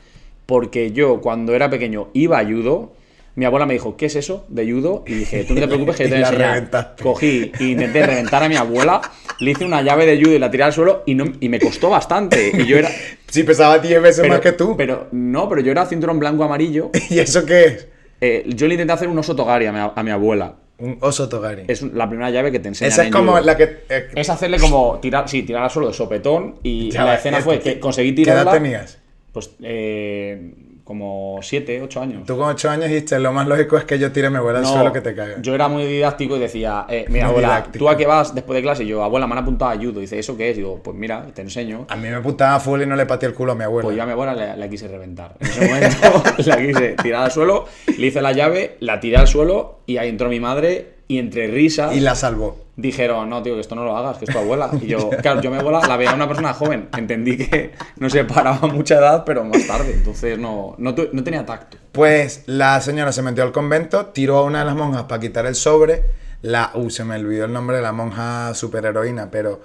porque 0.46 0.92
yo 0.92 1.22
cuando 1.22 1.56
era 1.56 1.70
pequeño 1.70 2.10
iba 2.12 2.38
a 2.40 2.44
judo, 2.44 2.92
mi 3.38 3.46
abuela 3.46 3.66
me 3.66 3.74
dijo, 3.74 3.96
¿qué 3.96 4.08
es 4.08 4.16
eso 4.18 4.46
de 4.50 4.70
judo? 4.70 5.04
Y 5.08 5.14
dije, 5.14 5.44
tú 5.46 5.54
no 5.54 5.62
te 5.62 5.68
preocupes 5.68 5.96
que 5.96 6.04
yo 6.06 6.10
te 6.10 6.16
Y 6.18 6.20
voy 6.20 6.26
a 6.28 6.32
la 6.32 6.36
enseñar". 6.36 6.54
reventaste. 6.56 7.04
Cogí 7.04 7.52
e 7.60 7.64
intenté 7.64 8.06
reventar 8.06 8.44
a 8.44 8.50
mi 8.50 8.56
abuela, 8.56 9.00
le 9.40 9.52
hice 9.52 9.64
una 9.64 9.82
llave 9.84 10.06
de 10.06 10.20
judo 10.22 10.34
y 10.36 10.40
la 10.40 10.52
tiré 10.52 10.64
al 10.64 10.74
suelo 10.74 11.04
y, 11.06 11.14
no, 11.16 11.26
y 11.40 11.48
me 11.48 11.60
costó 11.60 11.90
bastante. 11.90 12.52
Y 12.54 12.66
yo 12.66 12.78
era... 12.78 12.90
Sí, 13.30 13.44
pesaba 13.44 13.78
10 13.80 14.02
veces 14.02 14.22
Pero, 14.22 14.34
más 14.34 14.40
que 14.42 14.54
tú. 14.54 14.76
Pero 14.78 15.08
no, 15.12 15.50
pero 15.50 15.62
yo 15.62 15.70
era 15.72 15.86
cinturón 15.86 16.18
blanco 16.18 16.44
amarillo. 16.46 16.92
¿Y 17.10 17.20
eso 17.20 17.46
qué 17.46 17.66
es? 17.66 17.88
Eh, 18.22 18.46
yo 18.48 18.68
le 18.68 18.74
intenté 18.76 18.94
hacer 18.94 19.08
un 19.10 19.20
oso 19.20 19.36
togari 19.36 19.66
a 19.66 19.72
mi, 19.74 19.80
a 19.94 20.04
mi 20.04 20.12
abuela. 20.12 20.56
Un 20.80 20.98
oso 21.02 21.28
togari. 21.28 21.64
Es 21.68 21.82
la 21.82 22.08
primera 22.08 22.30
llave 22.32 22.52
que 22.54 22.60
te 22.60 22.70
enseñan 22.70 22.92
Esa 22.94 23.02
es 23.02 23.08
en 23.08 23.14
como 23.14 23.34
judo. 23.34 23.42
la 23.44 23.58
que... 23.58 23.64
eh, 23.90 24.08
Es 24.16 24.30
hacerle 24.30 24.60
como 24.60 24.98
tirar, 25.02 25.28
sí, 25.28 25.44
tirar 25.44 25.64
al 25.64 25.70
suelo 25.70 25.90
de 25.90 25.94
sopetón 25.94 26.56
y 26.64 26.90
Ya 26.90 27.04
la 27.04 27.16
escena 27.16 27.40
fue 27.42 27.60
¿qué- 27.60 27.74
que 27.76 27.80
conseguí 27.82 28.16
¿Qué 28.16 28.22
edad 28.24 28.42
tirarla. 28.44 28.52
tenías? 28.54 28.98
Pues 29.34 29.52
eh, 29.62 30.54
como 30.88 31.40
7, 31.42 31.82
8 31.82 32.02
años. 32.02 32.26
Tú 32.26 32.38
con 32.38 32.48
8 32.48 32.70
años 32.70 32.86
dijiste, 32.86 33.20
lo 33.20 33.34
más 33.34 33.46
lógico 33.46 33.78
es 33.78 33.84
que 33.84 34.00
yo 34.00 34.10
tire 34.14 34.30
mi 34.30 34.38
abuela 34.38 34.60
al 34.60 34.66
suelo 34.66 34.94
que 34.94 35.02
te 35.02 35.14
caiga. 35.14 35.42
Yo 35.42 35.54
era 35.54 35.68
muy 35.68 35.86
didáctico 35.86 36.38
y 36.38 36.40
decía, 36.40 36.86
eh, 36.88 37.06
mira, 37.10 37.26
Muy 37.26 37.32
abuela, 37.32 37.48
didáctico. 37.50 37.80
¿tú 37.80 37.90
a 37.90 37.98
qué 37.98 38.06
vas 38.06 38.34
después 38.34 38.56
de 38.56 38.62
clase? 38.62 38.86
Y 38.86 38.88
yo, 38.88 39.04
abuela, 39.04 39.28
me 39.28 39.34
han 39.34 39.40
apuntado 39.40 39.72
a 39.72 39.76
judo. 39.76 40.00
Dice, 40.00 40.18
¿eso 40.18 40.38
qué 40.38 40.52
es? 40.52 40.56
Digo, 40.56 40.80
pues 40.82 40.96
mira, 40.96 41.26
te 41.34 41.42
enseño. 41.42 41.88
A 41.90 41.98
mí 41.98 42.08
me 42.08 42.22
putaba 42.22 42.58
full 42.62 42.82
y 42.84 42.86
no 42.86 42.96
le 42.96 43.06
pateé 43.06 43.28
el 43.28 43.36
culo 43.36 43.52
a 43.52 43.56
mi 43.56 43.66
abuela. 43.66 43.84
Pues 43.84 43.98
yo 43.98 44.04
a 44.04 44.06
mi 44.06 44.14
abuela 44.14 44.34
la, 44.34 44.56
la 44.56 44.70
quise 44.70 44.88
reventar. 44.88 45.36
En 45.42 45.48
ese 45.48 45.68
momento 45.68 46.24
la 46.46 46.58
quise 46.58 46.96
tirar 47.04 47.26
al 47.26 47.32
suelo, 47.32 47.66
le 47.98 48.08
hice 48.08 48.22
la 48.22 48.32
llave, 48.32 48.78
la 48.80 49.02
tiré 49.02 49.18
al 49.18 49.28
suelo 49.28 49.80
y 49.88 49.98
ahí 49.98 50.08
entró 50.08 50.30
mi 50.30 50.40
madre 50.40 50.94
y 51.10 51.18
entre 51.20 51.48
risas 51.48 51.94
Y 51.94 52.00
la 52.00 52.16
salvó. 52.16 52.67
Dijeron, 52.78 53.30
no, 53.30 53.44
tío, 53.44 53.56
que 53.56 53.60
esto 53.62 53.76
no 53.76 53.84
lo 53.84 53.98
hagas, 53.98 54.18
que 54.20 54.26
es 54.26 54.32
tu 54.32 54.38
abuela. 54.38 54.70
Y 54.82 54.88
yo, 54.88 55.10
claro, 55.22 55.42
yo 55.42 55.52
mi 55.52 55.58
abuela 55.58 55.82
la 55.86 55.98
veía 55.98 56.14
una 56.14 56.28
persona 56.28 56.54
joven. 56.54 56.88
Entendí 56.98 57.36
que 57.38 57.74
no 57.98 58.10
se 58.10 58.24
paraba 58.24 58.68
mucha 58.68 58.96
edad, 59.00 59.24
pero 59.26 59.44
más 59.44 59.68
tarde. 59.68 59.92
Entonces 59.94 60.40
no, 60.40 60.76
no, 60.78 60.96
tu- 60.96 61.10
no 61.12 61.24
tenía 61.24 61.46
tacto. 61.46 61.78
Pues 61.92 62.44
la 62.46 62.80
señora 62.80 63.12
se 63.12 63.22
metió 63.24 63.44
al 63.44 63.52
convento, 63.52 64.06
tiró 64.08 64.38
a 64.38 64.44
una 64.44 64.60
de 64.60 64.66
las 64.66 64.76
monjas 64.76 65.04
para 65.04 65.20
quitar 65.20 65.46
el 65.46 65.56
sobre. 65.56 66.06
La. 66.44 66.72
Uh, 66.76 66.90
se 66.92 67.04
me 67.04 67.16
olvidó 67.16 67.46
el 67.46 67.52
nombre 67.54 67.78
de 67.78 67.82
la 67.82 67.92
monja 67.92 68.54
superheroína, 68.54 69.30
pero. 69.32 69.60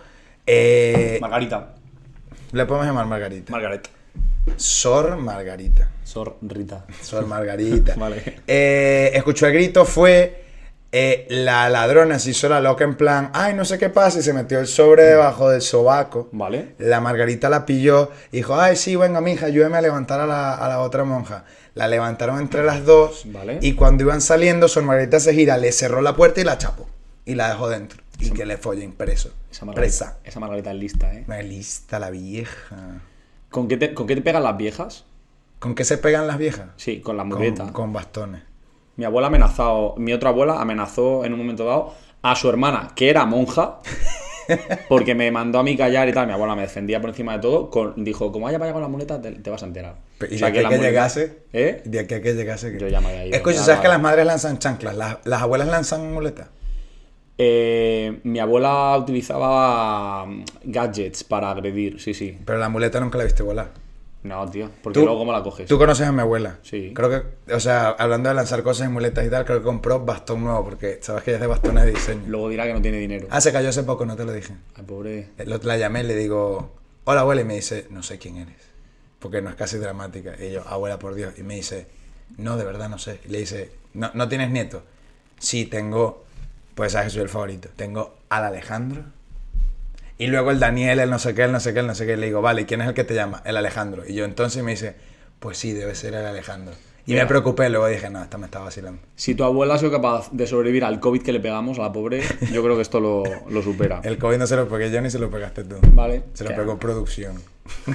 Eh, 0.47 1.19
Margarita. 1.21 1.75
le 2.53 2.67
podemos 2.67 2.87
llamar 2.87 3.07
Margarita. 3.07 3.53
Margaret. 3.53 3.89
Sor 4.57 5.17
Margarita. 5.19 5.89
Sor 6.03 6.37
Rita. 6.43 6.85
Sor 7.01 7.27
Margarita. 7.27 7.95
Vale. 7.99 8.41
Eh, 8.47 9.11
escuchó 9.15 9.47
el 9.47 9.53
grito, 9.53 9.85
fue. 9.85 10.42
Eh, 10.93 11.27
la 11.31 11.69
ladrona 11.71 12.19
se 12.19 12.31
hizo 12.31 12.49
la 12.49 12.61
loca 12.61 12.85
en 12.85 12.95
plan, 12.97 13.31
ay, 13.33 13.55
no 13.55 13.65
sé 13.65 13.79
qué 13.79 13.89
pasa, 13.89 14.19
y 14.19 14.23
se 14.23 14.33
metió 14.35 14.59
el 14.61 14.67
sobre 14.67 15.05
debajo 15.05 15.49
del 15.51 15.63
sobaco. 15.63 16.29
Vale. 16.33 16.75
La 16.79 17.01
Margarita 17.01 17.49
la 17.49 17.65
pilló 17.67 18.11
y 18.31 18.37
dijo, 18.39 18.55
ay, 18.61 18.77
sí, 18.77 18.95
venga, 18.97 19.21
mija, 19.21 19.47
ayúdame 19.47 19.79
a 19.79 19.81
levantar 19.81 20.21
a 20.21 20.27
la, 20.27 20.55
a 20.55 20.69
la 20.69 20.81
otra 20.81 21.05
monja. 21.05 21.45
La 21.75 21.89
levantaron 21.89 22.39
entre 22.39 22.63
las 22.63 22.85
dos 22.85 23.23
Vale. 23.27 23.59
y 23.63 23.73
cuando 23.73 24.03
iban 24.05 24.21
saliendo, 24.21 24.69
Sor 24.69 24.83
Margarita 24.83 25.19
se 25.21 25.33
gira, 25.33 25.57
le 25.57 25.73
cerró 25.73 26.03
la 26.03 26.15
puerta 26.15 26.41
y 26.41 26.45
la 26.45 26.59
chapó. 26.59 26.87
Y 27.25 27.35
la 27.37 27.49
dejó 27.49 27.69
dentro. 27.71 28.03
Y 28.19 28.31
que 28.31 28.45
le 28.45 28.59
follen 28.59 28.93
preso. 28.93 29.33
Esa 29.51 29.65
Margarita, 29.65 29.81
Presa. 29.81 30.19
esa 30.25 30.39
Margarita 30.41 30.71
es 30.71 30.77
lista, 30.77 31.15
¿eh? 31.15 31.25
Me 31.27 31.43
lista 31.43 31.99
la 31.99 32.11
vieja. 32.11 33.01
¿Con 33.51 33.69
qué, 33.69 33.77
te, 33.79 33.95
¿Con 33.95 34.07
qué 34.07 34.15
te 34.15 34.23
pegan 34.23 34.43
las 34.43 34.57
viejas? 34.57 35.05
¿Con 35.59 35.75
qué 35.75 35.85
se 35.85 35.97
pegan 35.99 36.27
las 36.27 36.37
viejas? 36.39 36.67
Sí, 36.77 37.01
con 37.01 37.17
la 37.17 37.23
Con, 37.23 37.31
murrieta. 37.31 37.73
con 37.73 37.93
bastones. 37.93 38.43
Mi 38.97 39.05
abuela 39.05 39.29
amenazó, 39.29 39.95
mi 39.99 40.13
otra 40.13 40.31
abuela 40.31 40.61
amenazó 40.61 41.25
en 41.25 41.33
un 41.33 41.39
momento 41.39 41.65
dado 41.65 41.95
a 42.23 42.37
su 42.37 42.49
hermana, 42.49 42.91
que 42.95 43.09
era 43.11 43.25
monja, 43.25 43.79
porque 44.89 45.15
me 45.15 45.31
mandó 45.31 45.59
a 45.59 45.63
mí 45.63 45.77
callar 45.77 46.09
y 46.09 46.13
tal. 46.13 46.27
Mi 46.27 46.33
abuela 46.33 46.55
me 46.55 46.63
defendía 46.63 47.01
por 47.01 47.11
encima 47.11 47.33
de 47.35 47.39
todo. 47.41 47.71
con- 47.71 48.05
dijo, 48.05 48.31
como 48.33 48.45
vaya 48.47 48.59
vaya 48.59 48.73
con 48.73 48.83
la 48.83 48.89
muleta, 48.89 49.21
te, 49.21 49.33
te 49.33 49.51
vas 49.51 49.63
a 49.63 49.67
enterar. 49.67 49.95
Y 50.31 50.35
O 50.35 50.39
sea, 50.39 50.49
de 50.51 50.55
que 50.61 50.65
muleta- 50.65 50.83
llegase, 50.83 51.39
¿Eh? 51.53 51.83
de 51.85 52.01
aquí 52.01 52.15
a 52.15 52.21
que 52.23 52.35
llegase. 52.35 52.73
que- 52.73 52.79
Yo 52.79 52.89
ya 52.89 53.01
me 53.01 53.09
había 53.09 53.27
ido, 53.27 53.37
Escucha, 53.37 53.59
¿sabes 53.59 53.81
que 53.81 53.89
las 53.89 54.01
madres 54.01 54.27
lanzan 54.27 54.59
chanclas? 54.59 54.95
¿Las, 54.97 55.19
las 55.25 55.43
abuelas 55.43 55.69
lanzan 55.69 56.13
muletas? 56.13 56.49
Eh, 57.39 58.21
mi 58.25 58.39
abuela 58.39 58.97
utilizaba 58.99 60.27
gadgets 60.65 61.25
para 61.25 61.51
agredir, 61.51 61.99
sí, 62.01 62.13
sí. 62.15 62.39
Pero 62.45 62.59
la 62.59 62.69
muleta 62.69 63.01
nunca 63.01 63.19
la 63.19 63.25
viste 63.25 63.43
volar. 63.43 63.71
No, 64.23 64.49
tío, 64.49 64.71
porque 64.83 65.01
Tú- 65.01 65.05
luego 65.05 65.19
cómo 65.19 65.33
la 65.33 65.43
coges. 65.43 65.67
Tú 65.69 65.79
conoces 65.79 66.07
a 66.07 66.13
mi 66.13 66.21
abuela. 66.21 66.59
Sí. 66.63 66.93
Creo 66.95 67.11
que, 67.11 67.53
o 67.55 67.59
sea, 67.59 67.89
hablando 67.91 68.29
de 68.29 68.37
lanzar 68.37 68.63
cosas 68.63 68.87
en 68.87 68.93
muletas 68.93 69.27
y 69.27 69.31
tal, 69.31 69.45
creo 69.45 69.59
que 69.59 69.65
compró 69.65 69.99
bastón 70.05 70.45
nuevo 70.45 70.65
porque 70.65 70.99
sabes 71.03 71.25
que 71.25 71.31
ella 71.33 71.39
es 71.39 71.41
de 71.41 71.47
bastones 71.49 71.85
de 71.85 71.91
diseño. 71.91 72.23
Luego 72.29 72.49
dirá 72.49 72.65
que 72.65 72.73
no 72.73 72.81
tiene 72.81 72.99
dinero. 72.99 73.27
Ah, 73.31 73.41
se 73.41 73.51
cayó 73.53 73.69
hace 73.71 73.83
poco, 73.83 74.07
no 74.07 74.15
te 74.15 74.25
lo 74.25 74.33
dije. 74.33 74.55
Ay, 74.77 74.85
pobre. 74.85 75.19
Eh, 75.39 75.45
lo- 75.47 75.59
La 75.59 75.77
llamé 75.77 76.01
y 76.01 76.07
le 76.07 76.15
digo, 76.15 76.73
hola 77.05 77.23
abuela, 77.23 77.41
y 77.41 77.45
me 77.45 77.55
dice, 77.57 77.87
no 77.91 78.05
sé 78.05 78.19
quién 78.19 78.37
eres. 78.37 78.57
Porque 79.19 79.43
no 79.43 79.51
es 79.51 79.57
casi 79.57 79.77
dramática. 79.79 80.35
Y 80.41 80.53
yo, 80.53 80.63
abuela, 80.69 80.99
por 81.01 81.15
Dios. 81.15 81.35
Y 81.39 81.43
me 81.43 81.57
dice, 81.57 81.89
no, 82.37 82.57
de 82.57 82.65
verdad 82.65 82.89
no 82.89 82.99
sé. 82.99 83.19
Y 83.25 83.29
le 83.29 83.39
dice, 83.39 83.73
¿no, 83.95 84.11
¿no 84.15 84.29
tienes 84.29 84.51
nieto? 84.51 84.85
Sí, 85.41 85.67
tengo, 85.67 86.25
pues 86.77 86.93
sabes 86.93 87.07
que 87.09 87.15
soy 87.15 87.23
el 87.23 87.29
favorito. 87.29 87.71
Tengo 87.75 88.15
al 88.29 88.45
Alejandro. 88.45 89.03
Y 90.23 90.29
luego 90.29 90.53
el 90.53 90.61
Daniel, 90.61 91.01
el 91.01 91.11
no 91.11 91.19
sé 91.19 91.35
qué, 91.35 91.43
el 91.43 91.51
no 91.51 91.59
sé 91.59 91.75
qué, 91.75 91.81
el 91.81 91.89
no 91.89 91.97
sé 91.97 92.07
qué. 92.07 92.17
Le 92.17 92.27
digo, 92.27 92.41
vale, 92.41 92.63
¿y 92.63 92.65
quién 92.65 92.81
es 92.81 92.87
el 92.87 92.95
que 92.95 93.03
te 93.03 93.13
llama? 93.13 93.43
El 93.45 93.57
Alejandro. 93.57 94.05
Y 94.07 94.15
yo 94.15 94.25
entonces 94.25 94.63
me 94.63 94.71
dice, 94.71 94.95
pues 95.41 95.59
sí, 95.59 95.73
debe 95.73 95.97
ser 95.97 96.15
el 96.15 96.25
Alejandro. 96.25 96.75
Y 97.07 97.15
Mira. 97.15 97.25
me 97.25 97.29
preocupé, 97.29 97.69
luego 97.71 97.89
dije, 97.89 98.09
no, 98.09 98.23
esta 98.23 98.39
me 98.39 98.45
está 98.45 98.61
vacilando. 98.61 99.03
Si 99.17 99.35
tu 99.35 99.43
abuela 99.43 99.75
ha 99.75 99.79
sido 99.79 99.91
capaz 99.91 100.31
de 100.31 100.47
sobrevivir 100.47 100.85
al 100.85 101.01
COVID 101.01 101.23
que 101.23 101.33
le 101.33 101.41
pegamos 101.41 101.81
a 101.81 101.83
la 101.83 101.93
pobre, 101.93 102.23
yo 102.53 102.63
creo 102.63 102.77
que 102.77 102.83
esto 102.83 103.01
lo, 103.01 103.25
lo 103.51 103.63
supera. 103.63 104.01
El 104.05 104.17
COVID 104.17 104.37
no 104.39 104.47
se 104.47 104.55
lo 104.55 104.69
pegué 104.69 104.93
yo 104.93 105.01
ni 105.03 105.11
se 105.11 105.19
lo 105.19 105.29
pegaste 105.29 105.65
tú. 105.65 105.75
Vale. 105.93 106.23
Se 106.35 106.45
lo 106.45 106.55
pegó 106.55 106.79
producción. 106.79 107.43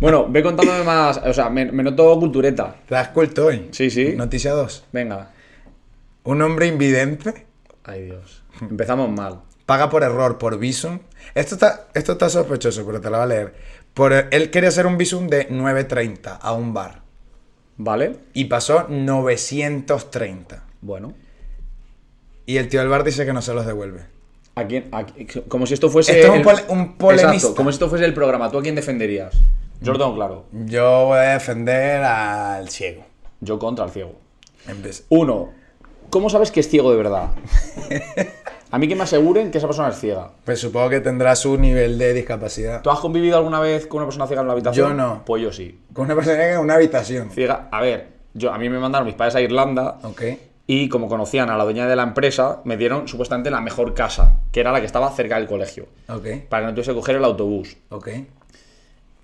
Bueno, 0.00 0.26
ve 0.28 0.42
contándome 0.42 0.82
más. 0.82 1.18
O 1.18 1.32
sea, 1.32 1.48
me, 1.48 1.70
me 1.70 1.82
noto 1.82 2.18
cultureta. 2.18 2.76
¿Te 2.86 2.94
das 2.94 3.08
culto 3.08 3.46
hoy? 3.46 3.68
Sí, 3.70 3.88
sí. 3.88 4.14
Noticia 4.16 4.52
2. 4.52 4.86
Venga. 4.92 5.30
Un 6.24 6.42
hombre 6.42 6.66
invidente 6.66 7.46
Ay, 7.84 8.02
Dios. 8.06 8.42
Empezamos 8.60 9.08
mal. 9.10 9.40
Paga 9.66 9.90
por 9.90 10.02
error 10.02 10.38
por 10.38 10.58
Visum. 10.58 11.00
Esto 11.34 11.54
está, 11.54 11.88
esto 11.94 12.12
está 12.12 12.28
sospechoso, 12.28 12.84
pero 12.86 13.00
te 13.00 13.10
lo 13.10 13.16
voy 13.16 13.24
a 13.24 13.26
leer. 13.26 13.54
Por, 13.94 14.12
él 14.12 14.50
quería 14.50 14.68
hacer 14.68 14.86
un 14.86 14.98
Visum 14.98 15.28
de 15.28 15.48
9.30 15.48 16.38
a 16.40 16.52
un 16.52 16.74
bar. 16.74 17.02
¿Vale? 17.76 18.16
Y 18.34 18.44
pasó 18.46 18.86
930. 18.88 20.62
Bueno. 20.80 21.14
Y 22.46 22.58
el 22.58 22.68
tío 22.68 22.80
del 22.80 22.88
bar 22.88 23.04
dice 23.04 23.24
que 23.26 23.32
no 23.32 23.42
se 23.42 23.54
los 23.54 23.66
devuelve. 23.66 24.06
¿A 24.56 24.64
quién, 24.66 24.88
a 24.92 25.04
como 25.48 25.66
si 25.66 25.74
esto 25.74 25.90
fuese. 25.90 26.12
Esto 26.20 26.26
es 26.26 26.32
un 26.32 26.38
el- 26.38 26.44
pole- 26.44 26.64
un 26.68 26.96
polemista. 26.96 27.32
Exacto, 27.34 27.56
como 27.56 27.70
si 27.70 27.76
esto 27.76 27.88
fuese 27.88 28.04
el 28.04 28.14
programa. 28.14 28.50
¿Tú 28.50 28.58
a 28.58 28.62
quién 28.62 28.74
defenderías? 28.76 29.34
Tengo 29.82 30.14
claro. 30.14 30.44
Yo 30.52 31.06
voy 31.06 31.18
a 31.18 31.32
defender 31.32 32.02
al 32.04 32.68
ciego. 32.68 33.04
Yo 33.40 33.58
contra 33.58 33.84
el 33.86 33.90
ciego. 33.90 34.14
Uno, 35.08 35.50
¿cómo 36.10 36.30
sabes 36.30 36.50
que 36.52 36.60
es 36.60 36.68
ciego 36.68 36.90
de 36.92 36.96
verdad? 36.96 37.30
A 38.74 38.78
mí 38.78 38.88
que 38.88 38.96
me 38.96 39.04
aseguren 39.04 39.52
que 39.52 39.58
esa 39.58 39.68
persona 39.68 39.90
es 39.90 40.00
ciega. 40.00 40.30
Pues 40.44 40.58
supongo 40.58 40.88
que 40.90 40.98
tendrá 40.98 41.36
su 41.36 41.56
nivel 41.56 41.96
de 41.96 42.12
discapacidad. 42.12 42.82
¿Tú 42.82 42.90
has 42.90 42.98
convivido 42.98 43.36
alguna 43.36 43.60
vez 43.60 43.86
con 43.86 43.98
una 43.98 44.06
persona 44.06 44.26
ciega 44.26 44.40
en 44.42 44.48
la 44.48 44.52
habitación? 44.54 44.88
Yo 44.88 44.94
no. 44.94 45.22
Pues 45.24 45.40
yo 45.44 45.52
sí. 45.52 45.78
Con 45.92 46.06
una 46.06 46.16
persona 46.16 46.44
en 46.50 46.58
una 46.58 46.74
habitación. 46.74 47.30
Ciega, 47.30 47.68
a 47.70 47.80
ver, 47.80 48.08
yo, 48.32 48.52
a 48.52 48.58
mí 48.58 48.68
me 48.68 48.80
mandaron 48.80 49.06
mis 49.06 49.14
padres 49.14 49.36
a 49.36 49.40
Irlanda 49.40 49.98
Ok. 50.02 50.22
y 50.66 50.88
como 50.88 51.06
conocían 51.08 51.50
a 51.50 51.56
la 51.56 51.62
dueña 51.62 51.86
de 51.86 51.94
la 51.94 52.02
empresa, 52.02 52.62
me 52.64 52.76
dieron 52.76 53.06
supuestamente 53.06 53.48
la 53.48 53.60
mejor 53.60 53.94
casa, 53.94 54.40
que 54.50 54.58
era 54.58 54.72
la 54.72 54.80
que 54.80 54.86
estaba 54.86 55.08
cerca 55.12 55.36
del 55.36 55.46
colegio, 55.46 55.86
Ok. 56.08 56.26
para 56.48 56.62
que 56.62 56.66
no 56.66 56.72
tuviese 56.72 56.90
que 56.90 56.96
coger 56.96 57.14
el 57.14 57.24
autobús. 57.24 57.76
Ok. 57.90 58.08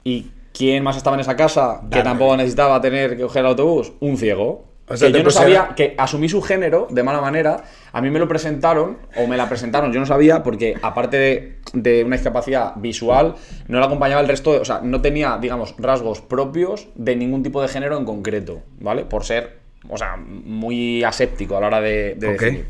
¿Y 0.05 0.31
quién 0.53 0.85
más 0.85 0.97
estaba 0.97 1.17
en 1.17 1.21
esa 1.23 1.35
casa 1.35 1.81
que 1.91 2.03
tampoco 2.03 2.37
necesitaba 2.37 2.81
tener 2.81 3.17
que 3.17 3.25
coger 3.25 3.41
el 3.41 3.47
autobús? 3.47 3.93
Un 3.99 4.17
ciego. 4.17 4.67
O 4.89 4.97
sea, 4.97 5.07
que 5.09 5.13
yo 5.13 5.19
no 5.21 5.25
pusieron- 5.25 5.55
sabía, 5.55 5.75
que 5.77 5.95
asumí 5.99 6.29
su 6.29 6.43
género 6.43 6.89
de 6.91 7.03
mala 7.05 7.21
manera. 7.21 7.63
A 7.93 8.01
mí 8.01 8.11
me 8.11 8.19
lo 8.19 8.29
presentaron, 8.29 8.99
o 9.17 9.27
me 9.27 9.37
la 9.37 9.49
presentaron, 9.49 9.93
yo 9.93 10.01
no 10.01 10.07
sabía, 10.07 10.43
porque 10.43 10.77
aparte 10.83 11.17
de, 11.17 11.59
de 11.73 12.05
una 12.05 12.17
discapacidad 12.17 12.75
visual, 12.77 13.35
no 13.69 13.81
la 13.81 13.87
acompañaba 13.87 14.21
el 14.21 14.29
resto, 14.29 14.53
de, 14.53 14.59
o 14.59 14.65
sea, 14.65 14.81
no 14.83 15.01
tenía, 15.01 15.39
digamos, 15.41 15.75
rasgos 15.79 16.21
propios 16.21 16.89
de 16.95 17.17
ningún 17.17 17.43
tipo 17.43 17.61
de 17.63 17.69
género 17.69 17.97
en 17.99 18.05
concreto, 18.05 18.63
¿vale? 18.79 19.05
Por 19.05 19.25
ser, 19.25 19.59
o 19.89 19.97
sea, 19.97 20.17
muy 20.17 21.03
aséptico 21.03 21.57
a 21.57 21.61
la 21.61 21.67
hora 21.67 21.81
de, 21.81 22.15
de. 22.17 22.65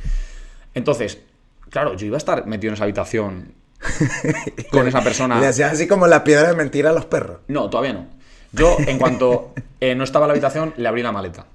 Entonces, 0.74 1.18
claro, 1.68 1.94
yo 1.94 2.06
iba 2.06 2.16
a 2.16 2.18
estar 2.18 2.46
metido 2.46 2.70
en 2.70 2.74
esa 2.74 2.84
habitación 2.84 3.52
con 4.70 4.86
esa 4.86 5.02
persona. 5.02 5.40
Le 5.40 5.46
hacías 5.46 5.72
así 5.72 5.86
como 5.86 6.06
la 6.06 6.24
piedra 6.24 6.48
de 6.48 6.54
mentira 6.54 6.90
a 6.90 6.92
los 6.92 7.06
perros. 7.06 7.40
No, 7.48 7.70
todavía 7.70 7.92
no. 7.92 8.06
Yo, 8.52 8.76
en 8.86 8.98
cuanto 8.98 9.52
eh, 9.80 9.94
no 9.94 10.04
estaba 10.04 10.26
en 10.26 10.28
la 10.28 10.32
habitación, 10.32 10.74
le 10.76 10.88
abrí 10.88 11.02
la 11.02 11.12
maleta. 11.12 11.46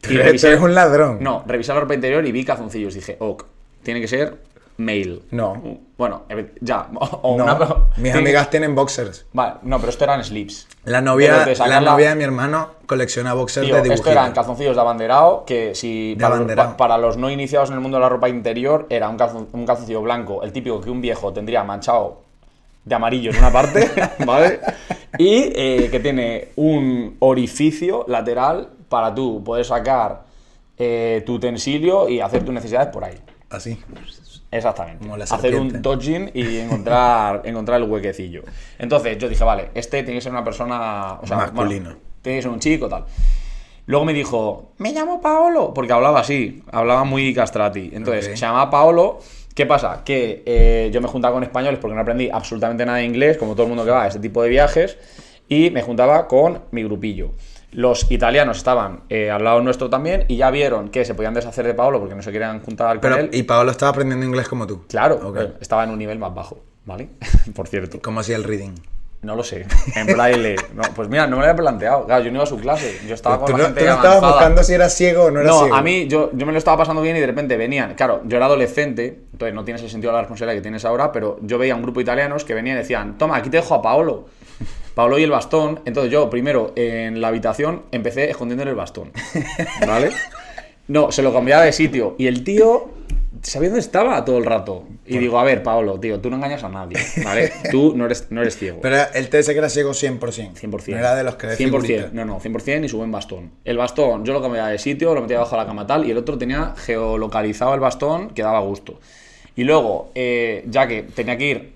Tú 0.00 0.10
eres- 0.12 0.44
un 0.60 0.74
ladrón. 0.74 1.18
No, 1.20 1.42
revisé 1.46 1.72
la 1.74 1.80
ropa 1.80 1.94
interior 1.94 2.24
y 2.26 2.32
vi 2.32 2.44
calzoncillos. 2.44 2.94
Dije, 2.94 3.16
ok, 3.20 3.44
tiene 3.82 4.00
que 4.00 4.08
ser 4.08 4.36
male. 4.76 5.20
No. 5.30 5.78
Bueno, 5.96 6.22
eh, 6.28 6.52
ya. 6.60 6.88
O, 6.94 7.04
o 7.22 7.38
No, 7.38 7.44
una- 7.44 7.58
mis 7.96 8.02
tiene- 8.12 8.18
amigas 8.18 8.50
tienen 8.50 8.74
boxers. 8.74 9.24
Vale, 9.32 9.54
no, 9.62 9.78
pero 9.78 9.90
esto 9.90 10.02
eran 10.04 10.24
slips. 10.24 10.66
La 10.84 11.00
novia, 11.00 11.46
la 11.66 11.80
novia 11.80 12.08
de 12.10 12.14
mi 12.16 12.24
hermano 12.24 12.70
colecciona 12.86 13.32
boxers 13.34 13.66
Tío, 13.66 13.74
de 13.76 13.80
esto 13.80 13.92
dibujitos. 13.94 14.12
eran 14.12 14.32
calzoncillos 14.32 14.74
de 14.74 14.80
abanderado, 14.82 15.44
que 15.46 15.74
si 15.76 16.16
De 16.16 16.20
para, 16.20 16.44
pa- 16.56 16.76
para 16.76 16.98
los 16.98 17.16
no 17.16 17.30
iniciados 17.30 17.68
en 17.70 17.76
el 17.76 17.80
mundo 17.80 17.98
de 17.98 18.02
la 18.02 18.08
ropa 18.08 18.28
interior 18.28 18.86
era 18.90 19.08
un, 19.08 19.16
calzon- 19.16 19.46
un 19.52 19.64
calzoncillo 19.64 20.02
blanco, 20.02 20.42
el 20.42 20.52
típico 20.52 20.80
que 20.80 20.90
un 20.90 21.00
viejo 21.00 21.32
tendría 21.32 21.62
manchado 21.62 22.22
de 22.84 22.94
amarillo 22.96 23.30
en 23.30 23.38
una 23.38 23.50
parte, 23.52 23.88
¿vale? 24.26 24.60
Y 25.16 25.52
eh, 25.54 25.88
que 25.90 26.00
tiene 26.00 26.48
un 26.56 27.16
orificio 27.20 28.04
lateral 28.08 28.70
para 28.94 29.12
tú 29.12 29.42
poder 29.42 29.64
sacar 29.64 30.22
eh, 30.78 31.24
tu 31.26 31.34
utensilio 31.34 32.08
y 32.08 32.20
hacer 32.20 32.44
tus 32.44 32.54
necesidades 32.54 32.90
por 32.90 33.02
ahí. 33.02 33.18
Así. 33.50 33.76
Exactamente. 34.52 35.02
Como 35.02 35.16
la 35.16 35.24
Hacer 35.24 35.56
un 35.56 35.82
dodging 35.82 36.30
y 36.32 36.58
encontrar, 36.58 37.42
encontrar 37.44 37.82
el 37.82 37.90
huequecillo. 37.90 38.44
Entonces 38.78 39.18
yo 39.18 39.28
dije, 39.28 39.42
vale, 39.42 39.70
este 39.74 40.04
tiene 40.04 40.18
que 40.18 40.20
ser 40.20 40.30
una 40.30 40.44
persona. 40.44 41.14
O 41.20 41.26
sea, 41.26 41.38
Masculino. 41.38 41.86
bueno, 41.86 42.00
tiene 42.22 42.38
que 42.38 42.42
ser 42.42 42.52
un 42.52 42.60
chico, 42.60 42.88
tal. 42.88 43.04
Luego 43.86 44.04
me 44.04 44.12
dijo, 44.12 44.70
me 44.78 44.92
llamo 44.92 45.20
Paolo, 45.20 45.74
porque 45.74 45.92
hablaba 45.92 46.20
así, 46.20 46.62
hablaba 46.70 47.02
muy 47.02 47.34
castrati. 47.34 47.90
Entonces, 47.92 48.26
se 48.26 48.36
llamaba 48.36 48.70
Paolo. 48.70 49.18
¿Qué 49.56 49.66
pasa? 49.66 50.02
Que 50.04 50.44
eh, 50.46 50.90
yo 50.92 51.00
me 51.00 51.08
juntaba 51.08 51.34
con 51.34 51.42
españoles 51.42 51.80
porque 51.80 51.96
no 51.96 52.00
aprendí 52.00 52.30
absolutamente 52.32 52.86
nada 52.86 52.98
de 52.98 53.06
inglés, 53.06 53.38
como 53.38 53.54
todo 53.54 53.64
el 53.64 53.70
mundo 53.70 53.84
que 53.84 53.90
va 53.90 54.04
a 54.04 54.06
este 54.06 54.20
tipo 54.20 54.40
de 54.40 54.50
viajes, 54.50 54.98
y 55.48 55.70
me 55.70 55.82
juntaba 55.82 56.28
con 56.28 56.60
mi 56.70 56.84
grupillo. 56.84 57.32
Los 57.74 58.10
italianos 58.10 58.56
estaban 58.58 59.00
eh, 59.08 59.30
al 59.30 59.42
lado 59.44 59.60
nuestro 59.60 59.90
también 59.90 60.24
y 60.28 60.36
ya 60.36 60.50
vieron 60.50 60.88
que 60.90 61.04
se 61.04 61.14
podían 61.14 61.34
deshacer 61.34 61.66
de 61.66 61.74
Paolo 61.74 61.98
porque 62.00 62.14
no 62.14 62.22
se 62.22 62.32
querían 62.32 62.60
juntar 62.60 63.00
con 63.00 63.12
él. 63.12 63.30
y 63.32 63.42
Paolo 63.42 63.70
estaba 63.70 63.90
aprendiendo 63.90 64.24
inglés 64.24 64.48
como 64.48 64.66
tú. 64.66 64.84
Claro, 64.88 65.34
eh, 65.38 65.52
estaba 65.60 65.84
en 65.84 65.90
un 65.90 65.98
nivel 65.98 66.18
más 66.18 66.34
bajo, 66.34 66.58
¿vale? 66.86 67.08
Por 67.54 67.68
cierto. 67.68 67.98
¿Cómo 68.02 68.20
hacía 68.20 68.36
el 68.36 68.44
reading? 68.44 68.72
No 69.22 69.34
lo 69.36 69.42
sé. 69.42 69.66
En 69.96 70.06
braille. 70.06 70.54
No, 70.74 70.82
pues 70.94 71.08
mira, 71.08 71.26
no 71.26 71.36
me 71.36 71.42
lo 71.44 71.48
había 71.48 71.56
planteado. 71.56 72.04
Claro, 72.04 72.22
yo 72.22 72.30
no 72.30 72.36
iba 72.36 72.44
a 72.44 72.46
su 72.46 72.58
clase. 72.58 73.00
Yo 73.08 73.14
estaba 73.14 73.38
con 73.38 73.46
Tú 73.46 73.52
la 73.52 73.58
no, 73.58 73.64
gente 73.64 73.80
tú 73.80 73.86
no 73.86 73.92
estabas 73.92 74.16
avanzada. 74.18 74.32
buscando 74.34 74.62
si 74.64 74.72
era 74.74 74.88
ciego 74.90 75.24
o 75.24 75.30
no 75.30 75.40
era 75.40 75.48
No, 75.48 75.60
ciego. 75.60 75.74
a 75.74 75.82
mí 75.82 76.06
yo, 76.08 76.30
yo 76.34 76.44
me 76.46 76.52
lo 76.52 76.58
estaba 76.58 76.76
pasando 76.76 77.00
bien 77.00 77.16
y 77.16 77.20
de 77.20 77.26
repente 77.26 77.56
venían. 77.56 77.94
Claro, 77.94 78.20
yo 78.26 78.36
era 78.36 78.46
adolescente, 78.46 79.20
entonces 79.32 79.54
no 79.54 79.64
tienes 79.64 79.82
el 79.82 79.88
sentido 79.88 80.12
de 80.12 80.16
la 80.16 80.20
responsabilidad 80.20 80.58
que 80.58 80.62
tienes 80.62 80.84
ahora, 80.84 81.10
pero 81.10 81.38
yo 81.40 81.56
veía 81.58 81.74
un 81.74 81.82
grupo 81.82 82.00
de 82.00 82.02
italianos 82.02 82.44
que 82.44 82.52
venían 82.52 82.76
y 82.76 82.80
decían: 82.80 83.16
Toma, 83.16 83.36
aquí 83.38 83.48
te 83.50 83.56
dejo 83.56 83.74
a 83.74 83.80
Paolo. 83.82 84.26
Paolo 84.94 85.18
y 85.18 85.24
el 85.24 85.30
bastón. 85.30 85.80
Entonces 85.84 86.12
yo, 86.12 86.30
primero, 86.30 86.72
en 86.76 87.20
la 87.20 87.28
habitación, 87.28 87.82
empecé 87.92 88.30
escondiéndole 88.30 88.70
el 88.70 88.76
bastón. 88.76 89.12
¿Vale? 89.86 90.10
No, 90.88 91.10
se 91.12 91.22
lo 91.22 91.32
cambiaba 91.32 91.64
de 91.64 91.72
sitio. 91.72 92.14
Y 92.18 92.26
el 92.26 92.44
tío 92.44 92.90
sabía 93.42 93.68
dónde 93.68 93.80
estaba 93.80 94.24
todo 94.24 94.38
el 94.38 94.44
rato. 94.44 94.84
Y 95.06 95.18
digo, 95.18 95.38
a 95.38 95.44
ver, 95.44 95.62
Paolo, 95.62 95.98
tío, 96.00 96.20
tú 96.20 96.30
no 96.30 96.36
engañas 96.36 96.64
a 96.64 96.68
nadie, 96.68 96.96
¿vale? 97.22 97.52
Tú 97.70 97.94
no 97.94 98.06
eres, 98.06 98.28
no 98.30 98.40
eres 98.40 98.56
ciego. 98.56 98.78
Pero 98.80 98.96
te 99.12 99.36
dice 99.36 99.52
que 99.52 99.58
era 99.58 99.68
ciego 99.68 99.90
100%. 99.90 100.18
100%. 100.18 100.88
No 100.88 100.98
era 100.98 101.14
de 101.14 101.24
los 101.24 101.36
que 101.36 101.48
de 101.48 101.54
100%. 101.54 101.56
figurita. 101.56 102.10
No, 102.12 102.24
no, 102.24 102.40
100% 102.40 102.84
y 102.84 102.88
su 102.88 102.96
buen 102.98 103.12
bastón. 103.12 103.50
El 103.64 103.76
bastón, 103.76 104.24
yo 104.24 104.32
lo 104.32 104.40
cambiaba 104.40 104.68
de 104.68 104.78
sitio, 104.78 105.14
lo 105.14 105.20
metía 105.20 105.36
debajo 105.36 105.56
de 105.56 105.62
la 105.62 105.66
cama 105.66 105.86
tal, 105.86 106.06
y 106.06 106.10
el 106.10 106.16
otro 106.16 106.38
tenía 106.38 106.74
geolocalizado 106.76 107.74
el 107.74 107.80
bastón 107.80 108.30
que 108.30 108.42
daba 108.42 108.60
gusto. 108.60 108.98
Y 109.56 109.64
luego, 109.64 110.10
eh, 110.14 110.64
ya 110.68 110.86
que 110.86 111.02
tenía 111.02 111.36
que 111.36 111.48
ir 111.48 111.72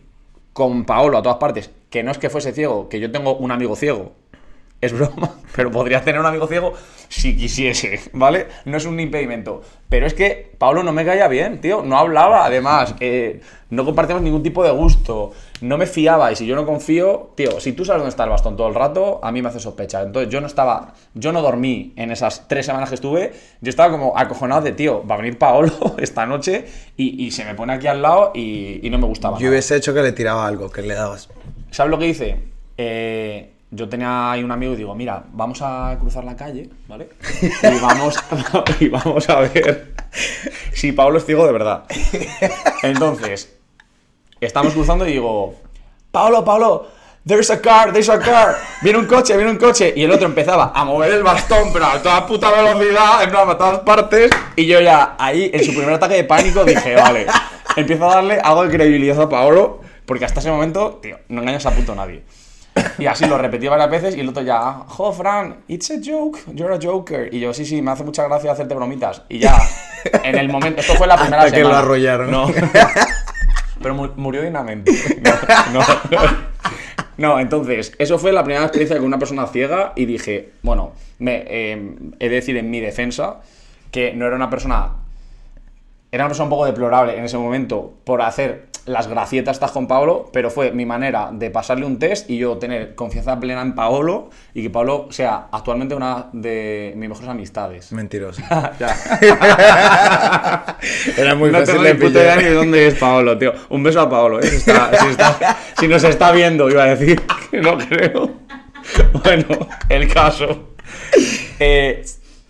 con 0.52 0.84
Paolo 0.84 1.18
a 1.18 1.22
todas 1.22 1.38
partes, 1.38 1.70
que 1.90 2.02
no 2.02 2.10
es 2.10 2.18
que 2.18 2.30
fuese 2.30 2.52
ciego, 2.52 2.88
que 2.88 3.00
yo 3.00 3.10
tengo 3.10 3.36
un 3.36 3.50
amigo 3.50 3.76
ciego, 3.76 4.12
es 4.80 4.92
broma, 4.92 5.34
pero 5.56 5.70
podría 5.70 6.02
tener 6.04 6.20
un 6.20 6.26
amigo 6.26 6.46
ciego 6.46 6.72
si 7.08 7.36
quisiese, 7.36 8.00
¿vale? 8.12 8.46
No 8.64 8.76
es 8.76 8.84
un 8.84 9.00
impedimento. 9.00 9.62
Pero 9.88 10.06
es 10.06 10.12
que 10.12 10.52
Pablo 10.58 10.82
no 10.82 10.92
me 10.92 11.06
caía 11.06 11.26
bien, 11.26 11.60
tío. 11.62 11.82
No 11.82 11.96
hablaba, 11.98 12.44
además. 12.44 12.94
eh, 13.00 13.40
no 13.70 13.86
compartimos 13.86 14.20
ningún 14.22 14.42
tipo 14.42 14.62
de 14.62 14.70
gusto. 14.70 15.32
No 15.62 15.78
me 15.78 15.86
fiaba. 15.86 16.30
Y 16.30 16.36
si 16.36 16.46
yo 16.46 16.54
no 16.54 16.66
confío, 16.66 17.30
tío, 17.34 17.60
si 17.60 17.72
tú 17.72 17.86
sabes 17.86 18.00
dónde 18.00 18.10
está 18.10 18.24
el 18.24 18.30
bastón 18.30 18.56
todo 18.56 18.68
el 18.68 18.74
rato, 18.74 19.20
a 19.22 19.32
mí 19.32 19.40
me 19.40 19.48
hace 19.48 19.58
sospecha. 19.58 20.02
Entonces 20.02 20.30
yo 20.30 20.42
no 20.42 20.46
estaba. 20.46 20.92
Yo 21.14 21.32
no 21.32 21.40
dormí 21.40 21.94
en 21.96 22.10
esas 22.10 22.46
tres 22.46 22.66
semanas 22.66 22.90
que 22.90 22.96
estuve. 22.96 23.32
Yo 23.62 23.70
estaba 23.70 23.90
como 23.90 24.16
acojonado 24.18 24.60
de, 24.60 24.72
tío, 24.72 25.04
va 25.06 25.14
a 25.14 25.18
venir 25.18 25.38
Paolo 25.38 25.72
esta 25.98 26.26
noche 26.26 26.66
y, 26.98 27.24
y 27.24 27.30
se 27.30 27.46
me 27.46 27.54
pone 27.54 27.72
aquí 27.72 27.86
al 27.86 28.02
lado 28.02 28.32
y, 28.34 28.86
y 28.86 28.90
no 28.90 28.98
me 28.98 29.06
gustaba. 29.06 29.38
Yo 29.38 29.44
nada. 29.44 29.50
hubiese 29.52 29.76
hecho 29.76 29.94
que 29.94 30.02
le 30.02 30.12
tiraba 30.12 30.46
algo, 30.46 30.70
que 30.70 30.82
le 30.82 30.94
dabas. 30.94 31.30
¿Sabes 31.78 31.92
lo 31.92 31.98
que 32.00 32.08
hice? 32.08 32.36
Eh, 32.76 33.52
yo 33.70 33.88
tenía 33.88 34.32
ahí 34.32 34.42
un 34.42 34.50
amigo 34.50 34.72
y 34.72 34.76
digo, 34.78 34.96
mira, 34.96 35.22
vamos 35.30 35.62
a 35.62 35.96
cruzar 36.00 36.24
la 36.24 36.34
calle, 36.34 36.68
¿vale? 36.88 37.08
Y 37.40 37.78
vamos, 37.80 38.16
y 38.80 38.88
vamos 38.88 39.28
a 39.28 39.38
ver 39.42 39.94
si 40.72 40.90
Pablo 40.90 41.18
es 41.18 41.24
ciego 41.24 41.46
de 41.46 41.52
verdad. 41.52 41.84
Entonces, 42.82 43.56
estamos 44.40 44.72
cruzando 44.72 45.06
y 45.06 45.12
digo, 45.12 45.54
Pablo, 46.10 46.44
Pablo, 46.44 46.88
there's 47.24 47.48
a 47.48 47.62
car, 47.62 47.92
there's 47.92 48.08
a 48.08 48.18
car, 48.18 48.56
viene 48.82 48.98
un 48.98 49.06
coche, 49.06 49.36
viene 49.36 49.52
un 49.52 49.58
coche. 49.58 49.92
Y 49.94 50.02
el 50.02 50.10
otro 50.10 50.26
empezaba 50.26 50.72
a 50.74 50.84
mover 50.84 51.12
el 51.12 51.22
bastón, 51.22 51.72
pero 51.72 51.86
a 51.86 52.02
toda 52.02 52.26
puta 52.26 52.50
velocidad, 52.50 53.22
en 53.22 53.30
plan, 53.30 53.48
a 53.48 53.56
todas 53.56 53.78
partes. 53.82 54.32
Y 54.56 54.66
yo 54.66 54.80
ya, 54.80 55.14
ahí, 55.16 55.48
en 55.54 55.62
su 55.62 55.70
primer 55.70 55.94
ataque 55.94 56.14
de 56.14 56.24
pánico, 56.24 56.64
dije, 56.64 56.96
vale, 56.96 57.26
empiezo 57.76 58.10
a 58.10 58.16
darle 58.16 58.40
algo 58.40 58.64
de 58.64 58.70
credibilidad 58.70 59.20
a 59.22 59.28
Pablo, 59.28 59.86
porque 60.08 60.24
hasta 60.24 60.40
ese 60.40 60.50
momento, 60.50 60.98
tío, 61.00 61.18
no 61.28 61.42
engañas 61.42 61.64
a 61.66 61.70
puto 61.70 61.94
nadie. 61.94 62.24
Y 62.98 63.06
así 63.06 63.26
lo 63.26 63.36
repetí 63.38 63.66
varias 63.68 63.90
veces 63.90 64.16
y 64.16 64.20
el 64.20 64.28
otro 64.28 64.42
ya, 64.42 64.72
jo, 64.86 65.12
Fran, 65.12 65.58
it's 65.68 65.90
a 65.90 65.94
joke, 66.04 66.38
you're 66.54 66.74
a 66.74 66.78
joker. 66.82 67.28
Y 67.32 67.40
yo, 67.40 67.52
sí, 67.52 67.64
sí, 67.66 67.82
me 67.82 67.90
hace 67.90 68.04
mucha 68.04 68.24
gracia 68.26 68.52
hacerte 68.52 68.74
bromitas. 68.74 69.22
Y 69.28 69.38
ya, 69.40 69.58
en 70.24 70.36
el 70.38 70.48
momento, 70.48 70.80
esto 70.80 70.94
fue 70.94 71.06
la 71.06 71.16
primera 71.16 71.42
Hasta 71.42 71.50
que 71.54 71.58
semana. 71.62 71.78
lo 71.80 71.84
arrollaron. 71.84 72.30
No. 72.30 72.46
Pero 73.82 73.94
mu- 73.94 74.12
murió 74.16 74.42
dignamente. 74.42 74.92
No, 75.72 75.80
no. 76.10 76.48
No, 77.16 77.40
entonces, 77.40 77.92
eso 77.98 78.16
fue 78.18 78.32
la 78.32 78.44
primera 78.44 78.64
experiencia 78.64 78.96
con 78.96 79.06
una 79.06 79.18
persona 79.18 79.46
ciega 79.48 79.92
y 79.96 80.06
dije, 80.06 80.52
bueno, 80.62 80.92
me, 81.18 81.44
eh, 81.48 81.96
he 82.20 82.28
de 82.28 82.34
decir 82.34 82.56
en 82.56 82.70
mi 82.70 82.78
defensa 82.80 83.40
que 83.90 84.12
no 84.14 84.24
era 84.26 84.36
una 84.36 84.48
persona 84.50 84.92
era 86.12 86.24
una 86.24 86.28
persona 86.30 86.44
un 86.44 86.50
poco 86.50 86.64
deplorable 86.64 87.18
en 87.18 87.24
ese 87.24 87.36
momento 87.36 87.92
por 88.04 88.22
hacer 88.22 88.67
las 88.88 89.08
gracietas 89.08 89.56
estas 89.56 89.70
con 89.72 89.86
Paolo, 89.86 90.30
pero 90.32 90.50
fue 90.50 90.72
mi 90.72 90.86
manera 90.86 91.30
de 91.32 91.50
pasarle 91.50 91.84
un 91.86 91.98
test 91.98 92.28
y 92.30 92.38
yo 92.38 92.56
tener 92.58 92.94
confianza 92.94 93.38
plena 93.38 93.62
en 93.62 93.74
Paolo 93.74 94.30
y 94.54 94.62
que 94.62 94.70
Paolo 94.70 95.08
sea 95.10 95.48
actualmente 95.52 95.94
una 95.94 96.26
de 96.32 96.92
mis 96.96 97.08
mejores 97.08 97.28
amistades. 97.30 97.92
Mentiroso. 97.92 98.42
Era 101.16 101.34
muy 101.34 101.50
no 101.50 101.58
fácil 101.60 101.82
de 101.82 101.94
ni 101.94 102.00
ni 102.00 102.06
pillar. 102.06 102.42
de 102.42 102.52
dónde 102.54 102.86
es 102.88 102.94
Paolo, 102.94 103.38
tío. 103.38 103.52
Un 103.70 103.82
beso 103.82 104.00
a 104.00 104.10
Paolo, 104.10 104.40
¿eh? 104.40 104.46
Si, 104.46 104.56
está- 104.56 104.90
si 104.98 105.06
está- 105.08 105.56
si 105.78 105.88
nos 105.88 106.04
está 106.04 106.32
viendo, 106.32 106.68
iba 106.70 106.84
a 106.84 106.94
decir 106.94 107.22
que 107.50 107.60
no 107.60 107.76
creo. 107.78 108.32
Bueno, 109.22 109.46
el 109.88 110.12
caso. 110.12 110.70
Eh, 111.58 112.04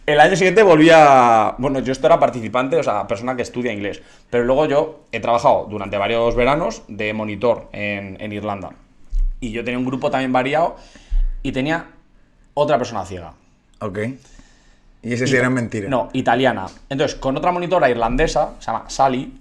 el 0.08 0.20
año 0.20 0.36
siguiente 0.36 0.62
volví 0.62 0.88
a. 0.90 1.54
Bueno, 1.58 1.80
yo 1.80 1.92
esto 1.92 2.06
era 2.06 2.18
participante, 2.18 2.76
o 2.76 2.82
sea, 2.82 3.06
persona 3.06 3.36
que 3.36 3.42
estudia 3.42 3.72
inglés. 3.72 4.02
Pero 4.30 4.44
luego 4.44 4.66
yo 4.66 5.00
he 5.12 5.20
trabajado 5.20 5.66
durante 5.68 5.98
varios 5.98 6.34
veranos 6.34 6.82
de 6.88 7.12
monitor 7.12 7.68
en, 7.72 8.16
en 8.20 8.32
Irlanda. 8.32 8.70
Y 9.40 9.52
yo 9.52 9.62
tenía 9.64 9.78
un 9.78 9.84
grupo 9.84 10.10
también 10.10 10.32
variado 10.32 10.76
y 11.42 11.52
tenía 11.52 11.86
otra 12.54 12.78
persona 12.78 13.04
ciega. 13.04 13.34
Ok. 13.80 13.98
Y 15.02 15.12
ese 15.12 15.26
sí 15.26 15.36
era 15.36 15.50
mentira. 15.50 15.88
No, 15.88 16.08
italiana. 16.12 16.66
Entonces, 16.88 17.16
con 17.18 17.36
otra 17.36 17.52
monitora 17.52 17.88
irlandesa, 17.88 18.54
se 18.58 18.66
llama 18.66 18.84
Sally, 18.88 19.37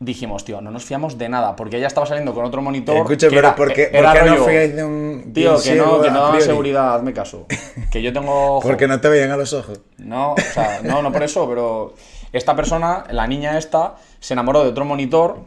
dijimos, 0.00 0.44
tío, 0.44 0.60
no 0.60 0.70
nos 0.70 0.84
fiamos 0.84 1.16
de 1.18 1.28
nada, 1.28 1.54
porque 1.54 1.76
ella 1.76 1.86
estaba 1.86 2.06
saliendo 2.06 2.34
con 2.34 2.44
otro 2.44 2.60
monitor. 2.62 2.96
Escucha, 2.96 3.28
que 3.28 3.36
pero 3.36 3.48
era- 3.48 3.54
¿por 3.54 3.72
qué, 3.72 3.90
era 3.92 4.12
por 4.12 4.20
qué 4.22 4.26
no 4.28 4.34
rollo, 4.36 4.44
fiáis 4.46 4.74
de 4.76 4.84
un. 4.84 5.30
Tío, 5.32 5.62
que 5.62 5.74
no, 5.74 6.00
que 6.00 6.10
no 6.10 6.20
da 6.22 6.28
priori? 6.30 6.44
seguridad, 6.46 6.94
hazme 6.96 7.12
caso. 7.12 7.46
Que 7.92 8.02
yo 8.02 8.12
tengo. 8.12 8.56
ojo. 8.56 8.66
Porque 8.68 8.88
no 8.88 9.00
te 9.00 9.08
veían 9.08 9.30
a 9.30 9.36
los 9.36 9.52
ojos. 9.52 9.80
No, 9.98 10.32
o 10.32 10.36
sea, 10.40 10.80
no, 10.82 11.02
no 11.02 11.12
por 11.12 11.22
eso, 11.22 11.48
pero 11.48 11.94
esta 12.32 12.54
persona, 12.56 13.04
la 13.10 13.26
niña 13.26 13.58
esta, 13.58 13.96
se 14.20 14.34
enamoró 14.34 14.62
de 14.62 14.70
otro 14.70 14.84
monitor 14.84 15.38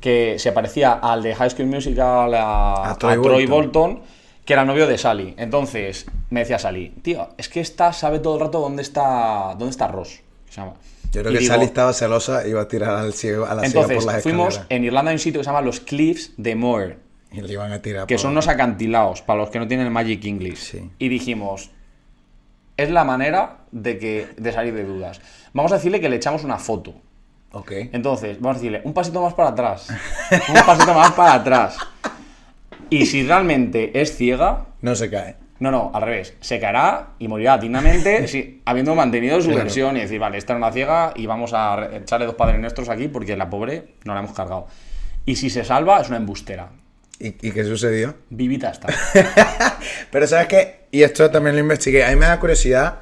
que 0.00 0.38
se 0.38 0.52
parecía 0.52 0.92
al 0.94 1.22
de 1.22 1.34
High 1.34 1.50
School 1.50 1.66
Musical 1.68 2.34
a, 2.34 2.90
A 2.90 2.94
Troy 2.96 3.12
a 3.14 3.22
Troy 3.22 3.46
Bolton. 3.46 3.94
Bolton, 3.94 4.02
que 4.44 4.52
era 4.54 4.64
novio 4.64 4.86
de 4.86 4.98
Sally. 4.98 5.34
Entonces, 5.38 6.06
me 6.30 6.40
decía 6.40 6.58
Sally, 6.58 6.90
tío, 7.02 7.28
es 7.38 7.48
que 7.48 7.60
esta 7.60 7.92
sabe 7.92 8.18
todo 8.18 8.34
el 8.34 8.40
rato 8.40 8.60
dónde 8.60 8.82
está, 8.82 9.50
dónde 9.58 9.70
está 9.70 9.88
Ross. 9.88 10.20
que 10.46 10.52
se 10.52 10.60
llama. 10.60 10.74
Yo 11.14 11.20
creo 11.22 11.32
Y 11.32 11.34
que 11.36 11.40
digo, 11.40 11.54
Sally 11.54 11.64
estaba 11.66 11.92
celosa 11.92 12.46
y 12.46 12.50
iba 12.50 12.60
a 12.62 12.68
tirar 12.68 12.90
al 12.96 13.12
ciego, 13.14 13.44
a 13.46 13.54
la 13.54 13.62
ciega 13.62 13.66
Entonces, 13.66 14.04
por 14.04 14.12
las 14.12 14.22
fuimos, 14.22 14.48
escaleras. 14.54 14.66
en 14.70 14.84
Irlanda 14.84 15.10
hay 15.10 15.14
un 15.14 15.18
sitio 15.20 15.40
que 15.40 15.44
se 15.44 15.48
llama 15.50 15.60
los 15.62 15.80
Cliffs 15.80 16.32
de 16.36 16.54
Moher, 16.56 16.98
Y 17.32 17.40
le 17.40 17.52
iban 17.52 17.72
a 17.72 17.80
tirar. 17.80 18.06
que 18.06 18.14
por- 18.16 18.20
son 18.22 18.32
unos 18.32 18.48
acantilados, 18.48 19.22
para 19.22 19.38
los 19.40 19.50
que 19.50 19.58
no 19.58 19.66
tienen 19.68 19.86
el 19.86 19.92
Magic 19.92 20.24
English. 20.24 20.56
Sí. 20.58 20.90
Y 20.98 21.08
dijimos, 21.08 21.70
es 22.76 22.90
la 22.90 23.04
manera 23.04 23.58
de, 23.70 23.98
que, 23.98 24.26
de 24.36 24.52
salir 24.52 24.74
de 24.74 24.84
dudas. 24.84 25.20
Vamos 25.52 25.70
a 25.72 25.76
decirle 25.76 26.00
que 26.00 26.08
le 26.08 26.16
echamos 26.16 26.42
una 26.44 26.58
foto. 26.58 26.94
Ok. 27.52 27.70
Entonces, 27.92 28.40
vamos 28.40 28.56
a 28.56 28.58
decirle, 28.60 28.80
un 28.84 28.92
pasito 28.92 29.22
más 29.22 29.34
para 29.34 29.50
atrás. 29.50 29.88
Un 30.48 30.66
pasito 30.66 30.92
más 30.92 31.12
para 31.12 31.34
atrás. 31.34 31.76
Y 32.90 33.06
si 33.06 33.22
realmente 33.24 34.00
es 34.00 34.16
ciega, 34.16 34.66
No 34.82 34.94
se 34.96 35.08
cae. 35.08 35.36
No, 35.64 35.70
no, 35.72 35.90
al 35.92 36.02
revés. 36.02 36.34
Se 36.40 36.60
caerá 36.60 37.08
y 37.18 37.26
morirá 37.26 37.58
dignamente 37.58 38.28
si- 38.28 38.62
habiendo 38.64 38.94
mantenido 38.94 39.40
su 39.40 39.48
Claro. 39.48 39.64
versión 39.64 39.96
y 39.96 40.00
decir, 40.00 40.20
vale, 40.20 40.38
esta 40.38 40.52
era 40.52 40.58
una 40.58 40.72
ciega 40.72 41.12
y 41.16 41.26
vamos 41.26 41.52
a 41.54 41.88
echarle 41.96 42.26
dos 42.26 42.36
padres 42.36 42.60
nuestros 42.60 42.88
aquí 42.88 43.08
porque 43.08 43.36
la 43.36 43.50
pobre 43.50 43.94
no 44.04 44.14
la 44.14 44.20
hemos 44.20 44.32
cargado. 44.32 44.68
Y 45.26 45.36
si 45.36 45.50
se 45.50 45.64
salva, 45.64 46.00
es 46.00 46.08
una 46.08 46.18
embustera. 46.18 46.68
¿Y, 47.18 47.28
y 47.28 47.50
qué 47.52 47.64
sucedió? 47.64 48.14
Vivita 48.30 48.70
está. 48.70 48.88
Pero 50.10 50.26
¿sabes 50.26 50.46
qué? 50.48 50.80
Y 50.90 51.02
esto 51.02 51.30
también 51.30 51.56
lo 51.56 51.60
investigué. 51.60 52.04
A 52.04 52.10
mí 52.10 52.16
me 52.16 52.26
da 52.26 52.38
curiosidad. 52.38 53.00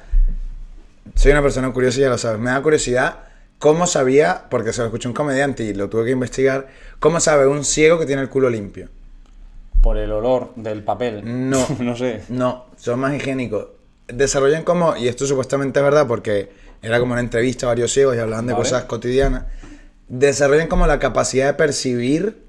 Soy 1.15 1.31
una 1.31 1.41
persona 1.41 1.71
curiosa, 1.71 1.99
ya 1.99 2.09
lo 2.09 2.17
sabes. 2.17 2.39
Me 2.39 2.51
da 2.51 2.61
curiosidad 2.61 3.17
cómo 3.59 3.87
sabía, 3.87 4.43
porque 4.49 4.73
se 4.73 4.81
lo 4.81 4.87
escuché 4.87 5.07
un 5.07 5.13
comediante 5.13 5.63
y 5.63 5.73
lo 5.73 5.89
tuve 5.89 6.05
que 6.05 6.11
investigar, 6.11 6.67
cómo 6.99 7.19
sabe 7.19 7.47
un 7.47 7.63
ciego 7.63 7.97
que 7.99 8.05
tiene 8.05 8.21
el 8.21 8.29
culo 8.29 8.49
limpio. 8.49 8.89
Por 9.83 9.97
el 9.97 10.11
olor 10.13 10.53
del 10.55 10.81
papel. 10.81 11.21
No. 11.49 11.63
no 11.79 11.95
sé. 11.95 12.23
No, 12.29 12.65
son 12.77 12.99
más 13.01 13.13
higiénicos. 13.13 13.67
Desarrollan 14.07 14.63
como, 14.63 14.95
y 14.95 15.07
esto 15.09 15.27
supuestamente 15.27 15.79
es 15.79 15.83
verdad 15.83 16.07
porque 16.07 16.51
era 16.81 16.99
como 16.99 17.11
una 17.11 17.21
entrevista 17.21 17.65
a 17.65 17.69
varios 17.69 17.91
ciegos 17.91 18.15
y 18.15 18.19
hablaban 18.19 18.47
de 18.47 18.53
Vale. 18.53 18.63
cosas 18.63 18.85
cotidianas. 18.85 19.43
Desarrollan 20.07 20.67
como 20.69 20.87
la 20.87 20.99
capacidad 20.99 21.47
de 21.47 21.53
percibir 21.53 22.43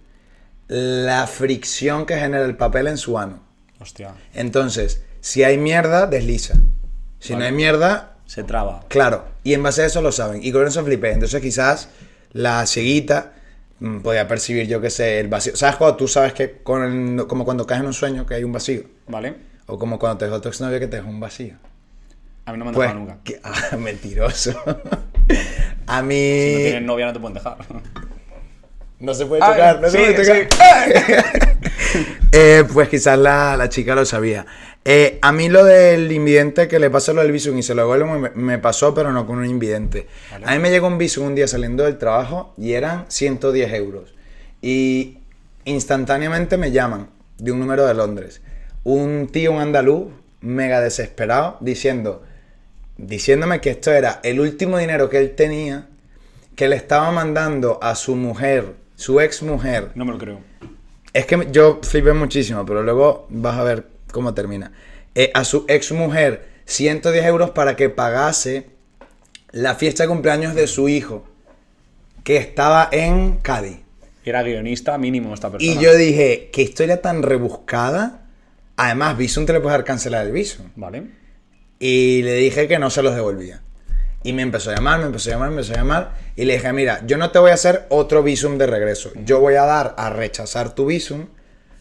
la 0.69 1.27
fricción 1.27 2.07
que 2.07 2.17
genera 2.17 2.45
el 2.45 2.57
papel 2.57 2.87
en 2.87 2.99
su 2.99 3.19
ano. 3.19 3.41
Hostia. 3.81 4.15
Entonces, 4.33 5.03
si 5.21 5.43
hay 5.43 5.59
mierda, 5.59 6.07
desliza. 6.07 6.55
Si 7.19 7.35
no 7.35 7.45
hay 7.45 7.53
mierda, 7.53 8.17
Se 8.27 8.45
traba. 8.45 8.85
claro. 8.89 9.25
Y 9.43 9.55
en 9.55 9.63
base 9.63 9.83
a 9.83 9.87
eso 9.87 10.01
lo 10.03 10.13
saben. 10.13 10.41
Y 10.43 10.53
con 10.53 10.67
eso 10.67 10.85
flipé. 10.85 11.13
Entonces, 11.13 11.41
quizás 11.43 11.89
la 12.33 12.65
cieguita 12.67 13.33
podía 14.03 14.27
percibir, 14.29 14.67
yo 14.67 14.81
qué 14.81 14.91
sé, 14.91 15.21
el 15.21 15.29
vacío. 15.29 15.55
¿Sabes 15.57 15.77
cuando 15.77 15.97
tú 15.97 16.09
sabes 16.09 16.33
que, 16.33 16.59
con 16.63 17.19
el- 17.19 17.27
como 17.27 17.45
cuando 17.45 17.67
caes 17.67 17.81
en 17.81 17.87
un 17.87 17.93
sueño, 17.95 18.27
que 18.27 18.35
hay 18.35 18.45
un 18.45 18.53
vacío? 18.53 18.83
¿Vale? 19.09 19.35
O 19.67 19.79
como 19.79 19.99
cuando 19.99 20.19
te 20.19 20.25
dejó 20.27 20.41
tu 20.41 20.49
exnovio 20.49 20.79
que 20.81 20.87
te 20.87 20.97
dejó 20.97 21.09
un 21.09 21.21
vacío. 21.21 21.55
A 22.47 22.53
mí 22.53 22.59
no 22.59 22.65
me 22.65 22.69
han 22.71 22.75
Pues, 22.75 22.89
dejado 22.89 23.01
nunca. 23.01 23.19
que- 23.25 23.41
ah, 23.45 23.77
mentiroso. 23.77 24.53
a 25.87 26.03
mí... 26.03 26.15
Si 26.15 26.53
no 26.55 26.59
tienes 26.61 26.83
novia 26.83 27.07
no 27.07 27.13
te 27.15 27.21
pueden 27.21 27.35
dejar. 27.35 27.57
No 29.01 29.13
se 29.15 29.27
puede 29.27 29.43
Ah, 29.43 29.51
tocar, 29.53 29.81
no 29.81 29.89
se 29.91 29.99
puede 29.99 30.15
tocar. 30.49 30.49
Eh, 32.33 32.65
pues 32.73 32.89
quizás 32.89 33.17
la, 33.17 33.57
la 33.57 33.69
chica 33.69 33.95
lo 33.95 34.05
sabía. 34.05 34.45
Eh, 34.87 35.19
a 35.23 35.33
mí 35.33 35.49
lo 35.49 35.65
del 35.65 36.13
invidente 36.13 36.69
que 36.69 36.79
le 36.79 36.91
pasa 36.91 37.15
lo 37.15 37.23
del 37.23 37.33
visum 37.33 37.57
y 37.57 37.63
se 37.63 37.75
lo 37.75 37.83
devuelvo 37.83 38.19
me, 38.19 38.31
me 38.31 38.59
pasó, 38.59 38.93
pero 38.95 39.13
no 39.13 39.27
con 39.27 39.39
un 39.39 39.47
invidente. 39.47 40.07
A 40.45 40.53
mí 40.53 40.59
me 40.59 40.71
llegó 40.71 40.87
un 40.89 40.99
visum 40.99 41.27
un 41.27 41.35
día 41.35 41.49
saliendo 41.49 41.85
del 41.85 41.97
trabajo 41.97 42.53
y 42.59 42.73
eran 42.73 43.07
110 43.09 43.73
euros. 43.73 44.15
Y 44.61 45.19
instantáneamente 45.65 46.57
me 46.59 46.71
llaman 46.71 47.09
de 47.39 47.53
un 47.53 47.61
número 47.61 47.87
de 47.87 47.95
Londres. 47.95 48.43
Un 48.85 49.29
tío, 49.33 49.53
un 49.53 49.61
andaluz, 49.61 50.09
mega 50.43 50.81
desesperado, 50.83 51.57
diciendo, 51.61 52.23
diciéndome 52.99 53.61
que 53.63 53.71
esto 53.71 53.91
era 53.91 54.21
el 54.23 54.39
último 54.41 54.77
dinero 54.77 55.09
que 55.09 55.19
él 55.19 55.35
tenía, 55.35 55.89
que 56.57 56.69
le 56.69 56.77
estaba 56.77 57.11
mandando 57.11 57.79
a 57.83 57.95
su 57.95 58.15
mujer, 58.17 58.75
su 58.97 59.21
ex 59.21 59.43
mujer, 59.43 59.91
No 59.95 60.05
me 60.05 60.13
lo 60.13 60.19
creo. 60.19 60.41
es 61.15 61.25
que 61.27 61.49
yo 61.51 61.81
flipé 61.83 62.13
muchísimo, 62.13 62.65
pero 62.67 62.83
luego 62.83 63.27
vas 63.31 63.57
a 63.57 63.65
ver 63.65 63.94
cómo 64.15 64.33
termina. 64.33 64.73
Eh, 65.15 65.31
a 65.35 65.45
su 65.45 65.67
ex 65.69 65.93
mujer 65.93 66.49
110 66.65 67.27
euros 67.27 67.51
para 67.51 67.77
que 67.77 67.91
pagase 67.91 68.71
la 69.51 69.75
fiesta 69.75 70.05
de 70.05 70.09
cumpleaños 70.09 70.55
de 70.55 70.67
su 70.67 70.89
hijo, 70.89 71.27
que 72.25 72.39
estaba 72.39 72.89
en 72.91 73.37
Cádiz. 73.37 73.81
Era 74.25 74.43
guionista 74.43 74.97
mínimo 74.97 75.35
esta 75.35 75.51
persona. 75.51 75.71
Y 75.71 75.79
yo 75.79 75.95
dije, 75.95 76.49
qué 76.51 76.63
historia 76.63 77.03
tan 77.03 77.23
rebuscada 77.23 78.25
Además, 78.77 79.17
Visum 79.17 79.47
te 79.47 79.53
le 79.53 79.61
puedes 79.61 79.79
dar 79.79 79.85
cancelar 79.85 80.27
el 80.27 80.33
Visum. 80.33 80.71
Vale. 80.77 81.05
Y 81.79 82.23
le 82.23 82.35
dije 82.35 82.67
que 82.67 82.79
no 82.79 82.91
se 82.91 83.03
los 83.03 83.15
devolvía. 83.15 83.63
Y 84.23 84.33
me 84.33 84.43
empezó 84.43 84.71
a 84.71 84.75
llamar, 84.75 85.01
me 85.01 85.07
empezó 85.07 85.31
a 85.31 85.33
llamar, 85.35 85.51
me 85.51 85.57
empezó 85.57 85.75
a 85.75 85.77
llamar. 85.77 86.15
Y 86.35 86.45
le 86.45 86.55
dije, 86.55 86.73
mira, 86.73 87.03
yo 87.07 87.19
no 87.19 87.31
te 87.31 87.39
voy 87.39 87.51
a 87.51 87.55
hacer 87.55 87.87
otro 87.91 88.23
visum 88.23 88.59
de 88.59 88.67
regreso. 88.67 89.13
Yo 89.25 89.41
voy 89.41 89.55
a 89.55 89.65
dar 89.65 89.95
a 89.99 90.11
rechazar 90.11 90.75
tu 90.75 90.87
visum. 90.87 91.27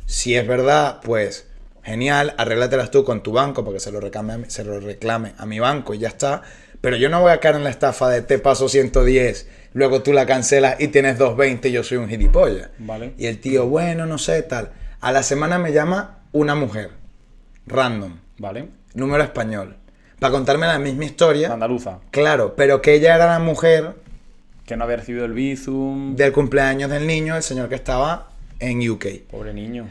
Si 0.06 0.36
es 0.36 0.46
verdad, 0.46 1.00
pues 1.04 1.48
genial, 1.84 2.34
arréglatelas 2.38 2.92
tú 2.92 3.04
con 3.04 3.22
tu 3.24 3.32
banco 3.32 3.64
porque 3.64 3.80
se 3.80 3.92
lo, 3.92 4.00
reclame, 4.00 4.34
a 4.34 4.38
mi- 4.38 4.50
se 4.50 4.64
lo 4.64 4.80
reclame 4.80 5.34
a 5.38 5.46
mi 5.46 5.60
banco 5.60 5.94
y 5.94 6.00
ya 6.00 6.08
está. 6.10 6.42
Pero 6.82 6.98
yo 6.98 7.10
no 7.10 7.22
voy 7.22 7.32
a 7.32 7.40
caer 7.40 7.56
en 7.56 7.64
la 7.64 7.70
estafa 7.70 8.10
de 8.10 8.22
te 8.22 8.40
paso 8.40 8.68
110, 8.68 9.48
luego 9.74 10.02
tú 10.04 10.12
la 10.12 10.26
cancelas 10.26 10.80
y 10.82 10.90
tienes 10.90 11.18
220 11.18 11.70
y 11.70 11.72
yo 11.72 11.84
soy 11.84 11.98
un 11.98 12.10
gilipollas. 12.10 12.70
Vale. 12.80 13.14
Y 13.18 13.28
el 13.28 13.40
tío, 13.40 13.68
bueno, 13.68 14.06
no 14.06 14.18
sé, 14.18 14.44
tal. 14.44 14.72
A 15.00 15.12
la 15.14 15.24
semana 15.24 15.60
me 15.60 15.72
llama 15.72 16.20
una 16.34 16.56
mujer, 16.56 16.90
random, 17.68 18.18
Vale. 18.38 18.68
número 18.96 19.24
español, 19.24 19.78
para 20.20 20.32
contarme 20.32 20.68
la 20.68 20.80
misma 20.80 21.06
historia. 21.06 21.54
Andaluza. 21.54 22.00
Claro, 22.12 22.56
pero 22.56 22.82
que 22.82 22.94
ella 22.96 23.16
era 23.16 23.28
la 23.28 23.40
mujer 23.40 23.96
Que 24.66 24.78
no 24.78 24.86
había 24.86 24.98
recibido 24.98 25.26
el 25.26 25.34
Bizum. 25.34 26.16
del 26.16 26.32
cumpleaños 26.32 26.90
del 26.90 27.06
niño, 27.06 27.36
el 27.36 27.44
señor 27.44 27.68
que 27.70 27.76
estaba 27.76 28.30
en 28.60 28.90
UK. 28.90 29.06
Pobre 29.30 29.54
niño. 29.54 29.88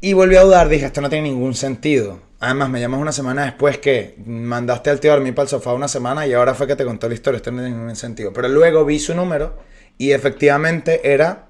Y 0.00 0.12
volví 0.12 0.36
a 0.36 0.42
dudar, 0.42 0.68
dije, 0.68 0.86
esto 0.86 1.00
no 1.00 1.08
tiene 1.08 1.30
ningún 1.30 1.54
sentido. 1.54 2.20
Además, 2.38 2.68
me 2.68 2.80
llamas 2.80 3.00
una 3.00 3.12
semana 3.12 3.46
después 3.46 3.78
que 3.78 4.14
mandaste 4.26 4.90
al 4.90 5.00
tío 5.00 5.12
a 5.12 5.14
dormir 5.14 5.34
para 5.34 5.44
el 5.44 5.48
sofá 5.48 5.72
una 5.72 5.88
semana 5.88 6.26
y 6.26 6.34
ahora 6.34 6.54
fue 6.54 6.66
que 6.66 6.76
te 6.76 6.84
contó 6.84 7.08
la 7.08 7.14
historia, 7.14 7.38
esto 7.38 7.50
no 7.50 7.62
tiene 7.62 7.74
ningún 7.74 7.96
sentido. 7.96 8.32
Pero 8.32 8.48
luego 8.48 8.84
vi 8.84 8.98
su 8.98 9.14
número 9.14 9.56
y 9.96 10.12
efectivamente 10.12 11.12
era 11.12 11.46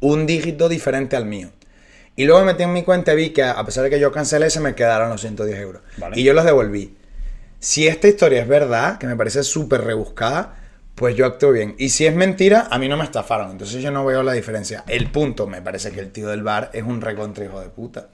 un 0.00 0.26
dígito 0.26 0.68
diferente 0.68 1.16
al 1.16 1.24
mío. 1.24 1.50
Y 2.16 2.26
luego 2.26 2.40
me 2.40 2.52
metí 2.52 2.62
en 2.62 2.72
mi 2.72 2.82
cuenta 2.82 3.14
y 3.14 3.16
vi 3.16 3.30
que 3.30 3.42
a 3.42 3.64
pesar 3.64 3.82
de 3.84 3.90
que 3.90 3.98
yo 3.98 4.12
cancelé, 4.12 4.50
se 4.50 4.60
me 4.60 4.74
quedaron 4.74 5.08
los 5.08 5.22
110 5.22 5.58
euros. 5.58 5.82
Vale. 5.96 6.20
Y 6.20 6.22
yo 6.22 6.34
los 6.34 6.44
devolví. 6.44 6.96
Si 7.58 7.88
esta 7.88 8.06
historia 8.06 8.42
es 8.42 8.48
verdad, 8.48 8.98
que 8.98 9.06
me 9.06 9.16
parece 9.16 9.42
súper 9.42 9.82
rebuscada, 9.84 10.63
pues 10.94 11.16
yo 11.16 11.26
actúo 11.26 11.52
bien. 11.52 11.74
Y 11.78 11.88
si 11.88 12.06
es 12.06 12.14
mentira, 12.14 12.68
a 12.70 12.78
mí 12.78 12.88
no 12.88 12.96
me 12.96 13.04
estafaron. 13.04 13.50
Entonces 13.50 13.82
yo 13.82 13.90
no 13.90 14.04
veo 14.04 14.22
la 14.22 14.32
diferencia. 14.32 14.84
El 14.86 15.10
punto, 15.10 15.46
me 15.46 15.62
parece 15.62 15.90
que 15.90 16.00
el 16.00 16.10
tío 16.10 16.28
del 16.28 16.42
bar 16.42 16.70
es 16.72 16.82
un 16.82 17.00
recontra 17.00 17.44
hijo 17.44 17.60
de 17.60 17.68
puta. 17.68 18.08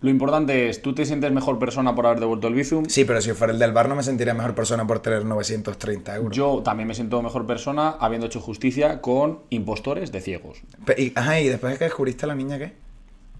Lo 0.00 0.10
importante 0.10 0.68
es, 0.68 0.82
¿tú 0.82 0.94
te 0.94 1.06
sientes 1.06 1.32
mejor 1.32 1.58
persona 1.58 1.94
por 1.94 2.04
haber 2.04 2.20
devuelto 2.20 2.48
el 2.48 2.54
Bizum? 2.54 2.84
Sí, 2.86 3.06
pero 3.06 3.22
si 3.22 3.32
fuera 3.32 3.54
el 3.54 3.58
del 3.58 3.72
bar 3.72 3.88
no 3.88 3.94
me 3.94 4.02
sentiría 4.02 4.34
mejor 4.34 4.54
persona 4.54 4.86
por 4.86 4.98
tener 5.00 5.24
930 5.24 6.16
euros. 6.16 6.36
Yo 6.36 6.60
también 6.62 6.86
me 6.86 6.94
siento 6.94 7.22
mejor 7.22 7.46
persona 7.46 7.96
habiendo 7.98 8.26
hecho 8.26 8.40
justicia 8.40 9.00
con 9.00 9.40
impostores 9.48 10.12
de 10.12 10.20
ciegos. 10.20 10.62
Y, 10.98 11.12
ajá, 11.14 11.40
y 11.40 11.48
después 11.48 11.72
de 11.72 11.78
que 11.78 11.84
descubriste 11.84 12.26
a 12.26 12.28
la 12.28 12.34
niña, 12.34 12.58
¿qué? 12.58 12.74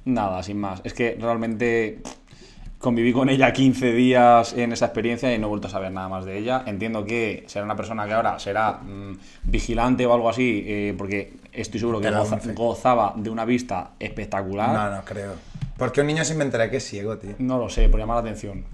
Nada, 0.06 0.42
sin 0.42 0.58
más. 0.58 0.80
Es 0.84 0.94
que 0.94 1.18
realmente 1.20 2.00
conviví 2.84 3.12
con 3.14 3.30
ella 3.30 3.50
15 3.52 3.92
días 3.94 4.52
en 4.52 4.72
esa 4.72 4.84
experiencia 4.84 5.34
y 5.34 5.38
no 5.38 5.46
he 5.46 5.48
vuelto 5.48 5.68
a 5.68 5.70
saber 5.70 5.90
nada 5.90 6.08
más 6.08 6.26
de 6.26 6.36
ella. 6.38 6.62
Entiendo 6.66 7.04
que 7.04 7.42
será 7.46 7.64
una 7.64 7.74
persona 7.74 8.06
que 8.06 8.12
ahora 8.12 8.38
será 8.38 8.72
mm, 8.72 9.16
vigilante 9.44 10.04
o 10.04 10.12
algo 10.12 10.28
así, 10.28 10.62
eh, 10.66 10.94
porque 10.96 11.32
estoy 11.52 11.80
seguro 11.80 11.98
que 12.00 12.08
goza- 12.24 12.36
gozaba 12.54 13.14
de 13.16 13.30
una 13.30 13.46
vista 13.46 13.92
espectacular. 13.98 14.72
No, 14.90 14.96
no 14.98 15.04
creo. 15.04 15.32
Porque 15.78 16.02
un 16.02 16.06
niño 16.08 16.24
se 16.24 16.34
inventará 16.34 16.70
que 16.70 16.76
es 16.76 16.84
ciego, 16.84 17.16
tío. 17.16 17.34
No 17.38 17.56
lo 17.58 17.68
sé, 17.70 17.88
por 17.88 17.98
llamar 17.98 18.16
la 18.16 18.20
atención. 18.30 18.64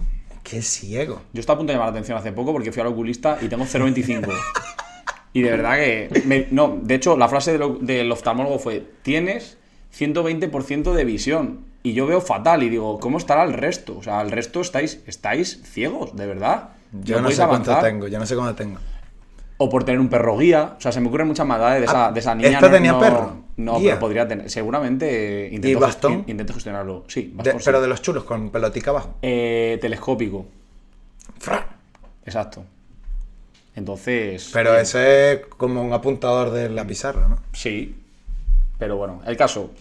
¿Qué 0.43 0.57
es 0.57 0.67
ciego? 0.67 1.21
Yo 1.31 1.39
estaba 1.39 1.55
a 1.55 1.57
punto 1.59 1.71
de 1.71 1.77
llamar 1.77 1.87
la 1.93 1.97
atención 1.97 2.17
hace 2.17 2.31
poco 2.33 2.51
porque 2.51 2.71
fui 2.73 2.81
al 2.81 2.87
oculista 2.87 3.37
y 3.41 3.47
tengo 3.47 3.63
0,25. 3.65 4.27
y 5.33 5.41
de 5.41 5.49
verdad 5.51 5.77
que... 5.77 6.21
me- 6.25 6.47
no, 6.51 6.77
de 6.81 6.95
hecho, 6.95 7.15
la 7.15 7.29
frase 7.29 7.57
del, 7.57 7.77
del 7.85 8.11
oftalmólogo 8.11 8.59
fue, 8.59 8.85
tienes 9.03 9.57
120% 9.97 10.91
de 10.93 11.05
visión. 11.05 11.70
Y 11.83 11.93
yo 11.93 12.05
veo 12.05 12.21
fatal 12.21 12.61
y 12.63 12.69
digo, 12.69 12.99
¿cómo 12.99 13.17
estará 13.17 13.43
el 13.43 13.53
resto? 13.53 13.97
O 13.97 14.03
sea, 14.03 14.21
el 14.21 14.29
resto 14.31 14.61
estáis, 14.61 15.01
estáis 15.07 15.61
ciegos, 15.63 16.15
de 16.15 16.27
verdad. 16.27 16.69
Yo 16.91 17.21
no 17.21 17.31
sé 17.31 17.45
cuánto 17.47 17.75
tengo, 17.79 18.07
yo 18.07 18.19
no 18.19 18.25
sé 18.25 18.35
cuánto 18.35 18.55
tengo. 18.55 18.77
O 19.57 19.69
por 19.69 19.83
tener 19.83 19.99
un 19.99 20.09
perro 20.09 20.37
guía. 20.37 20.75
O 20.77 20.81
sea, 20.81 20.91
se 20.91 20.99
me 21.01 21.07
ocurren 21.07 21.27
muchas 21.27 21.45
maldades 21.45 21.79
de 21.81 21.85
esa, 21.85 22.07
Ah, 22.07 22.11
de 22.11 22.19
esa 22.19 22.35
niña. 22.35 22.49
¿esta 22.49 22.67
no- 22.67 22.73
tenía 22.73 22.91
no- 22.93 22.99
perro? 22.99 23.41
No, 23.57 23.79
Guía. 23.79 23.91
pero 23.91 23.99
podría 23.99 24.27
tener. 24.27 24.49
Seguramente 24.49 25.49
intento, 25.51 25.79
bastón? 25.79 26.13
in- 26.13 26.23
intento 26.27 26.53
gestionarlo. 26.53 27.03
Sí, 27.07 27.23
De- 27.23 27.35
bastón, 27.35 27.59
sí. 27.59 27.65
pero 27.65 27.81
de 27.81 27.87
los 27.87 28.01
chulos, 28.01 28.23
con 28.23 28.49
pelotica 28.49 28.89
abajo. 28.91 29.15
Eh, 29.21 29.77
telescópico. 29.81 30.45
Fra. 31.39 31.67
Exacto. 32.25 32.63
Entonces. 33.75 34.49
Pero 34.53 34.75
eh, 34.75 34.81
ese 34.81 35.33
es 35.33 35.45
como 35.57 35.81
un 35.83 35.93
apuntador 35.93 36.51
de 36.51 36.69
la 36.69 36.85
pizarra, 36.85 37.27
¿no? 37.27 37.37
Sí. 37.53 37.95
Pero 38.77 38.97
bueno, 38.97 39.21
el 39.25 39.37
caso. 39.37 39.71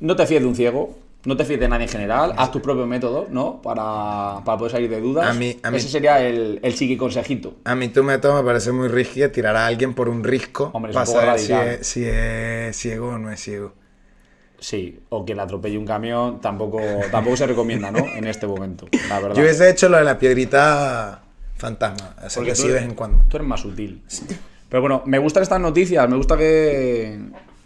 No 0.00 0.16
te 0.16 0.26
fíes 0.26 0.40
de 0.42 0.46
un 0.48 0.54
ciego. 0.56 0.96
No 1.28 1.36
te 1.36 1.44
fíes 1.44 1.60
de 1.60 1.68
nadie 1.68 1.84
en 1.84 1.90
general. 1.90 2.32
Haz 2.38 2.50
tus 2.50 2.62
propios 2.62 2.88
métodos, 2.88 3.28
¿no? 3.28 3.60
Para, 3.60 4.42
para 4.44 4.56
poder 4.56 4.72
salir 4.72 4.88
de 4.88 4.98
dudas. 5.00 5.28
A 5.28 5.34
mí- 5.34 5.58
a 5.62 5.70
mí- 5.70 5.76
Ese 5.76 5.88
sería 5.88 6.20
el, 6.26 6.58
el 6.62 6.72
psiqui 6.72 6.96
consejito. 6.96 7.56
A 7.64 7.74
mí 7.74 7.88
tu 7.88 8.02
método 8.02 8.34
me 8.42 8.46
parece 8.46 8.72
muy 8.72 8.88
rígido 8.88 9.30
tirar 9.30 9.54
a 9.54 9.66
alguien 9.66 9.92
por 9.92 10.08
un 10.08 10.24
risco 10.24 10.70
Hombre, 10.72 10.92
para 10.92 11.04
saber 11.04 11.38
si 11.38 11.52
es, 11.52 11.86
si 11.86 12.04
es 12.06 12.76
ciego 12.76 13.08
o 13.08 13.18
no 13.18 13.30
es 13.30 13.40
ciego. 13.40 13.74
Sí. 14.58 15.00
O 15.10 15.24
que 15.24 15.34
le 15.34 15.42
atropelle 15.42 15.76
un 15.76 15.84
camión 15.86 16.40
tampoco, 16.40 16.80
tampoco 17.12 17.36
se 17.36 17.46
recomienda, 17.46 17.90
¿no? 17.90 17.98
En 17.98 18.26
este 18.26 18.46
momento. 18.46 18.88
La 19.10 19.20
verdad. 19.20 19.36
Yo 19.36 19.42
hubiese 19.42 19.68
hecho 19.68 19.88
lo 19.90 19.98
de 19.98 20.04
la 20.04 20.18
piedrita 20.18 21.22
fantasma, 21.56 22.14
así 22.18 22.42
que 22.42 22.54
sí 22.54 22.68
de 22.68 22.74
vez 22.74 22.82
en 22.84 22.94
cuando. 22.94 23.22
Tú 23.28 23.36
eres 23.36 23.46
más 23.46 23.60
sutil. 23.60 24.02
Pero 24.70 24.80
bueno, 24.80 25.02
me 25.04 25.18
gustan 25.18 25.42
estas 25.42 25.60
noticias, 25.60 26.08
me 26.08 26.16
gusta 26.16 26.36
que, 26.38 27.20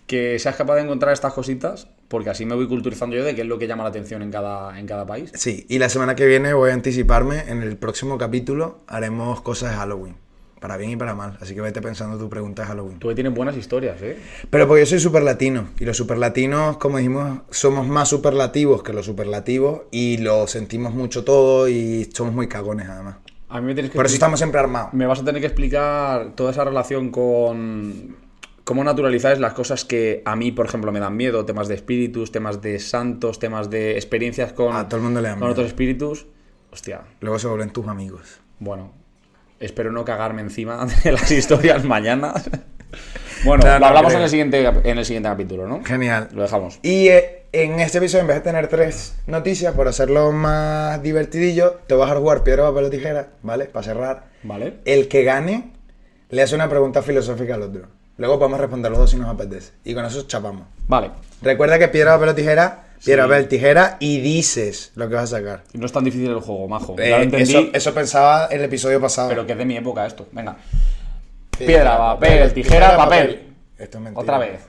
que 0.07 0.39
seas 0.39 0.57
capaz 0.57 0.75
de 0.77 0.83
encontrar 0.83 1.13
estas 1.13 1.33
cositas, 1.33 1.87
porque 2.13 2.29
así 2.29 2.45
me 2.45 2.55
voy 2.55 2.69
culturizando 2.69 3.17
yo 3.17 3.25
de 3.25 3.35
qué 3.35 3.41
es 3.41 3.47
lo 3.47 3.59
que 3.59 3.67
llama 3.67 3.85
la 3.85 3.89
atención 3.89 4.21
en 4.21 4.31
cada, 4.31 4.79
en 4.79 4.87
cada 4.87 5.07
país. 5.07 5.33
Sí, 5.35 5.65
y 5.71 5.79
la 5.79 5.89
semana 5.89 6.15
que 6.15 6.27
viene 6.27 6.53
voy 6.53 6.69
a 6.69 6.75
anticiparme, 6.75 7.45
en 7.49 7.63
el 7.63 7.79
próximo 7.79 8.19
capítulo 8.19 8.81
haremos 8.87 9.41
cosas 9.41 9.71
de 9.71 9.79
Halloween, 9.79 10.17
para 10.61 10.77
bien 10.77 10.91
y 10.91 10.97
para 10.97 11.15
mal, 11.15 11.39
así 11.41 11.55
que 11.55 11.63
vete 11.63 11.81
pensando 11.81 12.19
tu 12.19 12.29
pregunta 12.29 12.63
de 12.63 12.69
Halloween. 12.69 12.99
Tú 12.99 13.15
tienes 13.15 13.35
buenas 13.35 13.57
historias, 13.57 14.03
¿eh? 14.03 14.19
Pero 14.51 14.69
porque 14.69 14.83
yo 14.83 14.87
soy 14.87 15.01
superlatino, 15.01 15.71
y 15.81 15.87
los 15.87 15.97
superlatinos, 15.97 16.77
como 16.77 16.99
dijimos, 16.99 17.41
somos 17.49 17.89
más 17.89 18.11
superlativos 18.11 18.83
que 18.83 18.93
los 18.93 19.07
superlativos, 19.07 19.85
y 19.91 20.19
lo 20.19 20.47
sentimos 20.49 20.93
mucho 20.93 21.25
todo, 21.25 21.67
y 21.67 22.11
somos 22.13 22.35
muy 22.35 22.47
cagones 22.47 22.91
además. 22.91 23.17
A 23.49 23.59
mí 23.63 23.69
me 23.69 23.73
tienes 23.73 23.91
que 23.91 23.97
Por 23.97 24.05
eso 24.05 24.17
estamos 24.17 24.39
siempre 24.39 24.61
armados. 24.61 24.93
Me 24.93 25.07
vas 25.07 25.21
a 25.21 25.25
tener 25.25 25.41
que 25.41 25.47
explicar 25.47 26.35
toda 26.37 26.51
esa 26.51 26.63
relación 26.63 27.11
con 27.11 28.17
cómo 28.65 28.85
naturalizáis 28.85 29.39
las 29.39 29.55
cosas 29.55 29.85
que 29.85 30.23
a 30.25 30.37
mí, 30.37 30.53
por 30.53 30.67
ejemplo, 30.67 30.93
me 30.93 31.01
dan 31.01 31.17
miedo, 31.17 31.45
temas 31.45 31.69
de 31.69 31.75
espíritus, 31.75 32.33
temas 32.33 32.61
de 32.63 32.79
santos, 32.79 33.39
temas 33.39 33.71
de 33.71 33.93
experiencias 33.93 34.53
con, 34.53 34.75
A 34.77 34.89
todo 34.89 34.99
el 34.99 35.03
mundo 35.05 35.21
le 35.21 35.29
da 35.29 35.35
con 35.35 35.41
miedo. 35.41 35.53
otros 35.53 35.67
espíritus. 35.69 36.27
Hostia, 36.71 37.03
Luego 37.21 37.39
se 37.39 37.49
vuelven 37.49 37.71
tus 37.71 37.87
amigos. 37.89 38.41
Bueno, 38.59 38.93
espero 39.61 39.93
no 39.93 40.05
cagarme 40.05 40.43
encima 40.43 40.87
de 41.05 41.13
las 41.13 41.31
historias 41.31 41.85
mañana. 41.85 42.35
Bueno, 43.45 43.65
No, 43.67 43.79
lo 43.81 43.87
hablamos 43.87 44.11
creo. 44.13 44.19
en 44.19 44.23
el, 44.25 44.31
siguiente, 44.31 44.65
en 44.85 44.99
el 44.99 45.05
siguiente 45.05 45.29
capítulo, 45.29 45.67
¿no? 45.67 45.83
Genial. 45.83 46.29
Lo 46.33 46.43
dejamos. 46.43 46.79
Y 46.83 47.09
eh, 47.09 47.47
en 47.51 47.81
este 47.81 47.99
episodio, 47.99 48.21
en 48.21 48.27
vez 48.29 48.37
de 48.37 48.43
tener 48.43 48.69
tres 48.69 49.17
noticias, 49.27 49.75
por 49.75 49.89
hacerlo 49.89 50.31
más 50.31 51.03
divertidillo, 51.03 51.81
te 51.89 51.95
vas 51.95 52.09
a 52.13 52.15
jugar 52.17 52.45
piedra, 52.45 52.63
papel 52.69 52.85
o 52.85 52.91
tijera, 52.91 53.31
¿vale? 53.43 53.65
Para 53.65 53.83
cerrar. 53.83 54.27
¿Vale? 54.45 54.75
El 54.85 55.09
que 55.09 55.25
gane 55.25 55.73
le 56.29 56.43
hace 56.43 56.55
una 56.55 56.69
pregunta 56.69 57.03
filosófica 57.03 57.55
al 57.57 57.63
otro. 57.63 57.89
Luego 58.19 58.39
podemos 58.39 58.61
responder 58.61 58.91
los 58.91 59.01
dos 59.01 59.11
si 59.11 59.17
nos 59.17 59.29
apetece. 59.29 59.73
Y 59.85 59.95
con 59.95 60.05
eso 60.05 60.23
chapamos. 60.23 60.67
Vale. 60.87 61.11
Recuerda 61.41 61.79
que 61.79 61.89
piedra, 61.89 62.13
papel 62.13 62.29
o 62.31 62.35
tijera, 62.35 62.85
piedra, 63.05 63.25
papel, 63.25 63.49
tijera 63.49 63.97
y 64.01 64.21
dices 64.21 64.93
lo 64.95 65.09
que 65.09 65.15
vas 65.15 65.33
a 65.33 65.39
sacar. 65.39 65.63
No 65.73 65.87
es 65.87 65.93
tan 65.93 66.05
difícil 66.05 66.31
el 66.31 66.41
juego, 66.41 66.69
majo. 66.69 66.95
Eh, 66.99 67.09
ya 67.11 67.19
lo 67.19 67.25
entendí, 67.25 67.51
eso, 67.51 67.71
eso 67.73 67.95
pensaba 67.95 68.47
el 68.47 68.63
episodio 68.63 69.01
pasado. 69.01 69.29
pero 69.29 69.47
que 69.47 69.53
es 69.53 69.59
de 69.59 69.65
mi 69.65 69.77
época 69.77 70.07
esto. 70.07 70.29
Venga. 70.33 70.57
Piedra, 71.57 71.97
papel, 71.97 72.53
tijera, 72.53 72.97
papel. 72.97 73.55
Esto 73.79 73.99
es 73.99 74.05
mentira. 74.05 74.23
Otra 74.23 74.39
vez. 74.39 74.61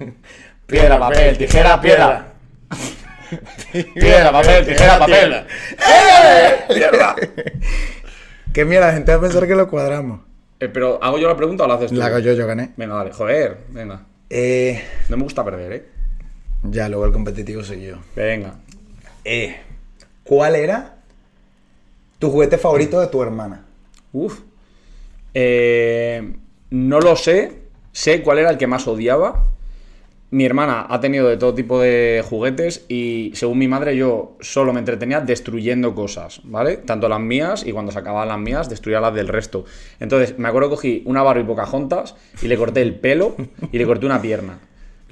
Piedra, 0.66 1.00
papel, 1.00 1.38
tijera, 1.38 1.82
piedra. 1.82 2.34
Piedra, 3.94 4.32
papel, 4.32 4.66
tijera, 4.66 5.00
papel. 5.00 5.46
¡Mierda! 6.70 7.16
¿Qué 8.54 8.66
mierda? 8.66 8.88
La 8.88 8.94
gente 8.94 9.12
va 9.12 9.18
a 9.18 9.22
pensar 9.22 9.48
que 9.48 9.56
lo 9.56 9.70
cuadramos. 9.70 10.22
Eh, 10.64 10.70
pero, 10.70 11.03
¿hago 11.03 11.18
yo 11.18 11.28
la 11.28 11.36
pregunta 11.36 11.66
o 11.66 11.68
la 11.68 11.74
haces 11.74 11.89
tú? 11.91 11.95
La 11.97 12.05
hago 12.05 12.20
yo, 12.20 12.32
yo 12.34 12.47
gané. 12.47 12.72
Venga, 12.78 12.95
dale. 12.95 13.11
Joder, 13.11 13.57
venga. 13.70 14.05
Eh, 14.30 14.82
No 15.09 15.18
me 15.18 15.24
gusta 15.24 15.43
perder, 15.43 15.74
¿eh? 15.74 15.86
ya, 16.64 16.88
luego 16.88 17.05
el 17.05 17.11
competitivo 17.11 17.61
soy 17.64 17.82
yo. 17.86 17.97
Venga. 18.16 18.55
Eh, 19.26 19.57
¿Cuál 20.24 20.55
era 20.55 20.95
tu 22.18 22.32
juguete 22.32 22.57
favorito 22.57 23.01
de 23.01 23.07
tu 23.07 23.22
hermana? 23.22 23.66
Uf. 24.14 24.39
Eh, 25.34 26.34
no 26.70 26.99
lo 27.01 27.16
sé. 27.18 27.64
Sé 27.91 28.22
cuál 28.24 28.38
era 28.39 28.49
el 28.49 28.57
que 28.57 28.66
más 28.68 28.88
odiaba. 28.88 29.47
Mi 30.34 30.46
hermana 30.46 30.88
ha 30.90 31.00
tenido 31.00 31.30
de 31.30 31.38
todo 31.38 31.54
tipo 31.54 31.80
de 31.80 32.24
juguetes 32.28 32.86
y 32.90 33.30
según 33.36 33.60
mi 33.60 33.68
madre 33.68 33.96
yo 33.96 34.36
solo 34.40 34.74
me 34.74 34.80
entretenía 34.80 35.22
destruyendo 35.22 35.94
cosas, 35.94 36.42
¿vale? 36.44 36.78
Tanto 36.78 37.08
las 37.08 37.20
mías 37.20 37.64
y 37.64 37.72
cuando 37.72 37.92
se 37.92 38.00
acababan 38.00 38.30
las 38.30 38.40
mías 38.40 38.68
destruía 38.68 39.00
las 39.00 39.14
del 39.14 39.28
resto. 39.28 39.64
Entonces 40.00 40.40
me 40.40 40.48
acuerdo 40.48 40.70
que 40.70 40.76
cogí 40.76 41.04
una 41.06 41.22
Barbie 41.22 41.44
Pocahontas 41.44 42.16
y 42.42 42.48
le 42.48 42.58
corté 42.58 42.82
el 42.82 42.96
pelo 42.96 43.36
y 43.72 43.78
le 43.78 43.86
corté 43.86 44.08
una 44.08 44.20
pierna. 44.24 44.58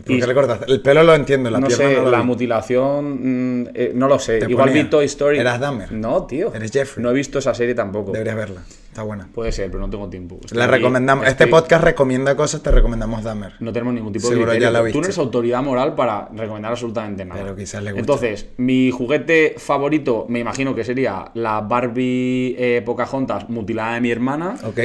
¿Por 0.07 0.19
qué 0.19 0.25
le 0.25 0.33
cortaste? 0.33 0.65
El 0.71 0.81
pelo 0.81 1.03
lo 1.03 1.13
entiendo, 1.13 1.51
la 1.51 1.59
no 1.59 1.67
pierna 1.67 1.87
sé, 1.87 1.95
no 1.97 2.01
lo 2.05 2.09
la 2.09 2.17
vi. 2.21 2.23
mutilación. 2.25 3.61
mm, 3.61 3.67
eh, 3.75 3.91
no 3.93 4.07
lo 4.07 4.17
sé. 4.17 4.39
Igual 4.47 4.69
ponía. 4.69 4.83
vi 4.85 4.89
Toy 4.89 5.05
Story. 5.05 5.37
¿Eras 5.37 5.59
Dahmer? 5.59 5.91
No, 5.91 6.25
tío. 6.25 6.51
Eres 6.55 6.71
Jeffrey. 6.71 7.03
No 7.03 7.11
he 7.11 7.13
visto 7.13 7.37
esa 7.37 7.53
serie 7.53 7.75
tampoco. 7.75 8.11
Deberías 8.11 8.35
verla. 8.35 8.61
Está 8.91 9.03
buena. 9.03 9.29
Puede 9.33 9.53
ser, 9.53 9.71
pero 9.71 9.79
no 9.79 9.89
tengo 9.89 10.09
tiempo. 10.09 10.37
Estoy 10.41 10.57
La 10.57 10.67
recomendamos. 10.67 11.25
Este 11.25 11.47
podcast 11.47 11.81
recomienda 11.81 12.35
cosas, 12.35 12.61
te 12.61 12.71
recomendamos 12.71 13.23
Dahmer. 13.23 13.53
No 13.61 13.71
tenemos 13.71 13.93
ningún 13.93 14.11
tipo 14.11 14.27
de 14.27 14.33
Seguro 14.33 14.51
criterio. 14.51 14.67
ya 14.69 14.83
la 14.83 14.91
Tú 14.91 14.97
no 14.99 15.05
eres 15.05 15.17
autoridad 15.17 15.63
moral 15.63 15.95
para 15.95 16.27
recomendar 16.35 16.73
absolutamente 16.73 17.23
nada. 17.23 17.41
Pero 17.41 17.55
quizás 17.55 17.81
le 17.81 17.91
guste. 17.93 18.01
Entonces, 18.01 18.47
mi 18.57 18.91
juguete 18.91 19.55
favorito, 19.57 20.25
me 20.27 20.39
imagino 20.39 20.75
que 20.75 20.83
sería 20.83 21.31
la 21.35 21.61
Barbie 21.61 22.53
eh, 22.59 22.81
Pocahontas 22.85 23.47
mutilada 23.47 23.93
de 23.93 24.01
mi 24.01 24.11
hermana. 24.11 24.57
¿Ok? 24.65 24.79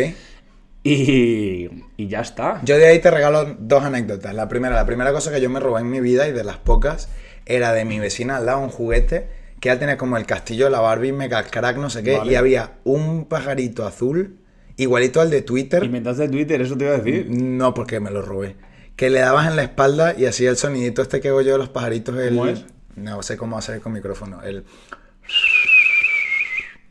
Y, 0.85 1.69
y 1.97 2.07
ya 2.07 2.21
está. 2.21 2.61
Yo 2.63 2.79
de 2.79 2.87
ahí 2.87 3.01
te 3.01 3.11
regalo 3.11 3.57
dos 3.59 3.83
anécdotas. 3.83 4.33
La 4.37 4.47
primera, 4.49 4.77
la 4.77 4.87
primera 4.87 5.13
cosa 5.13 5.33
que 5.33 5.41
yo 5.41 5.51
me 5.51 5.59
robé 5.59 5.81
en 5.81 5.91
mi 5.91 6.01
vida 6.01 6.29
y 6.29 6.33
de 6.33 6.45
las 6.45 6.59
pocas 6.59 7.09
era 7.45 7.73
de 7.73 7.85
mi 7.85 7.99
vecina 7.99 8.37
al 8.37 8.47
lado 8.47 8.61
un 8.61 8.69
juguete 8.69 9.27
que 9.61 9.69
ya 9.69 9.79
tenía 9.79 9.97
como 9.97 10.17
el 10.17 10.27
castillo 10.27 10.67
de 10.67 10.71
la 10.71 10.81
Barbie, 10.81 11.13
mega 11.13 11.43
crack, 11.45 11.77
no 11.77 11.91
sé 11.91 12.03
qué, 12.03 12.19
Vale. 12.19 12.33
y 12.33 12.35
había 12.35 12.79
un 12.85 13.25
pajarito 13.25 13.87
azul 13.87 14.39
igualito 14.77 15.21
al 15.21 15.31
de 15.31 15.43
Twitter. 15.43 15.83
Inventaste 15.85 16.29
Twitter, 16.29 16.61
eso 16.61 16.77
te 16.77 16.85
iba 16.85 16.95
a 16.95 16.99
decir. 16.99 17.27
No, 17.31 17.75
porque 17.75 18.01
me 18.01 18.11
lo 18.11 18.23
robé. 18.23 18.57
Que 18.97 19.11
le 19.11 19.21
dabas 19.21 19.49
en 19.49 19.57
la 19.57 19.63
espalda 19.63 20.15
y 20.17 20.27
hacía 20.27 20.51
el 20.51 20.57
sonidito 20.57 21.03
este 21.03 21.21
que 21.21 21.29
hago 21.29 21.43
yo 21.43 21.53
de 21.53 21.59
los 21.59 21.69
pajaritos. 21.69 22.17
El... 22.17 22.31
¿Cómo 22.31 22.47
es? 22.47 22.65
No 22.97 23.23
sé 23.23 23.37
cómo 23.37 23.59
hacer 23.59 23.81
con 23.81 23.93
micrófono. 23.93 24.43
El... 24.43 24.65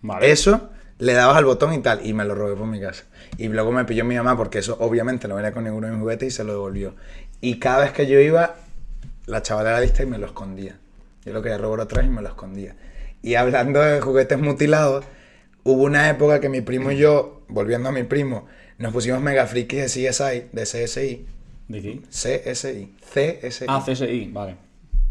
Vale. 0.02 0.32
Eso 0.32 0.70
le 1.00 1.14
dabas 1.14 1.38
al 1.38 1.46
botón 1.46 1.74
y 1.74 1.80
tal, 1.80 2.06
y 2.06 2.14
me 2.14 2.26
lo 2.26 2.36
robé 2.36 2.56
por 2.56 2.68
mi 2.68 2.80
casa. 2.80 3.06
Y 3.38 3.48
luego 3.48 3.72
me 3.72 3.86
pilló 3.86 4.06
mi 4.06 4.16
mamá 4.16 4.38
porque 4.38 4.60
eso 4.60 4.78
obviamente 4.80 5.28
no 5.28 5.36
venía 5.36 5.52
con 5.52 5.64
ninguno 5.64 5.88
de 5.88 5.94
mis 5.94 6.02
juguetes 6.02 6.28
y 6.28 6.32
se 6.32 6.44
lo 6.44 6.54
devolvió. 6.54 6.96
Y 7.42 7.60
cada 7.60 7.80
vez 7.84 7.92
que 7.92 8.08
yo 8.08 8.20
iba, 8.20 8.56
la 9.26 9.42
chavala 9.42 9.72
era 9.72 9.82
lista 9.82 10.04
y 10.04 10.06
me 10.06 10.18
lo 10.18 10.28
escondía. 10.28 10.80
Yo 11.26 11.34
lo 11.34 11.42
quería 11.42 11.58
robar 11.58 11.82
atrás 11.82 12.06
y 12.06 12.10
me 12.10 12.22
lo 12.22 12.30
escondía. 12.30 12.76
Y 13.22 13.36
hablando 13.36 13.82
de 13.82 14.00
juguetes 14.00 14.38
mutilados, 14.40 15.04
hubo 15.64 15.84
una 15.84 16.10
época 16.10 16.40
que 16.40 16.50
mi 16.50 16.62
primo 16.62 16.92
y 16.92 16.98
yo, 16.98 17.42
volviendo 17.48 17.90
a 17.90 17.92
mi 17.92 18.04
primo, 18.04 18.46
nos 18.78 18.94
pusimos 18.94 19.22
mega 19.22 19.48
frikis 19.48 19.94
de 19.96 20.10
CSI, 20.10 20.44
de 20.52 20.64
CSI. 20.64 21.26
¿De 21.68 21.82
qué? 21.82 22.02
CSI. 22.10 22.94
CSI. 23.12 23.66
Ah, 23.68 23.84
CSI, 23.84 24.30
vale. 24.32 24.56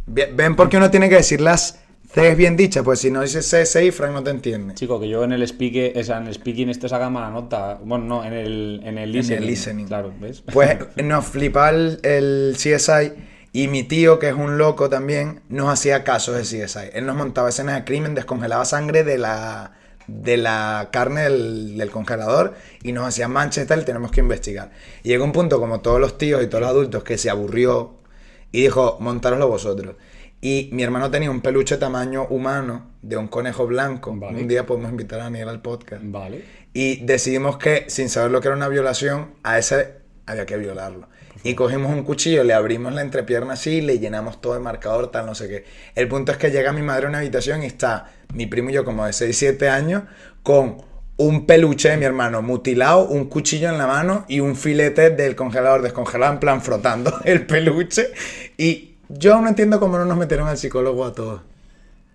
¿Ven 0.06 0.54
por 0.54 0.68
qué 0.68 0.76
uno 0.76 0.90
tiene 0.90 1.08
que 1.08 1.16
decir 1.16 1.40
las 1.40 1.80
Cs 2.14 2.36
bien 2.36 2.56
dichas? 2.56 2.84
Pues 2.84 3.00
si 3.00 3.10
no 3.10 3.22
dices 3.22 3.50
CSI, 3.50 3.90
Frank 3.90 4.12
no 4.12 4.22
te 4.22 4.30
entiende. 4.30 4.74
Chico, 4.74 5.00
que 5.00 5.08
yo 5.08 5.24
en 5.24 5.32
el 5.32 5.46
speaking, 5.48 5.98
o 5.98 6.02
sea, 6.04 6.18
en 6.18 6.28
el 6.28 6.34
speaking 6.34 6.68
este 6.68 6.88
saca 6.88 7.10
mala 7.10 7.30
nota. 7.30 7.80
Bueno, 7.82 8.04
no, 8.04 8.24
en 8.24 8.34
el, 8.34 8.80
en 8.84 8.98
el 8.98 9.04
el 9.04 9.12
listening. 9.12 9.46
listening. 9.46 9.86
Claro, 9.86 10.12
¿ves? 10.20 10.42
Pues 10.52 10.78
nos 11.02 11.24
flipaba 11.24 11.70
el, 11.70 11.98
el 12.04 12.54
CSI 12.56 13.12
y 13.55 13.68
mi 13.68 13.84
tío, 13.84 14.18
que 14.18 14.28
es 14.28 14.34
un 14.34 14.59
loco 14.59 14.88
también, 14.88 15.40
nos 15.48 15.68
hacía 15.68 16.02
casos 16.02 16.34
de 16.34 16.42
CSI. 16.42 16.90
Él 16.92 17.07
nos 17.07 17.14
montaba 17.14 17.50
escenas 17.50 17.76
de 17.76 17.84
crimen, 17.84 18.16
descongelaba 18.16 18.64
sangre 18.64 19.05
de 19.05 19.16
la, 19.16 19.74
de 20.09 20.36
la 20.36 20.88
carne 20.90 21.22
del, 21.22 21.78
del 21.78 21.88
congelador 21.92 22.55
y 22.82 22.90
nos 22.90 23.07
hacía 23.07 23.28
manchas 23.28 23.64
y 23.64 23.68
tal, 23.68 23.84
tenemos 23.84 24.11
que 24.11 24.18
investigar. 24.18 24.72
Y 25.05 25.11
llegó 25.11 25.22
un 25.22 25.30
punto, 25.30 25.61
como 25.61 25.82
todos 25.82 26.00
los 26.00 26.18
tíos 26.18 26.42
y 26.42 26.48
todos 26.48 26.62
los 26.62 26.70
adultos, 26.70 27.05
que 27.05 27.16
se 27.16 27.30
aburrió 27.30 27.94
y 28.50 28.62
dijo, 28.62 28.96
montároslo 28.98 29.46
vosotros. 29.46 29.94
Y 30.40 30.68
mi 30.72 30.82
hermano 30.82 31.12
tenía 31.12 31.30
un 31.30 31.40
peluche 31.40 31.76
tamaño 31.76 32.26
humano 32.26 32.90
de 33.02 33.16
un 33.16 33.28
conejo 33.28 33.68
blanco. 33.68 34.12
Vale. 34.16 34.40
Un 34.40 34.48
día 34.48 34.66
podemos 34.66 34.90
invitar 34.90 35.20
a 35.20 35.24
Daniel 35.24 35.48
al 35.48 35.62
podcast. 35.62 36.02
Vale. 36.05 36.44
Y 36.72 37.05
decidimos 37.05 37.59
que, 37.59 37.84
sin 37.86 38.09
saber 38.09 38.32
lo 38.32 38.40
que 38.40 38.48
era 38.48 38.57
una 38.57 38.66
violación, 38.66 39.34
a 39.44 39.61
ese 39.61 40.02
había 40.26 40.44
que 40.44 40.57
violarlo. 40.57 41.07
Y 41.43 41.55
cogimos 41.55 41.93
un 41.93 42.05
cuchillo, 42.05 42.45
le 42.45 42.55
abrimos 42.55 42.93
la 42.95 43.03
entrepierna 43.03 43.55
así, 43.55 43.80
le 43.80 43.99
llenamos 43.99 44.41
todo 44.41 44.55
de 44.55 44.61
marcador, 44.61 45.11
tal, 45.11 45.26
no 45.26 45.35
sé 45.35 45.49
qué. 45.49 45.64
El 45.95 46.09
punto 46.09 46.32
es 46.32 46.39
que 46.39 46.51
llega 46.51 46.72
mi 46.72 46.82
madre 46.82 47.07
a 47.07 47.09
una 47.09 47.18
habitación 47.18 47.62
y 47.62 47.66
está 47.66 48.12
mi 48.32 48.47
primo 48.47 48.70
y 48.70 48.74
yo, 48.74 48.85
como 48.85 49.05
de 49.05 49.12
6, 49.12 49.37
7 49.37 49.68
años, 49.68 50.05
con 50.43 50.82
un 51.16 51.47
peluche 51.47 51.91
de 51.91 51.97
mi 51.97 52.05
hermano 52.05 52.43
mutilado, 52.43 53.07
un 53.07 53.26
cuchillo 53.26 53.68
en 53.68 53.78
la 53.78 53.87
mano 53.87 54.24
y 54.28 54.41
un 54.41 54.57
filete 54.57 55.11
del 55.11 55.37
congelador 55.37 55.82
descongelado, 55.82 56.32
en 56.32 56.41
plan 56.41 56.62
frotando 56.62 57.20
el 57.24 57.47
peluche. 57.47 58.12
Y 58.57 58.95
yo 59.09 59.41
no 59.41 59.49
entiendo 59.49 59.80
cómo 59.80 59.99
no 59.99 60.05
nos 60.05 60.16
metieron 60.16 60.49
al 60.49 60.59
psicólogo 60.59 61.05
a 61.05 61.12
todos. 61.12 61.41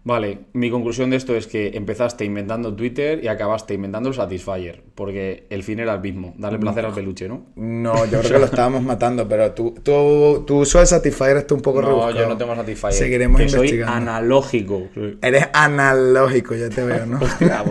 Vale, 0.02 0.40
mi 0.54 0.72
conclusión 0.72 1.10
de 1.10 1.18
esto 1.18 1.36
es 1.36 1.46
que 1.46 1.72
empezaste 1.76 2.24
inventando 2.24 2.74
Twitter 2.74 3.22
y 3.24 3.28
acabaste 3.28 3.74
inventando 3.74 4.08
el 4.10 4.16
Satisfyer, 4.16 4.82
porque 4.96 5.46
el 5.50 5.62
fin 5.62 5.80
era 5.80 5.94
el 5.94 6.00
mismo, 6.00 6.34
darle 6.38 6.58
placer 6.58 6.86
al 6.86 6.94
peluche, 6.94 7.28
¿no? 7.28 7.48
No, 7.58 8.06
yo 8.06 8.20
creo 8.22 8.32
que 8.34 8.40
lo 8.40 8.46
estábamos 8.46 8.82
matando, 8.82 9.28
pero 9.28 9.52
tu, 9.52 9.72
tu, 9.84 10.46
tu 10.48 10.60
uso 10.60 10.78
del 10.78 10.88
Satisfyer 10.88 11.38
está 11.38 11.54
un 11.54 11.62
poco 11.62 11.82
No, 11.82 11.88
rebuscado. 11.90 12.18
yo 12.18 12.28
no 12.30 12.38
tengo 12.38 12.56
Satisfyer. 12.56 12.94
Seguiremos 12.94 13.42
que 13.42 13.50
soy 13.50 13.60
investigando. 13.68 13.94
analógico. 13.94 14.84
Eres 15.22 15.48
analógico, 15.54 16.56
ya 16.56 16.70
te 16.70 16.84
veo, 16.86 17.06
¿no? 17.06 17.20
Hostia, 17.22 17.64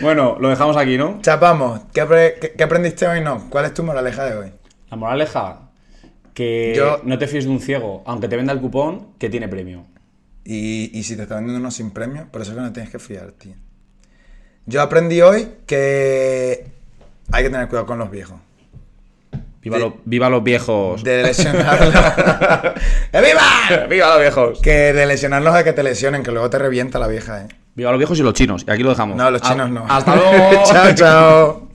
bueno. 0.00 0.36
lo 0.38 0.48
dejamos 0.50 0.76
aquí, 0.76 0.96
¿no? 0.98 1.18
Chapamos, 1.22 1.80
¿qué, 1.92 2.02
apre- 2.02 2.34
qué- 2.40 2.52
qué 2.52 2.62
aprendiste 2.62 3.06
hoy? 3.06 3.20
No, 3.20 3.48
¿cuál 3.50 3.64
es 3.64 3.74
tu 3.74 3.82
moraleja 3.82 4.24
de 4.26 4.36
hoy? 4.36 4.52
La 4.90 4.96
moraleja, 4.96 5.70
que 6.34 6.72
Yo- 6.76 7.00
no 7.04 7.18
te 7.18 7.26
fíes 7.26 7.44
de 7.46 7.50
un 7.50 7.60
ciego, 7.60 8.02
aunque 8.06 8.28
te 8.28 8.36
venda 8.36 8.52
el 8.52 8.60
cupón, 8.60 9.08
que 9.18 9.28
tiene 9.28 9.48
premio. 9.48 9.84
Y, 10.50 10.90
y 10.98 11.02
si 11.02 11.14
te 11.14 11.24
está 11.24 11.34
vendiendo 11.34 11.60
uno 11.60 11.70
sin 11.70 11.90
premio, 11.90 12.26
por 12.32 12.40
eso 12.40 12.52
es 12.52 12.56
que 12.56 12.62
no 12.62 12.72
tienes 12.72 12.90
que 12.90 12.98
fiar, 12.98 13.32
tío. 13.32 13.52
Yo 14.64 14.80
aprendí 14.80 15.20
hoy 15.20 15.46
que 15.66 16.66
hay 17.30 17.44
que 17.44 17.50
tener 17.50 17.68
cuidado 17.68 17.84
con 17.84 17.98
los 17.98 18.10
viejos. 18.10 18.40
Viva, 19.60 19.76
De- 19.76 19.82
lo- 19.84 19.96
viva 20.06 20.30
los 20.30 20.42
viejos. 20.42 21.04
De 21.04 21.22
lesionarlos. 21.22 21.92
¡Que 23.12 23.20
viva! 23.20 23.86
viva 23.90 24.08
los 24.08 24.20
viejos. 24.20 24.60
Que 24.62 24.94
de 24.94 25.04
lesionarlos 25.04 25.52
de 25.54 25.64
que 25.64 25.72
te 25.74 25.82
lesionen, 25.82 26.22
que 26.22 26.30
luego 26.30 26.48
te 26.48 26.58
revienta 26.58 26.98
la 26.98 27.08
vieja, 27.08 27.42
¿eh? 27.42 27.48
Viva 27.74 27.90
los 27.90 27.98
viejos 27.98 28.18
y 28.18 28.22
los 28.22 28.32
chinos. 28.32 28.64
Y 28.66 28.70
aquí 28.70 28.82
lo 28.82 28.88
dejamos. 28.90 29.16
No, 29.18 29.30
los 29.30 29.42
chinos 29.42 29.68
no. 29.68 29.84
Hasta 29.86 30.16
luego. 30.16 30.62
chao, 30.64 30.94
chao. 30.94 31.67